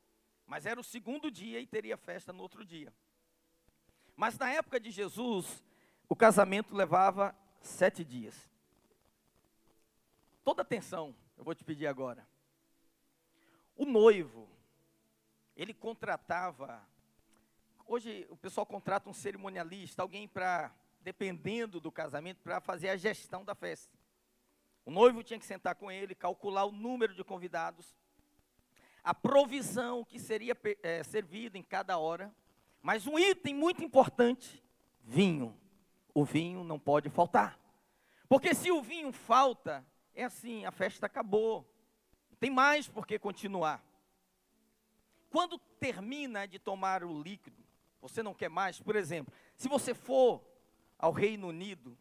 [0.45, 2.93] Mas era o segundo dia e teria festa no outro dia.
[4.15, 5.63] Mas na época de Jesus,
[6.07, 8.51] o casamento levava sete dias.
[10.43, 12.27] Toda atenção, eu vou te pedir agora.
[13.81, 14.47] O noivo,
[15.57, 16.87] ele contratava.
[17.87, 23.43] Hoje o pessoal contrata um cerimonialista, alguém para, dependendo do casamento, para fazer a gestão
[23.43, 23.97] da festa.
[24.85, 27.97] O noivo tinha que sentar com ele, calcular o número de convidados,
[29.03, 32.31] a provisão que seria é, servida em cada hora,
[32.83, 34.63] mas um item muito importante:
[35.01, 35.57] vinho.
[36.13, 37.59] O vinho não pode faltar.
[38.29, 39.83] Porque se o vinho falta,
[40.13, 41.67] é assim, a festa acabou.
[42.41, 43.85] Tem mais por que continuar.
[45.29, 47.63] Quando termina de tomar o líquido,
[48.01, 50.43] você não quer mais, por exemplo, se você for
[50.97, 51.95] ao Reino Unido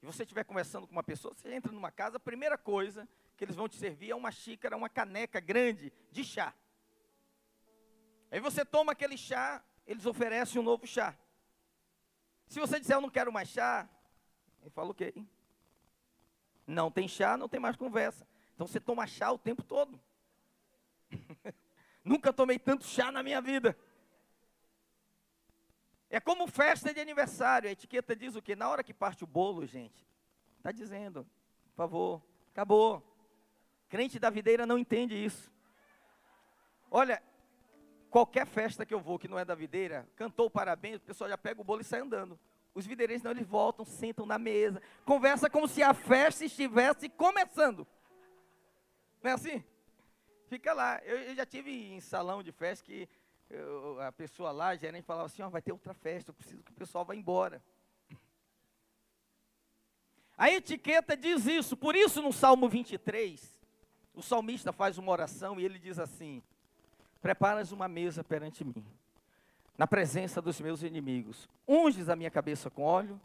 [0.00, 3.42] e você estiver conversando com uma pessoa, você entra numa casa, a primeira coisa que
[3.42, 6.54] eles vão te servir é uma xícara, uma caneca grande de chá.
[8.30, 11.18] Aí você toma aquele chá, eles oferecem um novo chá.
[12.46, 13.88] Se você disser eu não quero mais chá,
[14.60, 15.12] ele fala o quê?
[16.64, 18.29] Não tem chá, não tem mais conversa.
[18.60, 19.98] Então você toma chá o tempo todo.
[22.04, 23.74] Nunca tomei tanto chá na minha vida.
[26.10, 27.70] É como festa de aniversário.
[27.70, 28.54] A etiqueta diz o quê?
[28.54, 30.06] Na hora que parte o bolo, gente,
[30.58, 31.26] está dizendo,
[31.70, 32.22] por favor,
[32.52, 33.02] acabou.
[33.88, 35.50] Crente da videira não entende isso.
[36.90, 37.22] Olha,
[38.10, 41.38] qualquer festa que eu vou que não é da videira, cantou parabéns, o pessoal já
[41.38, 42.38] pega o bolo e sai andando.
[42.74, 47.86] Os videirenses não, eles voltam, sentam na mesa, conversa como se a festa estivesse começando.
[49.22, 49.62] Não é assim?
[50.48, 51.00] Fica lá.
[51.04, 53.08] Eu, eu já tive em salão de festa que
[53.48, 56.62] eu, a pessoa lá, a gerente, falava assim: ó, vai ter outra festa, eu preciso
[56.62, 57.62] que o pessoal vá embora.
[60.36, 63.60] A etiqueta diz isso, por isso no Salmo 23,
[64.14, 66.42] o salmista faz uma oração e ele diz assim:
[67.20, 68.86] Preparas uma mesa perante mim,
[69.76, 73.20] na presença dos meus inimigos, unges a minha cabeça com óleo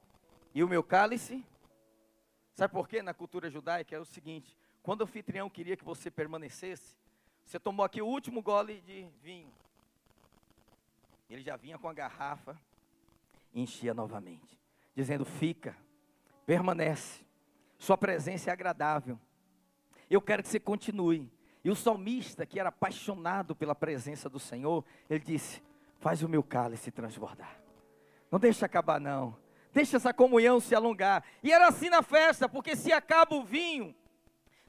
[0.53, 1.45] e o meu cálice.
[2.53, 3.01] Sabe por quê?
[3.01, 6.95] Na cultura judaica é o seguinte: quando o anfitrião queria que você permanecesse,
[7.43, 9.51] você tomou aqui o último gole de vinho.
[11.27, 12.55] Ele já vinha com a garrafa
[13.51, 14.59] e enchia novamente,
[14.95, 15.75] dizendo: Fica,
[16.45, 17.25] permanece,
[17.79, 19.19] Sua presença é agradável.
[20.07, 21.31] Eu quero que você continue.
[21.63, 25.63] E o salmista, que era apaixonado pela presença do Senhor, ele disse:
[25.97, 27.59] Faz o meu cálice transbordar.
[28.29, 29.35] Não deixa acabar, não.
[29.73, 31.25] Deixa essa comunhão se alongar.
[31.41, 33.95] E era assim na festa, porque se acaba o vinho,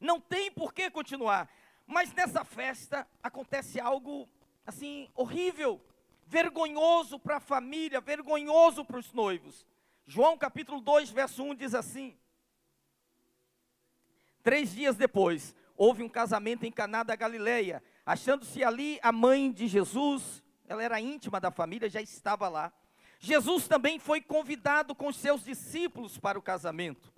[0.01, 1.49] não tem por que continuar.
[1.87, 4.29] Mas nessa festa acontece algo
[4.67, 5.81] assim horrível,
[6.27, 9.67] vergonhoso para a família, vergonhoso para os noivos.
[10.07, 12.17] João capítulo 2, verso 1 diz assim:
[14.43, 19.67] Três dias depois, houve um casamento em Caná da Galileia, achando-se ali a mãe de
[19.67, 22.73] Jesus, ela era íntima da família, já estava lá.
[23.19, 27.13] Jesus também foi convidado com seus discípulos para o casamento.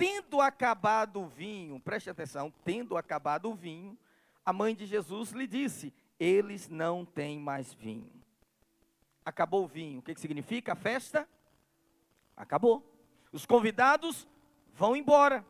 [0.00, 3.98] Tendo acabado o vinho, preste atenção, tendo acabado o vinho,
[4.42, 8.10] a mãe de Jesus lhe disse: Eles não têm mais vinho.
[9.22, 9.98] Acabou o vinho.
[9.98, 10.72] O que, que significa?
[10.72, 11.28] A festa
[12.34, 12.82] acabou.
[13.30, 14.26] Os convidados
[14.72, 15.44] vão embora.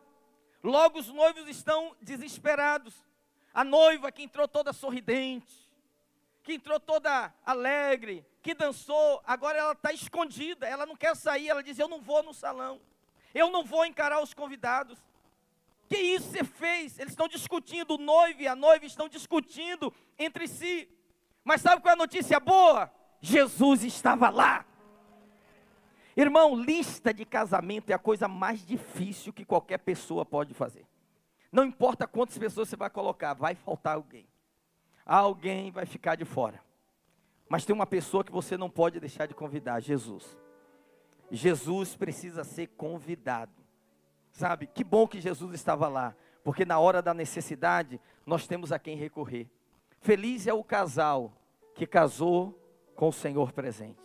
[0.61, 3.05] Logo os noivos estão desesperados.
[3.53, 5.71] A noiva que entrou toda sorridente,
[6.43, 11.63] que entrou toda alegre, que dançou, agora ela está escondida, ela não quer sair, ela
[11.63, 12.81] diz: Eu não vou no salão.
[13.33, 14.99] Eu não vou encarar os convidados.
[15.87, 16.97] Que isso você fez?
[16.99, 20.87] Eles estão discutindo, o noivo e a noiva estão discutindo entre si.
[21.43, 22.91] Mas sabe qual é a notícia boa?
[23.19, 24.65] Jesus estava lá.
[26.15, 30.85] Irmão, lista de casamento é a coisa mais difícil que qualquer pessoa pode fazer.
[31.51, 34.27] Não importa quantas pessoas você vai colocar, vai faltar alguém.
[35.05, 36.61] Alguém vai ficar de fora.
[37.49, 40.37] Mas tem uma pessoa que você não pode deixar de convidar: Jesus.
[41.31, 43.51] Jesus precisa ser convidado.
[44.31, 44.67] Sabe?
[44.67, 48.95] Que bom que Jesus estava lá, porque na hora da necessidade nós temos a quem
[48.95, 49.49] recorrer.
[49.99, 51.33] Feliz é o casal
[51.73, 52.57] que casou
[52.95, 53.99] com o Senhor presente.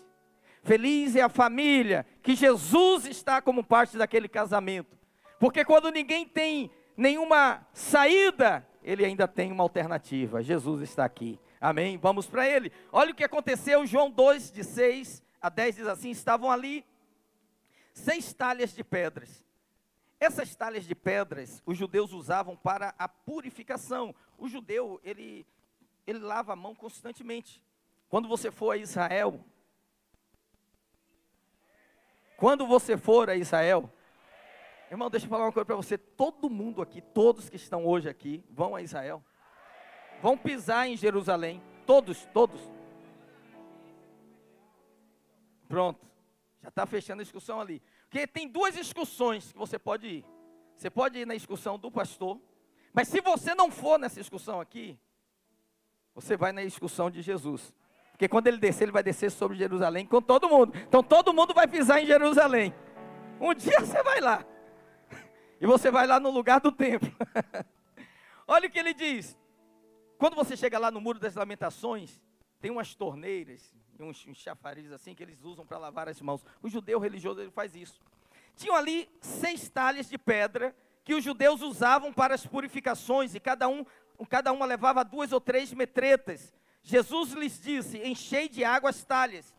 [0.63, 4.97] Feliz é a família que Jesus está como parte daquele casamento.
[5.39, 10.43] Porque quando ninguém tem nenhuma saída, ele ainda tem uma alternativa.
[10.43, 11.39] Jesus está aqui.
[11.61, 11.97] Amém?
[11.99, 12.73] Vamos para ele.
[12.91, 16.85] Olha o que aconteceu, João 2, de 6 a 10 diz assim: estavam ali
[17.97, 19.45] seis talhas de pedras.
[20.21, 24.15] Essas talhas de pedras os judeus usavam para a purificação.
[24.39, 25.47] O judeu, ele,
[26.07, 27.65] ele lava a mão constantemente.
[28.09, 29.45] Quando você for a Israel,
[32.37, 33.91] quando você for a Israel,
[34.91, 35.97] irmão, deixa eu falar uma coisa para você.
[35.97, 39.25] Todo mundo aqui, todos que estão hoje aqui, vão a Israel.
[40.21, 41.63] Vão pisar em Jerusalém.
[41.87, 42.61] Todos, todos.
[45.69, 46.07] Pronto.
[46.63, 47.83] Já está fechando a discussão ali.
[48.09, 50.25] Porque tem duas discussões que você pode ir.
[50.77, 52.41] Você pode ir na discussão do pastor.
[52.93, 54.99] Mas se você não for nessa discussão aqui,
[56.15, 57.75] você vai na discussão de Jesus.
[58.13, 60.73] Porque quando ele descer, ele vai descer sobre Jerusalém com todo mundo.
[60.89, 62.75] Então todo mundo vai pisar em Jerusalém.
[63.39, 64.45] Um dia você vai lá.
[65.59, 67.11] E você vai lá no lugar do templo.
[68.47, 69.39] Olha o que ele diz.
[70.19, 72.21] Quando você chega lá no Muro das Lamentações,
[72.61, 76.45] tem umas torneiras, uns, uns chafarizes assim que eles usam para lavar as mãos.
[76.63, 78.01] O judeu religioso ele faz isso.
[78.57, 80.75] Tinham ali seis talhas de pedra
[81.05, 83.85] que os judeus usavam para as purificações e cada um,
[84.29, 86.53] cada uma levava duas ou três metretas.
[86.83, 89.55] Jesus lhes disse: Enchei de água as talhas.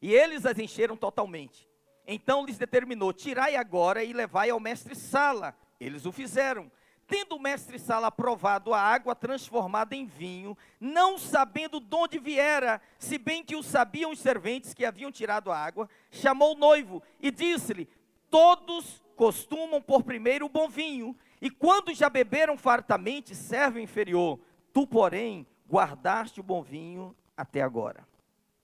[0.00, 1.68] E eles as encheram totalmente.
[2.06, 5.56] Então lhes determinou: Tirai agora e levai ao mestre Sala.
[5.80, 6.70] Eles o fizeram.
[7.06, 12.80] Tendo o mestre Sala provado a água transformada em vinho, não sabendo de onde viera,
[12.98, 17.02] se bem que o sabiam os serventes que haviam tirado a água, chamou o noivo
[17.20, 17.88] e disse-lhe:
[18.30, 24.40] Todos costumam por primeiro o bom vinho, e quando já beberam fartamente, serve o inferior.
[24.72, 28.06] Tu, porém, guardaste o bom vinho até agora.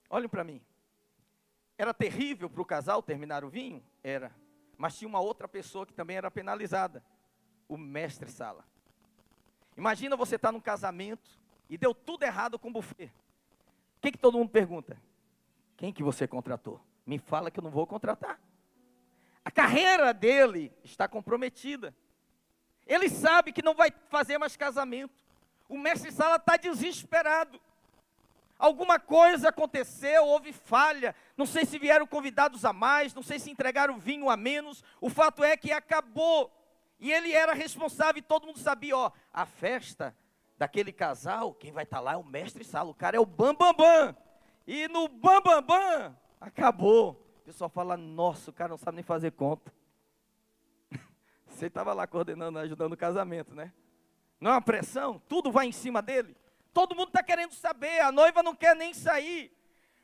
[0.09, 0.61] Olhem para mim.
[1.77, 3.83] Era terrível para o casal terminar o vinho?
[4.03, 4.35] Era.
[4.77, 7.03] Mas tinha uma outra pessoa que também era penalizada
[7.69, 8.65] o mestre sala.
[9.77, 11.29] Imagina você estar tá num casamento
[11.69, 13.05] e deu tudo errado com o buffet.
[13.05, 15.01] O que, que todo mundo pergunta?
[15.77, 16.81] Quem que você contratou?
[17.05, 18.39] Me fala que eu não vou contratar.
[19.45, 21.95] A carreira dele está comprometida.
[22.85, 25.23] Ele sabe que não vai fazer mais casamento.
[25.67, 27.61] O mestre sala está desesperado.
[28.57, 31.15] Alguma coisa aconteceu, houve falha.
[31.37, 34.83] Não sei se vieram convidados a mais, não sei se entregaram vinho a menos.
[34.99, 36.51] O fato é que acabou.
[36.99, 40.15] E ele era responsável e todo mundo sabia, ó, a festa
[40.57, 43.25] daquele casal, quem vai estar tá lá é o mestre Salo, o cara é o
[43.25, 44.17] Bam Bam Bam.
[44.67, 47.11] E no Bam Bam Bam, acabou.
[47.37, 49.73] O pessoal fala, nossa, o cara não sabe nem fazer conta.
[51.47, 53.73] Você estava lá coordenando, ajudando o casamento, né?
[54.39, 55.21] Não é uma pressão?
[55.29, 56.35] Tudo vai em cima dele.
[56.73, 59.51] Todo mundo está querendo saber, a noiva não quer nem sair.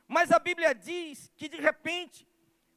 [0.08, 2.26] Mas a Bíblia diz que de repente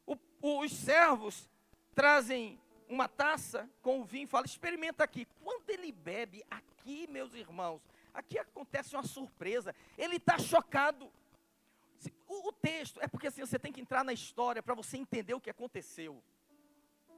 [0.06, 1.48] o, os servos
[1.94, 2.59] trazem
[2.90, 5.26] uma taça com o vinho e fala: experimenta aqui.
[5.42, 7.80] Quando ele bebe aqui, meus irmãos,
[8.12, 9.74] aqui acontece uma surpresa.
[9.96, 11.10] Ele está chocado.
[12.26, 15.34] O, o, texto é porque assim você tem que entrar na história para você entender
[15.34, 16.22] o que aconteceu.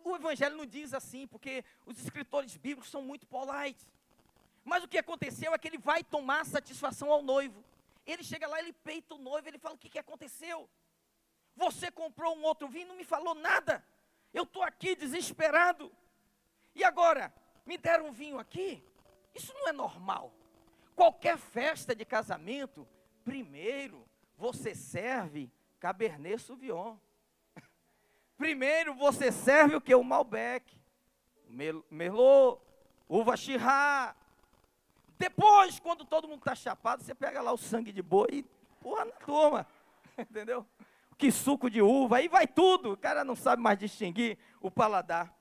[0.04, 3.86] O evangelho não diz assim, porque os escritores bíblicos são muito polite.
[4.64, 7.64] Mas o que aconteceu é que ele vai tomar satisfação ao noivo.
[8.06, 10.68] Ele chega lá, ele peita o noivo, ele fala: O que, que aconteceu?
[11.56, 13.84] Você comprou um outro vinho, não me falou nada.
[14.32, 15.92] Eu estou aqui desesperado.
[16.74, 17.32] E agora,
[17.66, 18.82] me deram um vinho aqui?
[19.34, 20.32] Isso não é normal.
[20.94, 22.86] Qualquer festa de casamento,
[23.24, 24.06] primeiro
[24.36, 26.96] você serve Cabernet Sauvignon.
[28.36, 29.94] Primeiro você serve o que?
[29.94, 30.76] O Malbec,
[31.90, 32.60] Merlot,
[33.09, 34.16] uva Chirá.
[35.18, 38.42] Depois, quando todo mundo está chapado, você pega lá o sangue de boi e
[38.80, 39.66] porra na turma.
[40.18, 40.66] Entendeu?
[41.22, 42.94] Que suco de uva, aí vai tudo.
[42.94, 45.32] O cara não sabe mais distinguir o paladar.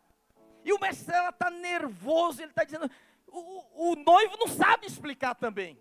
[0.64, 2.88] E o mestre está nervoso, ele está dizendo,
[3.28, 5.76] o, o, noivo não sabe explicar também.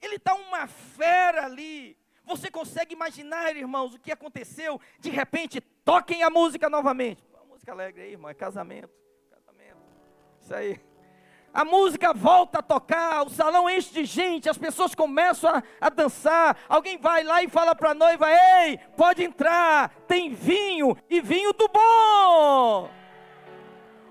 [0.00, 1.98] Ele está uma fera ali.
[2.22, 4.80] Você consegue imaginar, irmãos, o que aconteceu?
[5.00, 7.26] De repente, toquem a música novamente.
[7.34, 8.94] Uma música alegre aí, irmão, é casamento.
[9.28, 9.82] Casamento.
[10.40, 10.87] Isso aí.
[11.52, 15.88] A música volta a tocar, o salão enche de gente, as pessoas começam a, a
[15.88, 16.56] dançar.
[16.68, 21.52] Alguém vai lá e fala para a noiva: Ei, pode entrar, tem vinho e vinho
[21.52, 22.90] do bom.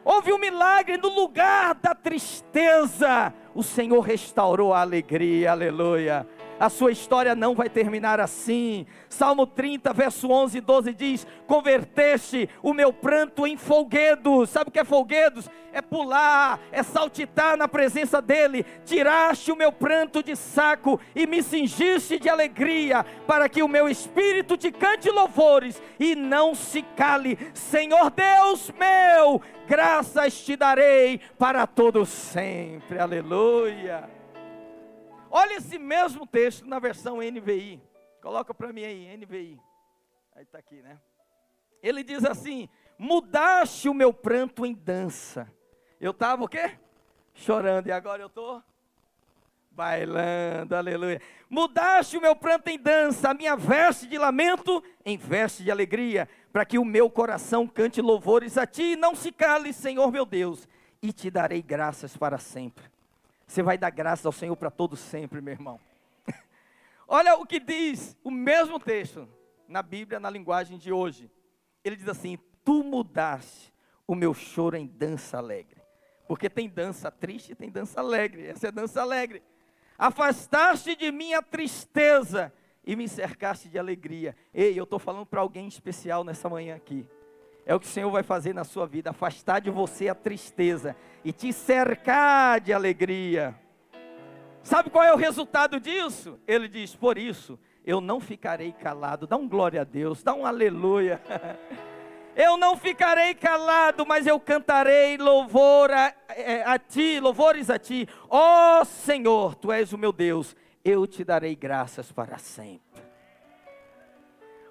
[0.04, 3.34] Houve um milagre no lugar da tristeza.
[3.54, 6.26] O Senhor restaurou a alegria, aleluia.
[6.60, 8.86] A sua história não vai terminar assim.
[9.08, 14.50] Salmo 30, verso 11 e 12 diz: Converteste o meu pranto em folguedos.
[14.50, 15.48] Sabe o que é folguedos?
[15.72, 18.66] É pular, é saltitar na presença dEle.
[18.86, 23.88] Tiraste o meu pranto de saco e me cingiste de alegria, para que o meu
[23.88, 27.38] espírito te cante louvores e não se cale.
[27.54, 32.98] Senhor Deus meu, graças te darei para todo sempre.
[32.98, 34.17] Aleluia.
[35.40, 37.80] Olha esse mesmo texto na versão NVI.
[38.24, 39.62] Coloca para mim aí, NVI.
[40.36, 41.00] Aí está aqui, né?
[41.80, 45.48] Ele diz assim: Mudaste o meu pranto em dança.
[46.02, 46.80] Eu estava o quê?
[47.36, 48.64] Chorando, e agora eu estou
[49.70, 51.22] bailando, aleluia.
[51.48, 56.28] Mudaste o meu pranto em dança, a minha veste de lamento em veste de alegria,
[56.52, 60.26] para que o meu coração cante louvores a ti, e não se cale, Senhor meu
[60.26, 60.68] Deus,
[61.00, 62.97] e te darei graças para sempre.
[63.48, 65.80] Você vai dar graças ao Senhor para todos sempre, meu irmão.
[67.08, 69.28] Olha o que diz o mesmo texto
[69.68, 71.32] na Bíblia, na linguagem de hoje.
[71.84, 73.74] Ele diz assim: Tu mudaste
[74.06, 75.82] o meu choro em dança alegre.
[76.28, 78.46] Porque tem dança triste e tem dança alegre.
[78.48, 79.42] Essa é dança alegre.
[79.98, 82.54] Afastaste de mim a tristeza
[82.86, 84.36] e me cercaste de alegria.
[84.54, 87.08] Ei, eu estou falando para alguém especial nessa manhã aqui.
[87.68, 90.96] É o que o Senhor vai fazer na sua vida, afastar de você a tristeza
[91.22, 93.54] e te cercar de alegria.
[94.64, 96.40] Sabe qual é o resultado disso?
[96.48, 99.28] Ele diz: Por isso eu não ficarei calado.
[99.28, 101.22] Dá um glória a Deus, dá um aleluia.
[102.40, 108.08] Eu não ficarei calado, mas eu cantarei louvor a, é, a ti, louvores a ti.
[108.30, 113.02] Ó oh, Senhor, tu és o meu Deus, eu te darei graças para sempre.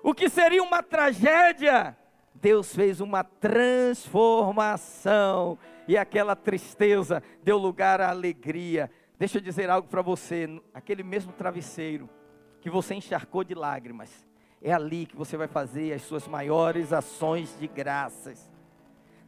[0.01, 1.99] O que seria uma tragédia
[2.41, 5.59] Deus fez uma transformação
[5.89, 8.91] e aquela tristeza deu lugar à alegria.
[9.19, 12.11] Deixa eu dizer algo para você: aquele mesmo travesseiro
[12.61, 14.29] que você encharcou de lágrimas,
[14.61, 18.53] é ali que você vai fazer as suas maiores ações de graças.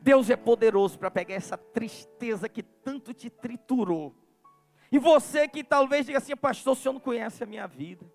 [0.01, 4.15] Deus é poderoso para pegar essa tristeza que tanto te triturou.
[4.93, 8.07] E você que talvez diga assim, pastor, o senhor não conhece a minha vida.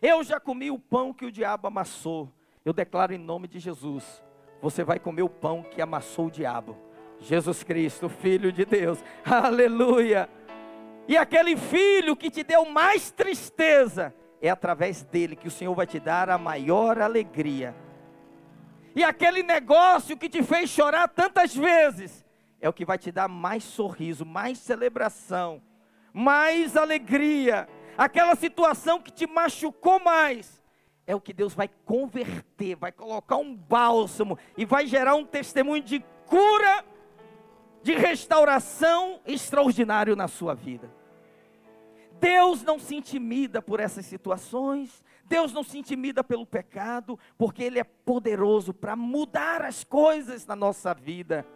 [0.00, 2.32] Eu já comi o pão que o diabo amassou.
[2.64, 4.22] Eu declaro em nome de Jesus
[4.64, 6.74] você vai comer o pão que amassou o diabo.
[7.20, 10.26] Jesus Cristo, Filho de Deus, aleluia.
[11.06, 15.86] E aquele filho que te deu mais tristeza, é através dele que o Senhor vai
[15.86, 17.74] te dar a maior alegria.
[18.96, 22.24] E aquele negócio que te fez chorar tantas vezes,
[22.58, 25.60] é o que vai te dar mais sorriso, mais celebração,
[26.10, 27.68] mais alegria.
[27.98, 30.58] Aquela situação que te machucou mais,
[31.06, 35.82] é o que Deus vai converter, vai colocar um bálsamo e vai gerar um testemunho
[35.82, 36.84] de cura,
[37.82, 40.90] de restauração extraordinário na sua vida.
[42.20, 47.78] Deus não se intimida por essas situações, Deus não se intimida pelo pecado, porque Ele
[47.78, 51.46] é poderoso para mudar as coisas na nossa vida.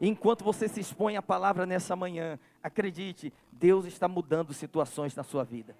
[0.00, 5.44] Enquanto você se expõe à palavra nessa manhã, acredite, Deus está mudando situações na sua
[5.44, 5.76] vida.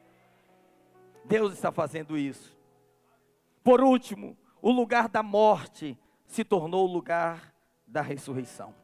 [1.24, 2.57] Deus está fazendo isso.
[3.62, 7.54] Por último, o lugar da morte se tornou o lugar
[7.86, 8.74] da ressurreição.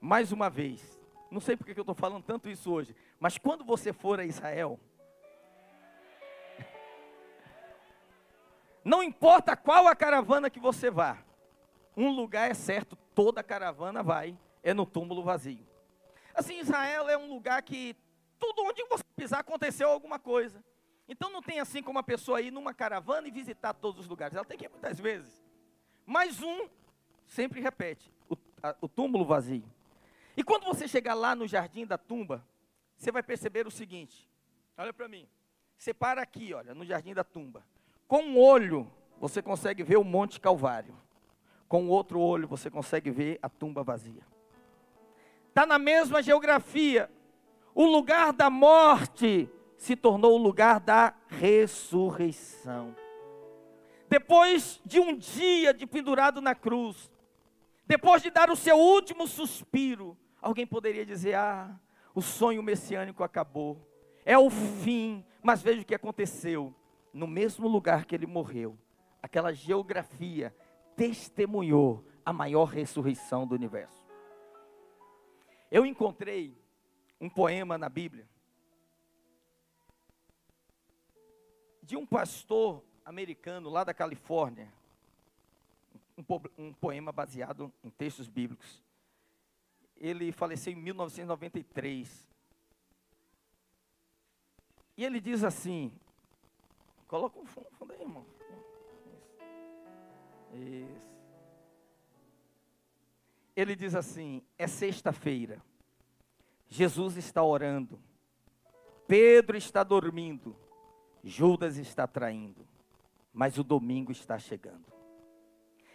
[0.00, 0.98] Mais uma vez,
[1.30, 4.78] não sei porque eu estou falando tanto isso hoje, mas quando você for a Israel,
[8.84, 11.18] não importa qual a caravana que você vá,
[11.96, 15.66] um lugar é certo, toda caravana vai, é no túmulo vazio.
[16.34, 17.94] Assim, Israel é um lugar que
[18.38, 20.64] tudo onde você pisar aconteceu alguma coisa.
[21.10, 24.36] Então não tem assim como a pessoa ir numa caravana e visitar todos os lugares.
[24.36, 25.44] Ela tem que ir muitas vezes.
[26.06, 26.68] Mas um
[27.26, 29.68] sempre repete: o, a, o túmulo vazio.
[30.36, 32.46] E quando você chegar lá no jardim da tumba,
[32.96, 34.30] você vai perceber o seguinte:
[34.78, 35.28] olha para mim.
[35.76, 37.64] Você para aqui, olha, no jardim da tumba.
[38.06, 38.88] Com um olho,
[39.18, 40.96] você consegue ver o Monte Calvário.
[41.66, 44.22] Com o outro olho, você consegue ver a tumba vazia.
[45.48, 47.10] Está na mesma geografia.
[47.74, 49.50] O lugar da morte
[49.80, 52.94] se tornou o lugar da ressurreição.
[54.10, 57.10] Depois de um dia de pendurado na cruz,
[57.86, 61.80] depois de dar o seu último suspiro, alguém poderia dizer: Ah,
[62.14, 63.80] o sonho messiânico acabou,
[64.22, 65.24] é o fim.
[65.42, 66.74] Mas veja o que aconteceu:
[67.10, 68.76] no mesmo lugar que ele morreu,
[69.22, 70.54] aquela geografia
[70.94, 74.06] testemunhou a maior ressurreição do universo.
[75.70, 76.54] Eu encontrei
[77.18, 78.28] um poema na Bíblia
[81.90, 84.72] de um pastor americano lá da Califórnia,
[86.16, 86.24] um,
[86.56, 88.80] um poema baseado em textos bíblicos.
[89.96, 92.28] Ele faleceu em 1993.
[94.96, 95.92] E ele diz assim:
[97.08, 98.24] coloca o fundo, fundo aí, irmão.
[100.54, 100.62] Isso.
[100.62, 101.10] Isso.
[103.56, 105.60] Ele diz assim: é sexta-feira,
[106.68, 107.98] Jesus está orando,
[109.08, 110.56] Pedro está dormindo,
[111.22, 112.66] Judas está traindo,
[113.32, 114.86] mas o domingo está chegando.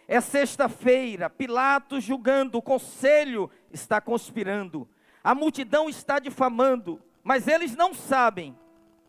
[0.08, 4.88] É sexta-feira, Pilatos julgando, o conselho está conspirando,
[5.22, 8.56] a multidão está difamando, mas eles não sabem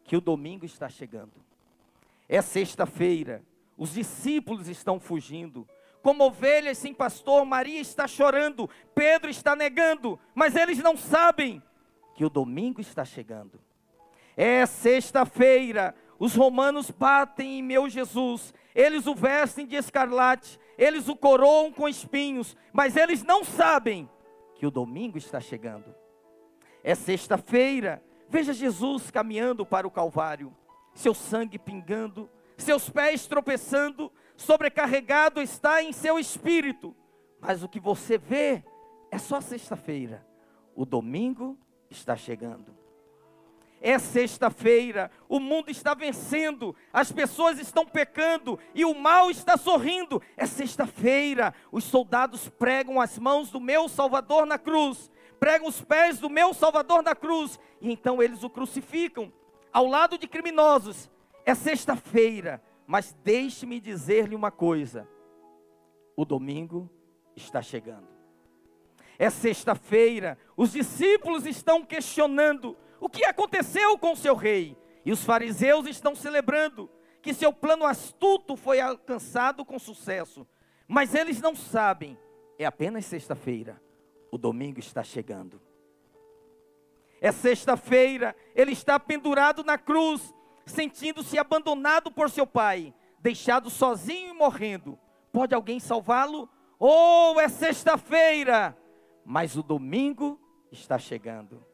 [0.03, 1.33] que o domingo está chegando.
[2.27, 3.43] É sexta-feira,
[3.77, 5.67] os discípulos estão fugindo,
[6.01, 11.61] como ovelhas sem pastor, Maria está chorando, Pedro está negando, mas eles não sabem
[12.15, 13.59] que o domingo está chegando.
[14.35, 21.15] É sexta-feira, os romanos batem em meu Jesus, eles o vestem de escarlate, eles o
[21.15, 24.09] coroam com espinhos, mas eles não sabem
[24.55, 25.93] que o domingo está chegando.
[26.83, 30.55] É sexta-feira, veja Jesus caminhando para o Calvário,
[30.93, 36.95] seu sangue pingando, seus pés tropeçando, sobrecarregado está em seu espírito,
[37.39, 38.63] mas o que você vê
[39.11, 40.25] é só sexta-feira,
[40.75, 41.57] o domingo
[41.89, 42.86] está chegando.
[43.79, 50.21] É sexta-feira, o mundo está vencendo, as pessoas estão pecando e o mal está sorrindo.
[50.35, 56.17] É sexta-feira, os soldados pregam as mãos do meu Salvador na cruz, pregam os pés
[56.17, 59.31] do meu Salvador na cruz, e então eles o crucificam
[59.71, 61.09] ao lado de criminosos.
[61.45, 65.07] É sexta-feira, mas deixe-me dizer-lhe uma coisa:
[66.15, 66.89] o domingo
[67.35, 68.07] está chegando.
[69.19, 75.87] É sexta-feira, os discípulos estão questionando o que aconteceu com seu rei, e os fariseus
[75.87, 76.89] estão celebrando
[77.21, 80.47] que seu plano astuto foi alcançado com sucesso,
[80.87, 82.17] mas eles não sabem,
[82.57, 83.81] é apenas sexta-feira,
[84.31, 85.61] o domingo está chegando.
[87.19, 90.33] É sexta-feira, ele está pendurado na cruz,
[90.65, 94.97] sentindo-se abandonado por seu pai, deixado sozinho e morrendo.
[95.31, 96.49] Pode alguém salvá-lo?
[96.79, 98.77] Oh, é sexta-feira,
[99.25, 100.39] mas o domingo
[100.71, 101.65] está chegando.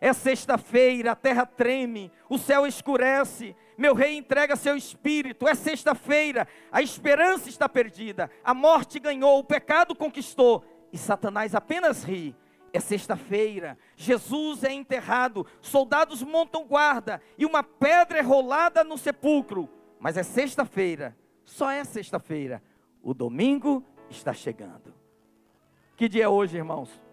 [0.00, 5.46] É sexta-feira, a terra treme, o céu escurece, meu rei entrega seu espírito.
[5.48, 12.04] É sexta-feira, a esperança está perdida, a morte ganhou, o pecado conquistou e Satanás apenas
[12.04, 12.34] ri.
[12.72, 19.68] É sexta-feira, Jesus é enterrado, soldados montam guarda e uma pedra é rolada no sepulcro.
[19.98, 22.62] Mas é sexta-feira, só é sexta-feira,
[23.02, 24.94] o domingo está chegando.
[25.96, 27.07] Que dia é hoje, irmãos?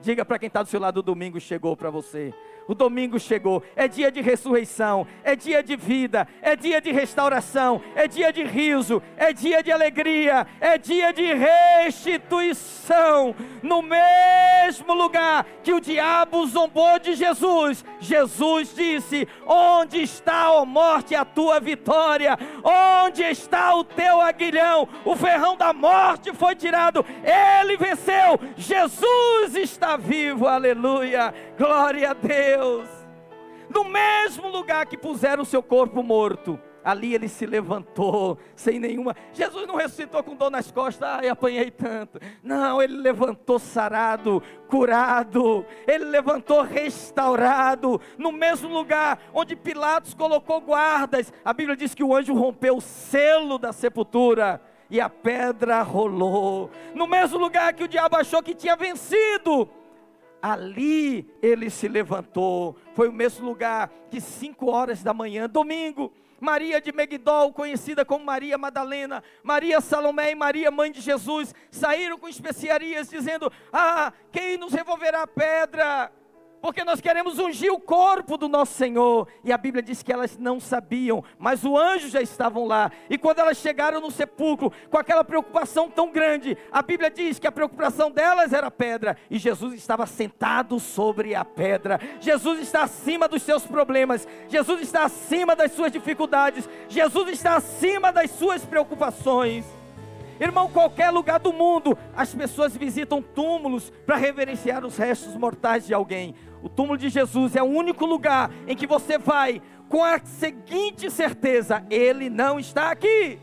[0.00, 2.34] Diga para quem está do seu lado: o domingo chegou para você.
[2.68, 7.80] O domingo chegou, é dia de ressurreição, é dia de vida, é dia de restauração,
[7.94, 13.36] é dia de riso, é dia de alegria, é dia de restituição.
[13.62, 21.14] No mesmo lugar que o diabo zombou de Jesus, Jesus disse: Onde está, ó morte,
[21.14, 22.36] a tua vitória?
[22.64, 24.88] Onde está o teu aguilhão?
[25.04, 32.55] O ferrão da morte foi tirado, ele venceu, Jesus está vivo, aleluia, glória a Deus.
[33.68, 39.16] No mesmo lugar que puseram o seu corpo morto, ali ele se levantou, sem nenhuma.
[39.32, 42.20] Jesus não ressuscitou com dor nas costas, ai, apanhei tanto.
[42.44, 51.32] Não, ele levantou sarado, curado, ele levantou restaurado, no mesmo lugar onde Pilatos colocou guardas.
[51.44, 56.70] A Bíblia diz que o anjo rompeu o selo da sepultura e a pedra rolou.
[56.94, 59.68] No mesmo lugar que o diabo achou que tinha vencido,
[60.52, 62.76] ali ele se levantou.
[62.94, 68.24] Foi o mesmo lugar que cinco horas da manhã, domingo, Maria de Megidol, conhecida como
[68.24, 74.56] Maria Madalena, Maria Salomé e Maria, mãe de Jesus, saíram com especiarias, dizendo: Ah, quem
[74.56, 76.12] nos revolverá a pedra?
[76.66, 79.28] Porque nós queremos ungir o corpo do nosso Senhor.
[79.44, 82.90] E a Bíblia diz que elas não sabiam, mas o anjo já estavam lá.
[83.08, 87.46] E quando elas chegaram no sepulcro, com aquela preocupação tão grande, a Bíblia diz que
[87.46, 89.16] a preocupação delas era a pedra.
[89.30, 92.00] E Jesus estava sentado sobre a pedra.
[92.18, 94.26] Jesus está acima dos seus problemas.
[94.48, 96.68] Jesus está acima das suas dificuldades.
[96.88, 99.64] Jesus está acima das suas preocupações.
[100.38, 105.94] Irmão, qualquer lugar do mundo, as pessoas visitam túmulos para reverenciar os restos mortais de
[105.94, 106.34] alguém.
[106.62, 111.10] O túmulo de Jesus é o único lugar em que você vai com a seguinte
[111.10, 113.38] certeza: Ele não está aqui.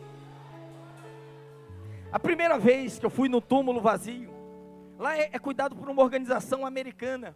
[2.12, 4.34] A primeira vez que eu fui no túmulo vazio,
[5.04, 7.36] Lá é, é cuidado por uma organização americana.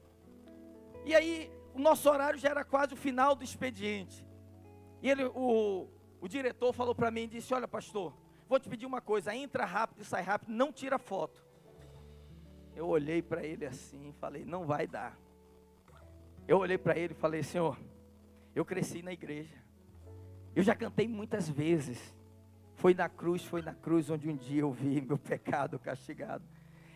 [1.06, 4.26] E aí, o nosso horário já era quase o final do expediente.
[5.02, 5.88] E ele, o,
[6.22, 8.14] o diretor falou para mim e disse: Olha, pastor,
[8.48, 11.46] vou te pedir uma coisa, entra rápido e sai rápido, não tira foto.
[12.76, 15.18] Eu olhei para ele assim e falei: Não vai dar.
[16.48, 17.78] Eu olhei para ele e falei: Senhor,
[18.56, 19.56] eu cresci na igreja.
[20.56, 22.16] Eu já cantei muitas vezes.
[22.76, 26.44] Foi na cruz, foi na cruz onde um dia eu vi meu pecado castigado.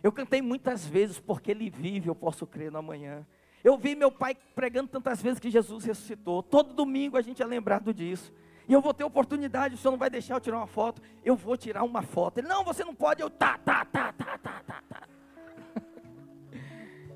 [0.02, 3.26] Eu cantei muitas vezes porque Ele vive, eu posso crer no amanhã.
[3.64, 6.42] Eu vi meu pai pregando tantas vezes que Jesus ressuscitou.
[6.42, 8.34] Todo domingo a gente é lembrado disso.
[8.68, 11.02] E eu vou ter oportunidade, o senhor não vai deixar eu tirar uma foto.
[11.24, 12.40] Eu vou tirar uma foto.
[12.40, 13.22] Ele, não, você não pode.
[13.22, 15.08] Eu, tá, tá, tá, tá, tá, tá, tá.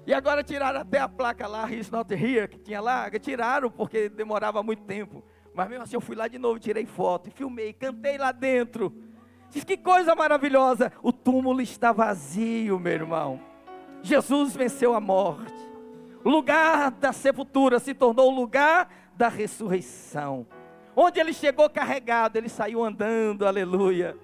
[0.08, 3.10] E agora tiraram até a placa lá, He's not here, que tinha lá.
[3.20, 5.24] Tiraram porque demorava muito tempo.
[5.54, 8.94] Mas mesmo assim eu fui lá de novo, tirei foto, filmei, cantei lá dentro.
[9.50, 10.92] Diz que coisa maravilhosa.
[11.02, 13.42] O túmulo está vazio, meu irmão.
[14.04, 15.54] Jesus venceu a morte.
[16.24, 20.46] O lugar da sepultura se tornou o lugar da ressurreição.
[20.96, 24.18] Onde ele chegou carregado, ele saiu andando, aleluia.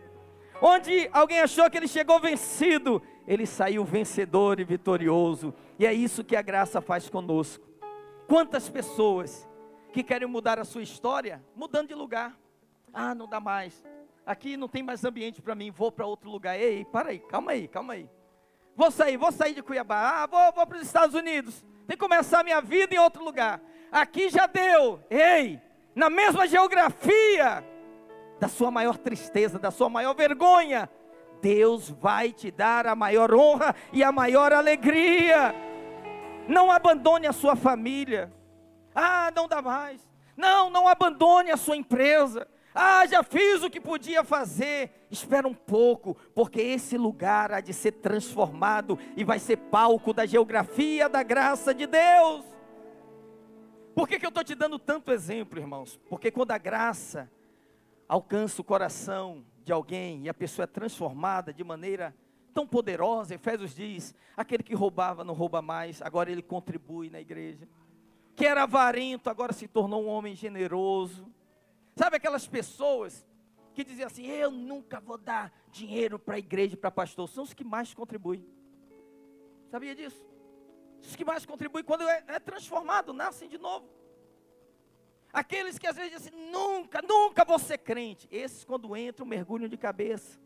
[0.61, 5.53] Onde alguém achou que ele chegou vencido, ele saiu vencedor e vitorioso.
[5.79, 7.67] E é isso que a graça faz conosco.
[8.27, 9.49] Quantas pessoas
[9.91, 12.37] que querem mudar a sua história, mudando de lugar.
[12.93, 13.83] Ah, não dá mais.
[14.25, 16.57] Aqui não tem mais ambiente para mim, vou para outro lugar.
[16.59, 18.09] Ei, para aí, calma aí, calma aí.
[18.75, 20.23] Vou sair, vou sair de Cuiabá.
[20.23, 21.65] Ah, vou, vou para os Estados Unidos.
[21.87, 23.61] Tem que começar minha vida em outro lugar.
[23.91, 25.03] Aqui já deu.
[25.09, 25.59] Ei,
[25.93, 27.65] na mesma geografia
[28.41, 30.89] da sua maior tristeza, da sua maior vergonha,
[31.43, 35.53] Deus vai te dar a maior honra e a maior alegria.
[36.47, 38.33] Não abandone a sua família.
[38.95, 40.01] Ah, não dá mais.
[40.35, 42.47] Não, não abandone a sua empresa.
[42.73, 45.05] Ah, já fiz o que podia fazer.
[45.11, 50.25] Espera um pouco, porque esse lugar há de ser transformado e vai ser palco da
[50.25, 52.43] geografia da graça de Deus.
[53.93, 55.99] Por que, que eu estou te dando tanto exemplo, irmãos?
[56.09, 57.29] Porque quando a graça
[58.11, 62.13] alcança o coração de alguém e a pessoa é transformada de maneira
[62.53, 67.69] tão poderosa, Efésios diz: aquele que roubava não rouba mais, agora ele contribui na igreja.
[68.35, 71.25] Que era avarento, agora se tornou um homem generoso.
[71.95, 73.25] Sabe aquelas pessoas
[73.73, 77.29] que diziam assim: Eu nunca vou dar dinheiro para a igreja para pastor?
[77.29, 78.45] São os que mais contribuem.
[79.69, 80.21] Sabia disso?
[80.99, 83.87] Os que mais contribuem quando é, é transformado, nascem de novo.
[85.33, 88.27] Aqueles que às vezes dizem assim, nunca, nunca vou ser crente.
[88.31, 90.39] Esses, quando entram, mergulham de cabeça.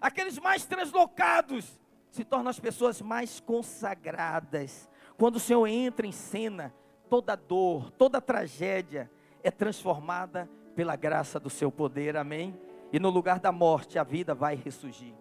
[0.00, 4.88] Aqueles mais translocados se tornam as pessoas mais consagradas.
[5.16, 6.74] Quando o Senhor entra em cena,
[7.08, 9.10] toda dor, toda tragédia
[9.42, 12.58] é transformada pela graça do seu poder, amém?
[12.92, 15.14] E no lugar da morte, a vida vai ressurgir.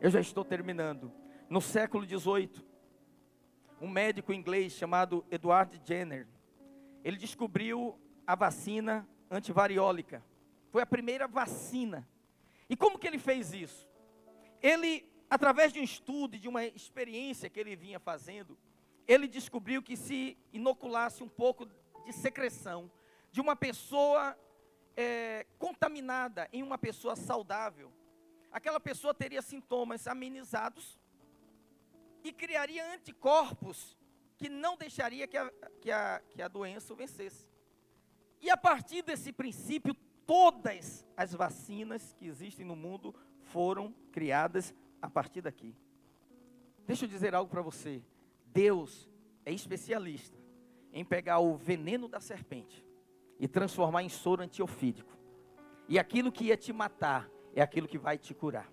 [0.00, 1.12] Eu já estou terminando.
[1.48, 2.64] No século XVIII,
[3.80, 6.26] um médico inglês chamado Edward Jenner,
[7.04, 10.24] ele descobriu a vacina antivariólica.
[10.70, 12.08] Foi a primeira vacina.
[12.68, 13.88] E como que ele fez isso?
[14.62, 18.58] Ele, através de um estudo, de uma experiência que ele vinha fazendo,
[19.06, 21.66] ele descobriu que se inoculasse um pouco
[22.04, 22.90] de secreção
[23.30, 24.38] de uma pessoa
[24.96, 27.92] é, contaminada em uma pessoa saudável,
[28.50, 31.00] aquela pessoa teria sintomas amenizados
[32.22, 33.96] e criaria anticorpos
[34.42, 37.46] que não deixaria que a, que a, que a doença o vencesse.
[38.40, 39.94] E a partir desse princípio,
[40.26, 45.76] todas as vacinas que existem no mundo foram criadas a partir daqui.
[46.84, 48.02] Deixa eu dizer algo para você.
[48.46, 49.08] Deus
[49.46, 50.36] é especialista
[50.92, 52.84] em pegar o veneno da serpente
[53.38, 55.16] e transformar em soro antiofídico.
[55.88, 58.68] E aquilo que ia te matar é aquilo que vai te curar.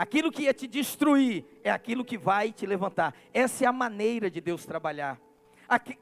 [0.00, 3.14] Aquilo que ia te destruir é aquilo que vai te levantar.
[3.34, 5.20] Essa é a maneira de Deus trabalhar.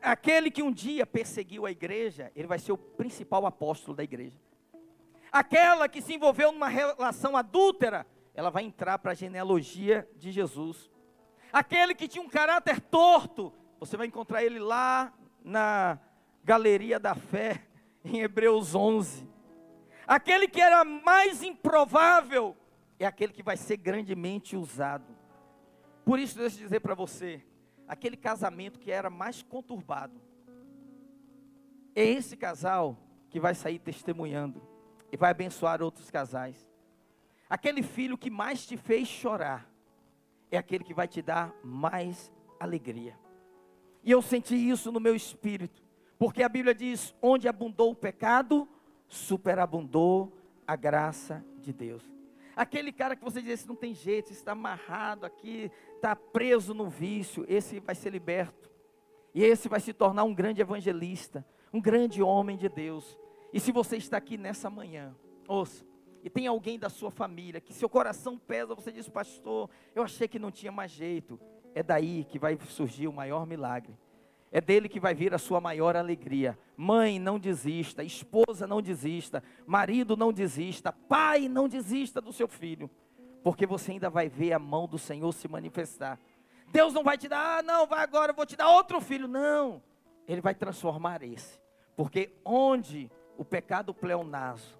[0.01, 4.37] Aquele que um dia perseguiu a igreja, ele vai ser o principal apóstolo da igreja.
[5.33, 10.89] Aquela que se envolveu numa relação adúltera, ela vai entrar para a genealogia de Jesus.
[11.53, 15.13] Aquele que tinha um caráter torto, você vai encontrar ele lá
[15.43, 15.99] na
[16.45, 17.67] galeria da fé,
[18.05, 19.29] em Hebreus 11.
[20.07, 22.57] Aquele que era mais improvável,
[22.99, 25.17] é aquele que vai ser grandemente usado.
[26.05, 27.43] Por isso, deixa eu dizer para você:
[27.87, 30.21] aquele casamento que era mais conturbado,
[31.95, 32.97] é esse casal
[33.31, 34.63] que vai sair testemunhando
[35.13, 36.69] e vai abençoar outros casais.
[37.49, 39.71] Aquele filho que mais te fez chorar,
[40.51, 43.19] é aquele que vai te dar mais alegria.
[44.03, 45.83] E eu senti isso no meu espírito,
[46.19, 48.69] porque a Bíblia diz: onde abundou o pecado,
[49.07, 50.33] superabundou
[50.67, 52.18] a graça de Deus.
[52.59, 56.89] Aquele cara que você diz, esse não tem jeito, está amarrado aqui, está preso no
[56.89, 58.69] vício, esse vai ser liberto.
[59.33, 63.17] E esse vai se tornar um grande evangelista, um grande homem de Deus.
[63.53, 65.15] E se você está aqui nessa manhã,
[65.47, 65.87] ouça,
[66.25, 70.27] e tem alguém da sua família que seu coração pesa, você diz, pastor, eu achei
[70.27, 71.39] que não tinha mais jeito.
[71.77, 73.97] É daí que vai surgir o maior milagre.
[74.51, 76.59] É dele que vai vir a sua maior alegria.
[76.77, 78.03] Mãe, não desista.
[78.03, 79.43] Esposa, não desista.
[79.67, 80.93] Marido, não desista.
[80.93, 82.91] Pai, não desista do seu filho.
[83.43, 86.19] Porque você ainda vai ver a mão do Senhor se manifestar.
[86.71, 89.29] Deus não vai te dar, ah, não, vai agora, eu vou te dar outro filho.
[89.29, 89.83] Não.
[90.27, 91.59] Ele vai transformar esse.
[91.97, 94.79] Porque onde o pecado pleonaso,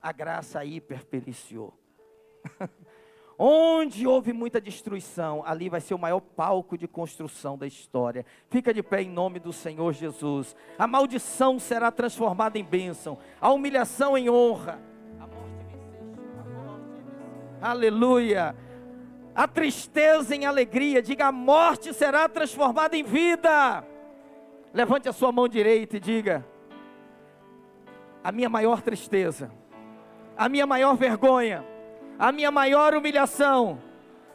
[0.00, 1.72] a graça hiperpericiou.
[3.38, 8.24] Onde houve muita destruição, ali vai ser o maior palco de construção da história.
[8.48, 10.54] Fica de pé em nome do Senhor Jesus.
[10.78, 14.80] A maldição será transformada em bênção, a humilhação em honra.
[15.18, 17.58] A morte morte venceste.
[17.60, 18.54] Aleluia.
[19.34, 21.02] A tristeza em alegria.
[21.02, 23.84] Diga: a morte será transformada em vida.
[24.72, 26.46] Levante a sua mão direita e diga:
[28.22, 29.50] a minha maior tristeza,
[30.36, 31.73] a minha maior vergonha
[32.18, 33.78] a minha maior humilhação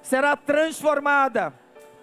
[0.01, 1.53] será transformada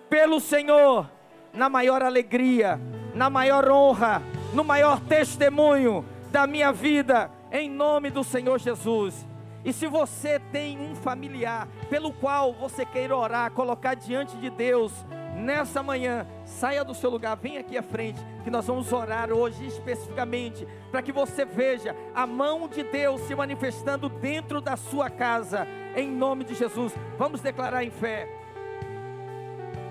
[0.08, 1.10] pelo Senhor
[1.52, 2.80] na maior alegria,
[3.14, 4.22] na maior honra,
[4.52, 9.26] no maior testemunho da minha vida, em nome do Senhor Jesus.
[9.64, 14.92] E se você tem um familiar pelo qual você queira orar, colocar diante de Deus,
[15.36, 19.66] nessa manhã, saia do seu lugar, vem aqui à frente, que nós vamos orar hoje
[19.66, 25.66] especificamente, para que você veja a mão de Deus se manifestando dentro da sua casa,
[25.94, 26.94] em nome de Jesus.
[27.18, 28.28] Vamos declarar em fé.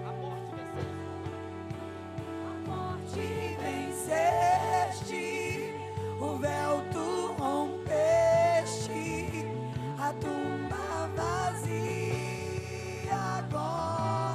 [0.07, 0.11] A
[2.67, 5.15] morte venceste,
[6.19, 8.95] o véu tu rompeste,
[9.99, 12.05] a tumba vazia
[13.39, 14.34] agora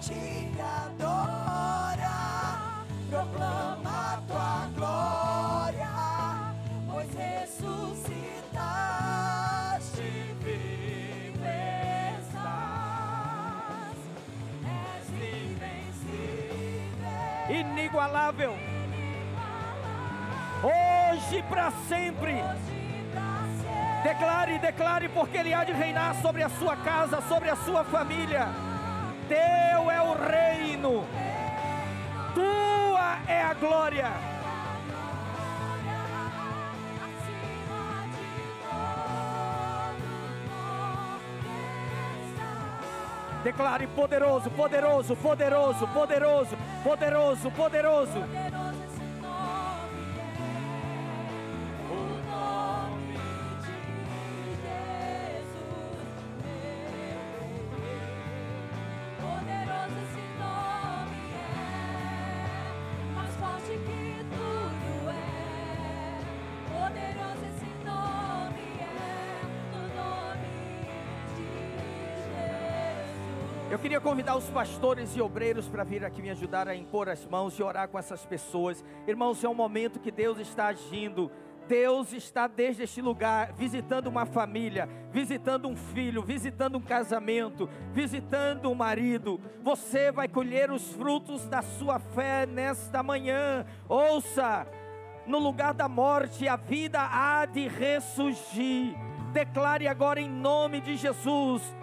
[0.00, 2.16] te adora,
[3.10, 5.90] proclama a tua glória,
[6.90, 10.02] pois ressuscitaste,
[12.18, 13.98] estás.
[14.64, 15.08] És
[15.50, 17.50] invencível.
[17.50, 18.54] Inigualável.
[20.62, 22.42] Hoje para sempre.
[24.02, 28.48] Declare, declare, porque Ele há de reinar sobre a sua casa, sobre a sua família.
[29.30, 31.06] Teu é o reino,
[32.34, 34.10] tua é a glória.
[43.44, 48.24] Declare poderoso, poderoso, poderoso, poderoso, poderoso, poderoso.
[73.80, 77.58] Queria convidar os pastores e obreiros para vir aqui me ajudar a impor as mãos
[77.58, 78.84] e orar com essas pessoas.
[79.06, 81.30] Irmãos, é um momento que Deus está agindo.
[81.66, 88.70] Deus está desde este lugar visitando uma família, visitando um filho, visitando um casamento, visitando
[88.70, 89.40] um marido.
[89.62, 93.64] Você vai colher os frutos da sua fé nesta manhã.
[93.88, 94.66] Ouça,
[95.26, 98.94] no lugar da morte, a vida há de ressurgir.
[99.32, 101.79] Declare agora em nome de Jesus.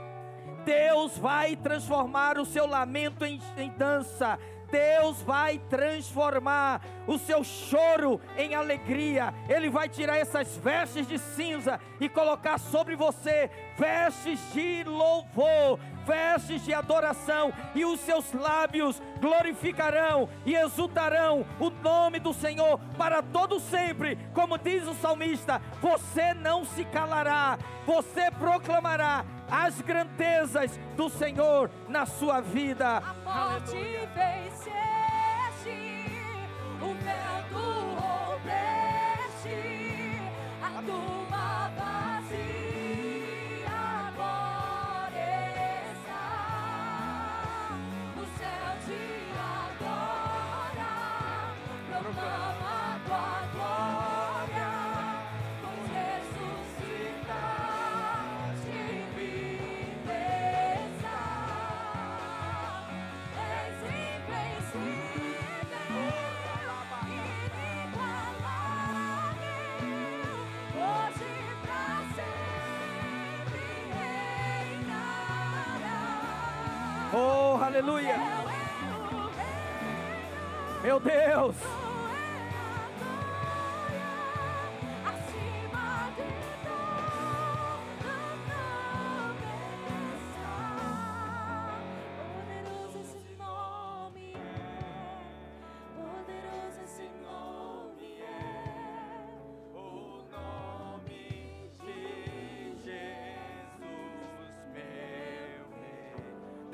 [0.68, 4.38] Deus vai transformar o seu lamento em, em dança.
[4.70, 9.34] Deus vai transformar o seu choro em alegria.
[9.48, 16.66] Ele vai tirar essas vestes de cinza e colocar sobre você vestes de louvor, vestes
[16.66, 23.58] de adoração, e os seus lábios glorificarão e exultarão o nome do Senhor para todo
[23.58, 24.18] sempre.
[24.34, 32.06] Como diz o salmista, você não se calará, você proclamará as grandezas do Senhor na
[32.06, 32.98] sua vida.
[32.98, 33.78] A morte
[34.16, 35.70] venceste,
[36.82, 37.37] o véu
[77.68, 78.16] aleluia.
[80.82, 81.87] Meu Deus.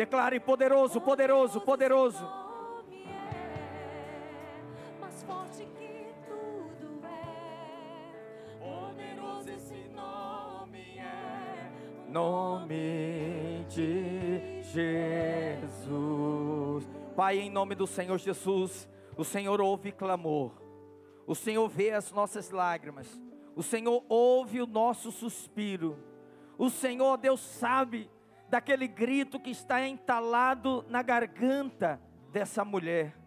[0.04, 2.26] Declare poderoso, poderoso, poderoso.
[2.26, 3.08] Nome
[5.00, 7.24] mais forte que tudo é.
[8.60, 11.72] Poderoso esse nome é.
[12.10, 15.74] Nome de Jesus.
[17.16, 20.52] Pai, em nome do Senhor Jesus, o Senhor ouve clamor.
[21.26, 23.08] O Senhor vê as nossas lágrimas.
[23.56, 25.98] O Senhor ouve o nosso suspiro.
[26.58, 28.12] O Senhor, Deus, sabe
[28.54, 32.00] daquele grito que está entalado na garganta
[32.32, 33.18] dessa mulher.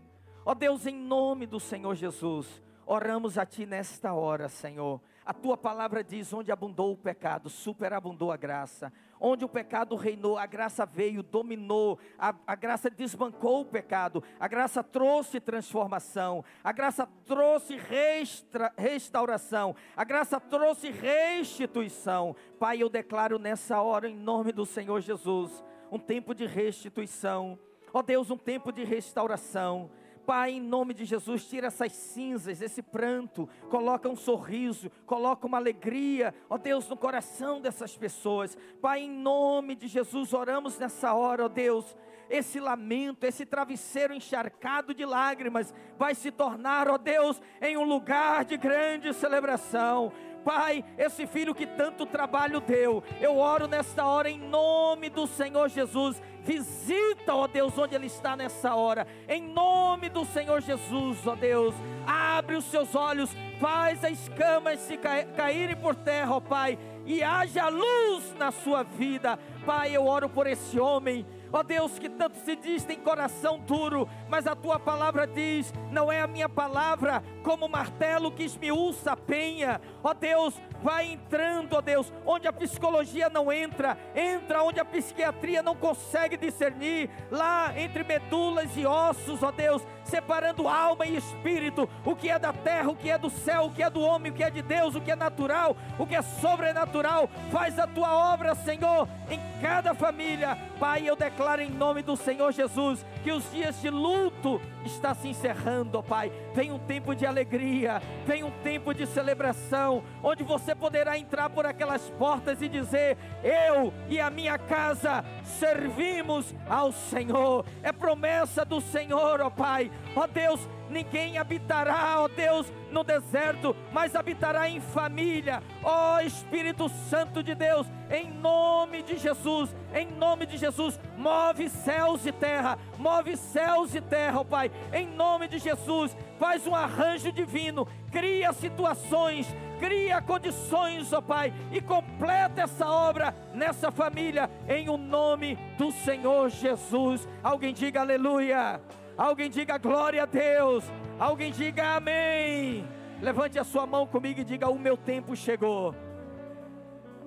[0.44, 5.00] Ó Deus, em nome do Senhor Jesus, oramos a Ti nesta hora, Senhor.
[5.24, 8.92] A Tua palavra diz: onde abundou o pecado, superabundou a graça.
[9.20, 14.46] Onde o pecado reinou, a graça veio, dominou, a, a graça desbancou o pecado, a
[14.46, 22.36] graça trouxe transformação, a graça trouxe restra, restauração, a graça trouxe restituição.
[22.58, 27.58] Pai, eu declaro nessa hora, em nome do Senhor Jesus, um tempo de restituição.
[27.92, 29.90] Ó Deus, um tempo de restauração.
[30.26, 35.56] Pai, em nome de Jesus, tira essas cinzas, esse pranto, coloca um sorriso, coloca uma
[35.56, 38.58] alegria, ó Deus, no coração dessas pessoas.
[38.82, 41.96] Pai, em nome de Jesus, oramos nessa hora, ó Deus,
[42.28, 48.44] esse lamento, esse travesseiro encharcado de lágrimas, vai se tornar, ó Deus, em um lugar
[48.44, 50.12] de grande celebração.
[50.44, 55.68] Pai, esse filho que tanto trabalho deu, eu oro nesta hora em nome do Senhor
[55.68, 56.22] Jesus.
[56.46, 61.74] Visita, ó Deus, onde ele está nessa hora, em nome do Senhor Jesus, ó Deus.
[62.06, 63.28] Abre os seus olhos,
[63.60, 68.84] faz as escamas se ca caírem por terra, ó Pai, e haja luz na sua
[68.84, 69.36] vida.
[69.66, 71.26] Pai, eu oro por esse homem.
[71.52, 76.10] Ó Deus, que tanto se diz tem coração duro, mas a tua palavra diz: não
[76.10, 79.80] é a minha palavra como martelo que esmiuça a penha.
[80.02, 85.62] Ó Deus, vai entrando, ó Deus, onde a psicologia não entra, entra onde a psiquiatria
[85.62, 92.14] não consegue discernir, lá entre medulas e ossos, ó Deus, separando alma e espírito, o
[92.14, 94.34] que é da terra, o que é do céu, o que é do homem, o
[94.34, 97.28] que é de Deus, o que é natural, o que é sobrenatural.
[97.50, 100.56] Faz a tua obra, Senhor, em cada família.
[100.78, 105.28] Pai, eu declaro em nome do Senhor Jesus que os dias de luto está se
[105.28, 106.32] encerrando, ó Pai.
[106.54, 111.66] Vem um tempo de alegria, vem um tempo de celebração, onde você poderá entrar por
[111.66, 117.64] aquelas portas e dizer: Eu e a minha casa servimos ao Senhor.
[117.82, 119.90] É promessa do Senhor, ó Pai.
[120.14, 125.62] Ó Deus, ninguém habitará, ó Deus, no deserto, mas habitará em família.
[125.82, 132.24] Ó Espírito Santo de Deus, em nome de Jesus, em nome de Jesus, move céus
[132.26, 137.32] e terra, move céus e terra, ó Pai, em nome de Jesus, faz um arranjo
[137.32, 139.46] divino, cria situações,
[139.78, 146.48] cria condições, ó Pai, e completa essa obra nessa família, em o nome do Senhor
[146.48, 147.28] Jesus.
[147.42, 148.80] Alguém diga aleluia.
[149.16, 150.84] Alguém diga glória a Deus.
[151.18, 152.86] Alguém diga amém.
[153.20, 155.94] Levante a sua mão comigo e diga: O meu tempo chegou.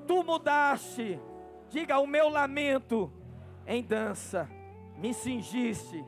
[0.06, 1.20] Tu mudaste.
[1.70, 3.12] Diga: O meu lamento
[3.66, 4.48] em dança.
[4.98, 6.06] Me cingiste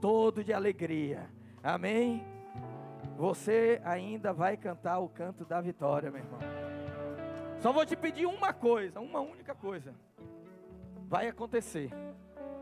[0.00, 1.28] todo de alegria.
[1.62, 2.24] Amém.
[3.16, 6.38] Você ainda vai cantar o canto da vitória, meu irmão.
[7.58, 9.92] Só vou te pedir uma coisa, uma única coisa.
[11.08, 11.90] Vai acontecer.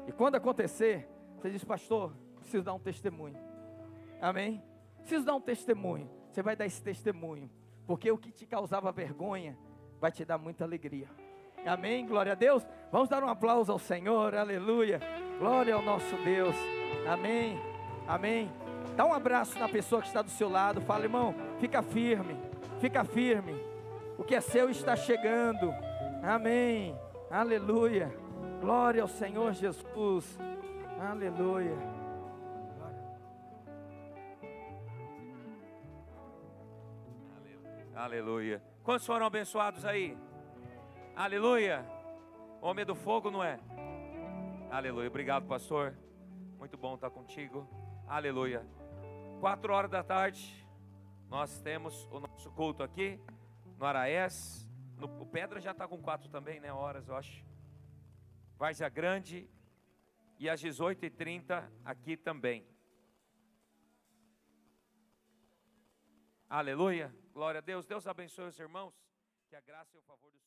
[0.07, 2.13] E quando acontecer, você diz, pastor,
[2.47, 3.37] preciso dar um testemunho.
[4.21, 4.63] Amém?
[4.99, 6.09] Preciso dar um testemunho.
[6.31, 7.51] Você vai dar esse testemunho.
[7.87, 9.59] Porque o que te causava vergonha
[10.01, 11.09] vai te dar muita alegria.
[11.67, 12.07] Amém?
[12.07, 12.67] Glória a Deus.
[12.93, 14.35] Vamos dar um aplauso ao Senhor.
[14.35, 15.01] Aleluia.
[15.39, 16.55] Glória ao nosso Deus.
[17.09, 17.61] Amém.
[18.07, 18.51] Amém.
[18.97, 20.81] Dá um abraço na pessoa que está do seu lado.
[20.81, 22.37] Fala, irmão, fica firme.
[22.81, 23.55] Fica firme.
[24.17, 25.75] O que é seu está chegando.
[26.23, 26.97] Amém.
[27.29, 28.15] Aleluia.
[28.61, 30.39] Glória ao Senhor Jesus.
[31.01, 31.96] Aleluia.
[37.97, 38.63] Aleluia.
[38.83, 40.19] Quantos foram abençoados aí?
[41.17, 41.83] Aleluia.
[42.61, 43.59] Homem do fogo, não é?
[44.71, 45.09] Aleluia.
[45.09, 45.97] Obrigado, pastor.
[46.59, 47.67] Muito bom estar contigo.
[48.07, 48.67] Aleluia.
[49.41, 50.69] Quatro horas da tarde,
[51.31, 53.19] nós temos o nosso culto aqui
[53.79, 54.69] no Araés.
[54.99, 56.71] No, o Pedra já está com quatro também, né?
[56.71, 57.43] Horas, eu acho.
[58.59, 59.49] Várzea Grande.
[60.39, 62.69] E às 18h30 aqui também.
[66.47, 67.11] Aleluia.
[67.37, 67.85] Glória a Deus.
[67.85, 68.95] Deus abençoe os irmãos.
[69.51, 70.39] Que a graça e o favor do